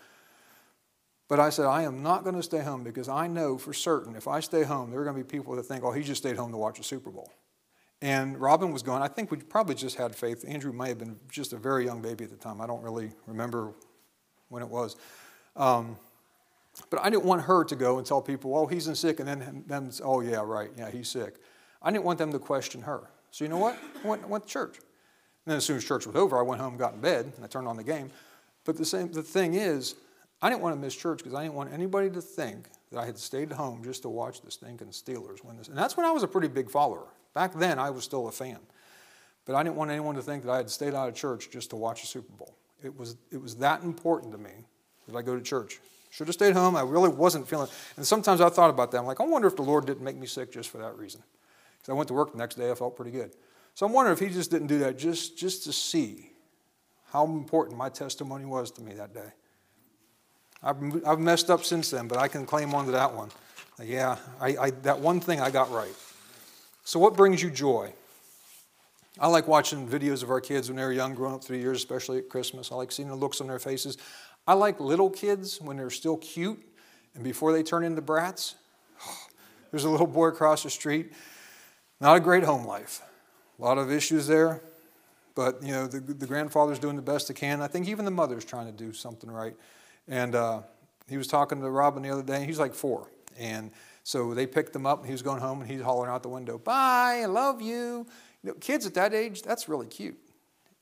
But 1.31 1.39
I 1.39 1.51
said, 1.51 1.67
I 1.67 1.85
am 1.85 2.03
not 2.03 2.25
going 2.25 2.35
to 2.35 2.43
stay 2.43 2.59
home 2.59 2.83
because 2.83 3.09
I 3.09 3.29
know 3.29 3.57
for 3.57 3.73
certain 3.73 4.17
if 4.17 4.27
I 4.27 4.41
stay 4.41 4.65
home, 4.65 4.91
there 4.91 5.01
are 5.01 5.05
going 5.05 5.17
to 5.17 5.23
be 5.23 5.29
people 5.29 5.55
that 5.55 5.63
think, 5.63 5.85
oh, 5.85 5.93
he 5.93 6.03
just 6.03 6.21
stayed 6.21 6.37
home 6.37 6.51
to 6.51 6.57
watch 6.57 6.79
the 6.79 6.83
Super 6.83 7.09
Bowl. 7.09 7.33
And 8.03 8.37
Robin 8.41 8.73
was 8.73 8.83
going. 8.83 9.01
I 9.01 9.07
think 9.07 9.31
we 9.31 9.37
probably 9.37 9.77
just 9.77 9.97
had 9.97 10.13
faith. 10.17 10.45
Andrew 10.49 10.73
may 10.73 10.89
have 10.89 10.99
been 10.99 11.21
just 11.31 11.53
a 11.53 11.57
very 11.57 11.85
young 11.85 12.03
baby 12.03 12.25
at 12.25 12.31
the 12.31 12.37
time. 12.37 12.61
I 12.61 12.67
don't 12.67 12.83
really 12.83 13.13
remember 13.29 13.73
when 14.49 14.61
it 14.61 14.69
was. 14.69 14.97
Um, 15.55 15.97
but 16.91 16.99
I 17.01 17.09
didn't 17.09 17.25
want 17.25 17.43
her 17.43 17.63
to 17.63 17.77
go 17.77 17.99
and 17.99 18.07
tell 18.07 18.21
people, 18.21 18.57
oh, 18.57 18.67
he's 18.67 18.89
in 18.89 18.97
sick, 18.97 19.21
and 19.21 19.29
then 19.29 19.63
them, 19.69 19.91
oh, 20.03 20.23
yeah, 20.23 20.43
right, 20.45 20.71
yeah, 20.77 20.91
he's 20.91 21.09
sick. 21.09 21.37
I 21.81 21.93
didn't 21.93 22.05
want 22.05 22.19
them 22.19 22.33
to 22.33 22.41
question 22.41 22.83
her. 22.83 23.09
So 23.31 23.45
you 23.45 23.51
know 23.51 23.59
what? 23.59 23.79
I 24.03 24.09
went, 24.09 24.29
went 24.29 24.45
to 24.49 24.51
church. 24.51 24.79
And 24.79 25.53
then 25.53 25.59
as 25.59 25.65
soon 25.65 25.77
as 25.77 25.85
church 25.85 26.09
was 26.09 26.17
over, 26.17 26.37
I 26.41 26.43
went 26.43 26.61
home, 26.61 26.77
got 26.77 26.95
in 26.95 27.01
bed, 27.01 27.33
and 27.37 27.45
I 27.45 27.47
turned 27.47 27.69
on 27.69 27.77
the 27.77 27.85
game. 27.85 28.11
But 28.65 28.77
the 28.77 28.85
same 28.85 29.13
the 29.13 29.23
thing 29.23 29.55
is, 29.55 29.95
I 30.43 30.49
didn't 30.49 30.63
want 30.63 30.75
to 30.75 30.81
miss 30.81 30.95
church 30.95 31.19
because 31.19 31.35
I 31.35 31.43
didn't 31.43 31.55
want 31.55 31.73
anybody 31.73 32.11
to 32.11 32.21
think 32.21 32.69
that 32.91 32.99
I 32.99 33.05
had 33.05 33.19
stayed 33.19 33.53
home 33.53 33.85
just 33.85 34.03
to 34.03 34.09
watch 34.09 34.41
the 34.41 34.51
stinking 34.51 34.89
Steelers 34.89 35.45
win 35.45 35.59
this. 35.59 35.69
And 35.69 35.77
that's 35.77 35.97
when 35.97 36.07
I 36.07 36.11
was 36.11 36.23
a 36.23 36.29
pretty 36.29 36.49
big 36.49 36.71
follower. 36.71 37.07
Back 37.35 37.55
then, 37.55 37.79
I 37.79 37.91
was 37.91 38.05
still 38.05 38.27
a 38.29 38.33
fan. 38.33 38.59
But 39.45 39.55
I 39.55 39.63
didn't 39.63 39.77
want 39.77 39.91
anyone 39.91 40.15
to 40.15 40.23
think 40.23 40.45
that 40.45 40.51
I 40.51 40.57
had 40.59 40.71
stayed 40.71 40.95
out 40.95 41.09
of 41.09 41.15
church 41.15 41.51
just 41.51 41.71
to 41.71 41.77
watch 41.77 42.03
a 42.03 42.07
Super 42.07 42.33
Bowl. 42.33 42.57
It 42.83 42.97
was, 42.97 43.17
it 43.31 43.41
was 43.41 43.57
that 43.57 43.83
important 43.83 44.33
to 44.33 44.39
me 44.39 44.65
that 45.07 45.17
I 45.17 45.23
go 45.23 45.37
to 45.37 45.43
church. 45.43 45.81
Should 46.11 46.27
have 46.27 46.35
stayed 46.35 46.55
home. 46.55 46.75
I 46.75 46.83
really 46.83 47.09
wasn't 47.09 47.49
feeling 47.49 47.69
And 47.97 48.07
sometimes 48.07 48.41
I 48.41 48.49
thought 48.49 48.71
about 48.71 48.91
that. 48.91 48.99
I'm 48.99 49.07
like, 49.07 49.21
I 49.21 49.25
wonder 49.25 49.47
if 49.47 49.57
the 49.57 49.63
Lord 49.63 49.87
didn't 49.87 50.03
make 50.03 50.17
me 50.17 50.27
sick 50.27 50.51
just 50.51 50.71
for 50.71 50.79
that 50.79 50.97
reason. 50.97 51.23
Because 51.79 51.91
I 51.91 51.93
went 51.93 52.09
to 52.09 52.15
work 52.15 52.33
the 52.33 52.39
next 52.39 52.57
day, 52.57 52.71
I 52.71 52.75
felt 52.75 52.97
pretty 52.97 53.13
good. 53.13 53.33
So 53.75 53.87
I'm 53.87 53.93
wondering 53.93 54.15
if 54.15 54.21
He 54.21 54.29
just 54.29 54.51
didn't 54.51 54.67
do 54.67 54.79
that 54.81 54.99
just, 54.99 55.39
just 55.39 55.65
to 55.65 55.73
see 55.73 56.33
how 57.13 57.25
important 57.27 57.79
my 57.79 57.89
testimony 57.89 58.45
was 58.45 58.71
to 58.73 58.83
me 58.83 58.95
that 58.95 59.15
day. 59.15 59.33
I've, 60.63 61.07
I've 61.07 61.19
messed 61.19 61.51
up 61.51 61.65
since 61.65 61.91
then, 61.91 62.09
but 62.09 62.19
I 62.19 62.29
can 62.29 62.45
claim 62.47 62.75
on 62.75 62.87
to 62.87 62.93
that 62.93 63.15
one. 63.15 63.31
Yeah, 63.83 64.17
I, 64.41 64.57
I, 64.57 64.71
that 64.83 65.01
one 65.01 65.21
thing 65.21 65.41
I 65.41 65.51
got 65.51 65.71
right. 65.71 65.95
So, 66.85 66.99
what 66.99 67.17
brings 67.17 67.43
you 67.43 67.51
joy? 67.51 67.93
I 69.19 69.27
like 69.27 69.49
watching 69.49 69.89
videos 69.89 70.23
of 70.23 70.31
our 70.31 70.41
kids 70.41 70.69
when 70.69 70.77
they're 70.77 70.93
young, 70.93 71.15
growing 71.15 71.35
up 71.35 71.43
through 71.43 71.57
the 71.57 71.63
years, 71.63 71.79
especially 71.79 72.19
at 72.19 72.29
Christmas. 72.29 72.71
I 72.71 72.75
like 72.75 72.93
seeing 72.93 73.09
the 73.09 73.15
looks 73.15 73.41
on 73.41 73.47
their 73.49 73.59
faces. 73.59 73.97
I 74.47 74.55
like 74.55 74.81
little 74.81 75.11
kids 75.11 75.61
when 75.61 75.77
they're 75.77 75.91
still 75.91 76.17
cute 76.17 76.61
and 77.15 77.25
before 77.25 77.53
they 77.53 77.63
turn 77.63 77.85
into 77.85 78.03
brats. 78.03 78.55
There's 79.71 79.85
a 79.85 79.91
little 79.91 80.07
boy 80.07 80.29
across 80.29 80.63
the 80.63 80.71
street, 80.71 81.13
not 82.01 82.17
a 82.17 82.21
great 82.21 82.45
home 82.45 82.67
life. 82.67 83.03
A 83.59 83.63
lot 83.63 83.79
of 83.79 83.91
issues 83.91 84.27
there, 84.27 84.63
but 85.35 85.63
you 85.63 85.73
know 85.73 85.87
the, 85.87 86.01
the 86.01 86.27
grandfather's 86.27 86.79
doing 86.79 86.97
the 86.97 87.03
best 87.03 87.29
he 87.29 87.35
can. 87.35 87.61
I 87.61 87.67
think 87.67 87.89
even 87.89 88.05
the 88.05 88.11
mother's 88.11 88.45
trying 88.45 88.67
to 88.67 88.73
do 88.73 88.93
something 88.93 89.31
right. 89.31 89.55
And 90.11 90.35
uh, 90.35 90.61
he 91.09 91.17
was 91.17 91.27
talking 91.27 91.63
to 91.63 91.71
Robin 91.71 92.03
the 92.03 92.11
other 92.11 92.23
day. 92.23 92.45
He's 92.45 92.59
like 92.59 92.75
four, 92.75 93.09
and 93.39 93.71
so 94.05 94.35
they 94.35 94.47
picked 94.47 94.77
him 94.77 94.85
up. 94.85 94.99
and 94.99 95.07
He 95.07 95.13
was 95.13 95.23
going 95.23 95.41
home, 95.41 95.63
and 95.63 95.71
he's 95.71 95.81
hollering 95.81 96.11
out 96.11 96.23
the 96.23 96.29
window, 96.29 96.59
"Bye, 96.59 97.21
I 97.23 97.27
love 97.27 97.63
you." 97.63 98.07
you 98.43 98.51
know, 98.51 98.55
kids 98.55 98.87
at 98.87 98.95
that 98.95 99.15
age, 99.15 99.43
that's 99.43 99.69
really 99.69 99.87
cute. 99.87 100.19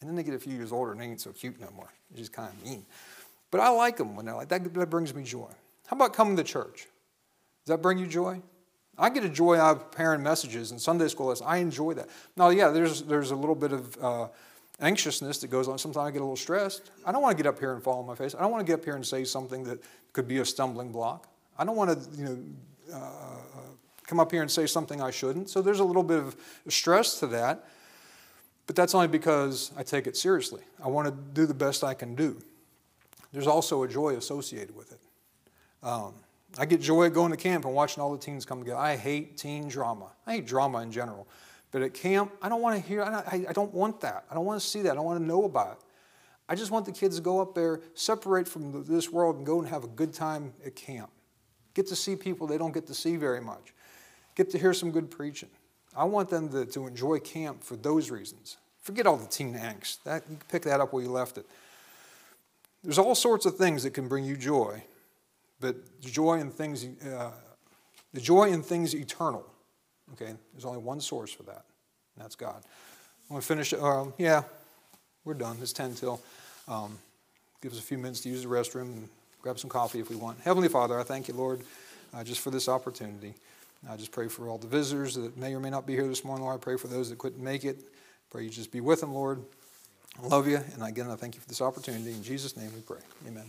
And 0.01 0.09
then 0.09 0.17
they 0.17 0.23
get 0.23 0.35
a 0.35 0.39
few 0.39 0.55
years 0.55 0.73
older, 0.73 0.93
and 0.93 1.01
they 1.01 1.07
ain't 1.07 1.21
so 1.21 1.33
cute 1.33 1.61
no 1.61 1.71
more. 1.75 1.93
It's 2.11 2.21
just 2.21 2.33
kind 2.33 2.53
of 2.53 2.65
mean. 2.65 2.87
But 3.51 3.61
I 3.61 3.71
like 3.71 3.97
them 3.97 4.15
when 4.15 4.27
they're 4.27 4.35
like 4.35 4.49
that. 4.49 4.73
That 4.75 4.91
brings 4.91 5.15
me 5.15 5.25
joy. 5.25 5.51
How 5.87 5.97
about 5.97 6.13
coming 6.13 6.37
to 6.37 6.45
church? 6.45 6.87
Does 7.65 7.75
that 7.75 7.83
bring 7.83 7.99
you 7.99 8.07
joy? 8.07 8.41
I 8.97 9.11
get 9.11 9.25
a 9.25 9.29
joy 9.29 9.59
out 9.59 9.77
of 9.77 9.93
parent 9.93 10.23
messages 10.23 10.71
and 10.71 10.81
Sunday 10.81 11.09
school 11.09 11.27
lessons. 11.27 11.49
I 11.49 11.59
enjoy 11.59 11.95
that. 11.95 12.09
Now, 12.37 12.51
yeah, 12.51 12.69
there's 12.69 13.03
there's 13.03 13.31
a 13.31 13.37
little 13.37 13.55
bit 13.55 13.73
of 13.73 13.99
uh, 14.03 14.29
anxiousness 14.81 15.39
that 15.39 15.49
goes 15.49 15.69
on. 15.69 15.79
Sometimes 15.79 16.09
I 16.09 16.11
get 16.11 16.21
a 16.21 16.25
little 16.25 16.37
stressed. 16.37 16.91
I 17.05 17.13
don't 17.13 17.23
want 17.23 17.37
to 17.37 17.43
get 17.43 17.49
up 17.49 17.59
here 17.59 17.73
and 17.73 17.83
fall 17.83 18.01
on 18.01 18.07
my 18.07 18.15
face. 18.15 18.35
I 18.35 18.41
don't 18.41 18.51
want 18.51 18.67
to 18.67 18.71
get 18.71 18.81
up 18.81 18.85
here 18.85 18.95
and 18.95 19.05
say 19.05 19.25
something 19.25 19.65
that 19.65 19.83
could 20.13 20.29
be 20.29 20.39
a 20.39 20.45
stumbling 20.45 20.93
block. 20.93 21.29
I 21.59 21.65
don't 21.65 21.77
want 21.77 21.91
to, 21.91 22.19
you 22.19 22.25
know, 22.25 22.39
uh, 22.95 23.61
come 24.07 24.21
up 24.21 24.31
here 24.31 24.43
and 24.43 24.51
say 24.51 24.67
something 24.67 25.03
I 25.03 25.11
shouldn't. 25.11 25.51
So 25.51 25.61
there's 25.61 25.81
a 25.81 25.85
little 25.85 26.03
bit 26.03 26.19
of 26.19 26.37
stress 26.69 27.19
to 27.21 27.27
that. 27.29 27.67
But 28.67 28.77
that's 28.77 28.95
only 28.95 29.09
because 29.09 29.73
I 29.77 29.83
take 29.83 30.07
it 30.07 30.17
seriously. 30.17 30.63
I 30.83 30.89
want 30.89 31.09
to 31.09 31.15
do 31.33 31.47
the 31.47 31.55
best 31.55 31.83
I 31.83 31.95
can 31.95 32.15
do. 32.15 32.41
There's 33.33 33.47
also 33.47 33.83
a 33.83 33.89
joy 33.89 34.15
associated 34.17 34.77
with 34.77 34.93
it. 34.93 35.01
Um, 35.83 36.15
I 36.59 36.67
get 36.67 36.81
joy 36.81 37.11
going 37.11 37.31
to 37.31 37.37
camp 37.37 37.65
and 37.65 37.75
watching 37.75 38.03
all 38.03 38.13
the 38.13 38.19
teens 38.19 38.45
come 38.45 38.61
together. 38.61 38.79
I 38.79 38.97
hate 38.97 39.37
teen 39.37 39.69
drama. 39.69 40.11
I 40.27 40.35
hate 40.35 40.47
drama 40.47 40.81
in 40.81 40.93
general. 40.93 41.27
But 41.71 41.83
at 41.83 41.95
camp, 41.95 42.33
I 42.41 42.49
don't 42.49 42.63
want 42.63 42.81
to 42.81 42.89
hear, 42.89 43.03
I, 43.03 43.45
I 43.49 43.53
don't 43.53 43.73
want 43.75 44.01
that. 44.01 44.25
I 44.31 44.35
don't 44.35 44.45
want 44.45 44.61
to 44.61 44.67
see 44.67 44.83
that. 44.83 44.93
I 44.93 44.95
don't 44.95 45.05
want 45.05 45.21
to 45.21 45.27
know 45.27 45.45
about 45.45 45.73
it. 45.73 45.79
I 46.49 46.55
just 46.55 46.71
want 46.71 46.87
the 46.87 46.93
kids 46.93 47.17
to 47.17 47.23
go 47.23 47.41
up 47.41 47.55
there, 47.55 47.81
separate 47.95 48.49
from 48.49 48.85
this 48.85 49.11
world, 49.13 49.37
and 49.37 49.45
go 49.45 49.59
and 49.59 49.69
have 49.69 49.85
a 49.85 49.89
good 49.89 50.15
time 50.15 50.55
at 50.65 50.75
camp. 50.75 51.11
Get 51.75 51.87
to 51.89 51.97
see 51.97 52.17
people 52.17 52.47
they 52.47 52.57
don't 52.57 52.73
get 52.73 52.87
to 52.87 52.95
see 52.95 53.17
very 53.17 53.41
much. 53.41 53.75
Get 54.35 54.51
to 54.51 54.59
hear 54.59 54.73
some 54.73 54.91
good 54.91 55.11
preaching. 55.11 55.51
I 55.95 56.05
want 56.05 56.31
them 56.31 56.49
to, 56.51 56.65
to 56.65 56.87
enjoy 56.87 57.19
camp 57.19 57.63
for 57.63 57.77
those 57.77 58.11
reasons. 58.11 58.57
Forget 58.81 59.07
all 59.07 59.19
the 59.19 59.27
teen 59.27 59.55
angst. 59.55 60.03
That, 60.05 60.23
you 60.31 60.39
pick 60.49 60.63
that 60.63 60.81
up 60.81 60.93
where 60.93 61.03
you 61.03 61.11
left 61.11 61.37
it. 61.37 61.47
There's 62.83 62.99
all 62.99 63.15
sorts 63.15 63.45
of 63.45 63.57
things 63.57 63.83
that 63.83 63.91
can 63.91 64.09
bring 64.09 64.25
you 64.25 64.37
joy, 64.37 64.83
but 65.61 66.01
joy 66.01 66.39
in 66.39 66.51
things, 66.51 66.87
uh, 67.05 67.33
the 68.15 68.21
joy 68.21 68.45
in 68.45 68.63
things 68.63 68.95
eternal. 68.95 69.45
Okay, 70.15 70.33
there's 70.53 70.65
only 70.65 70.81
one 70.81 71.01
source 71.01 71.33
for 71.33 71.43
that, 71.45 71.65
and 72.17 72.25
that's 72.25 72.37
God. 72.37 72.63
I'm 73.29 73.35
going 73.35 73.41
to 73.41 73.47
finish. 73.47 73.73
Um, 73.75 74.15
yeah, 74.19 74.43
we're 75.25 75.35
done. 75.35 75.59
It's 75.61 75.73
10 75.73 75.95
till. 75.95 76.21
Um, 76.67 76.99
give 77.63 77.73
us 77.73 77.79
a 77.79 77.83
few 77.83 77.99
minutes 77.99 78.21
to 78.21 78.29
use 78.29 78.43
the 78.43 78.49
restroom 78.49 78.93
and 78.93 79.09
grab 79.43 79.59
some 79.59 79.71
coffee 79.71 80.01
if 80.01 80.11
we 80.11 80.17
want. 80.17 80.41
Heavenly 80.41 80.69
Father, 80.69 80.99
I 80.99 81.03
thank 81.03 81.29
you, 81.29 81.35
Lord, 81.35 81.61
uh, 82.15 82.25
just 82.25 82.41
for 82.41 82.51
this 82.51 82.69
opportunity. 82.69 83.35
I 83.89 83.97
just 83.97 84.11
pray 84.11 84.29
for 84.29 84.49
all 84.49 84.59
the 84.59 84.67
visitors 84.67 85.15
that 85.15 85.37
may 85.37 85.55
or 85.55 85.61
may 85.61 85.71
not 85.71 85.87
be 85.87 85.95
here 85.95 86.09
this 86.09 86.25
morning, 86.25 86.45
Lord. 86.45 86.57
I 86.57 86.63
pray 86.63 86.77
for 86.77 86.89
those 86.89 87.11
that 87.11 87.19
couldn't 87.19 87.43
make 87.43 87.65
it. 87.65 87.79
Pray 88.31 88.45
you 88.45 88.51
just 88.51 88.73
be 88.73 88.81
with 88.81 89.01
them, 89.01 89.15
Lord. 89.15 89.43
I 90.23 90.27
love 90.27 90.49
you. 90.49 90.61
And 90.75 90.83
again, 90.83 91.11
I 91.11 91.15
thank 91.15 91.35
you 91.35 91.41
for 91.41 91.49
this 91.49 91.61
opportunity. 91.61 92.13
In 92.13 92.23
Jesus' 92.23 92.57
name 92.57 92.71
we 92.75 92.81
pray. 92.81 93.01
Amen. 93.27 93.49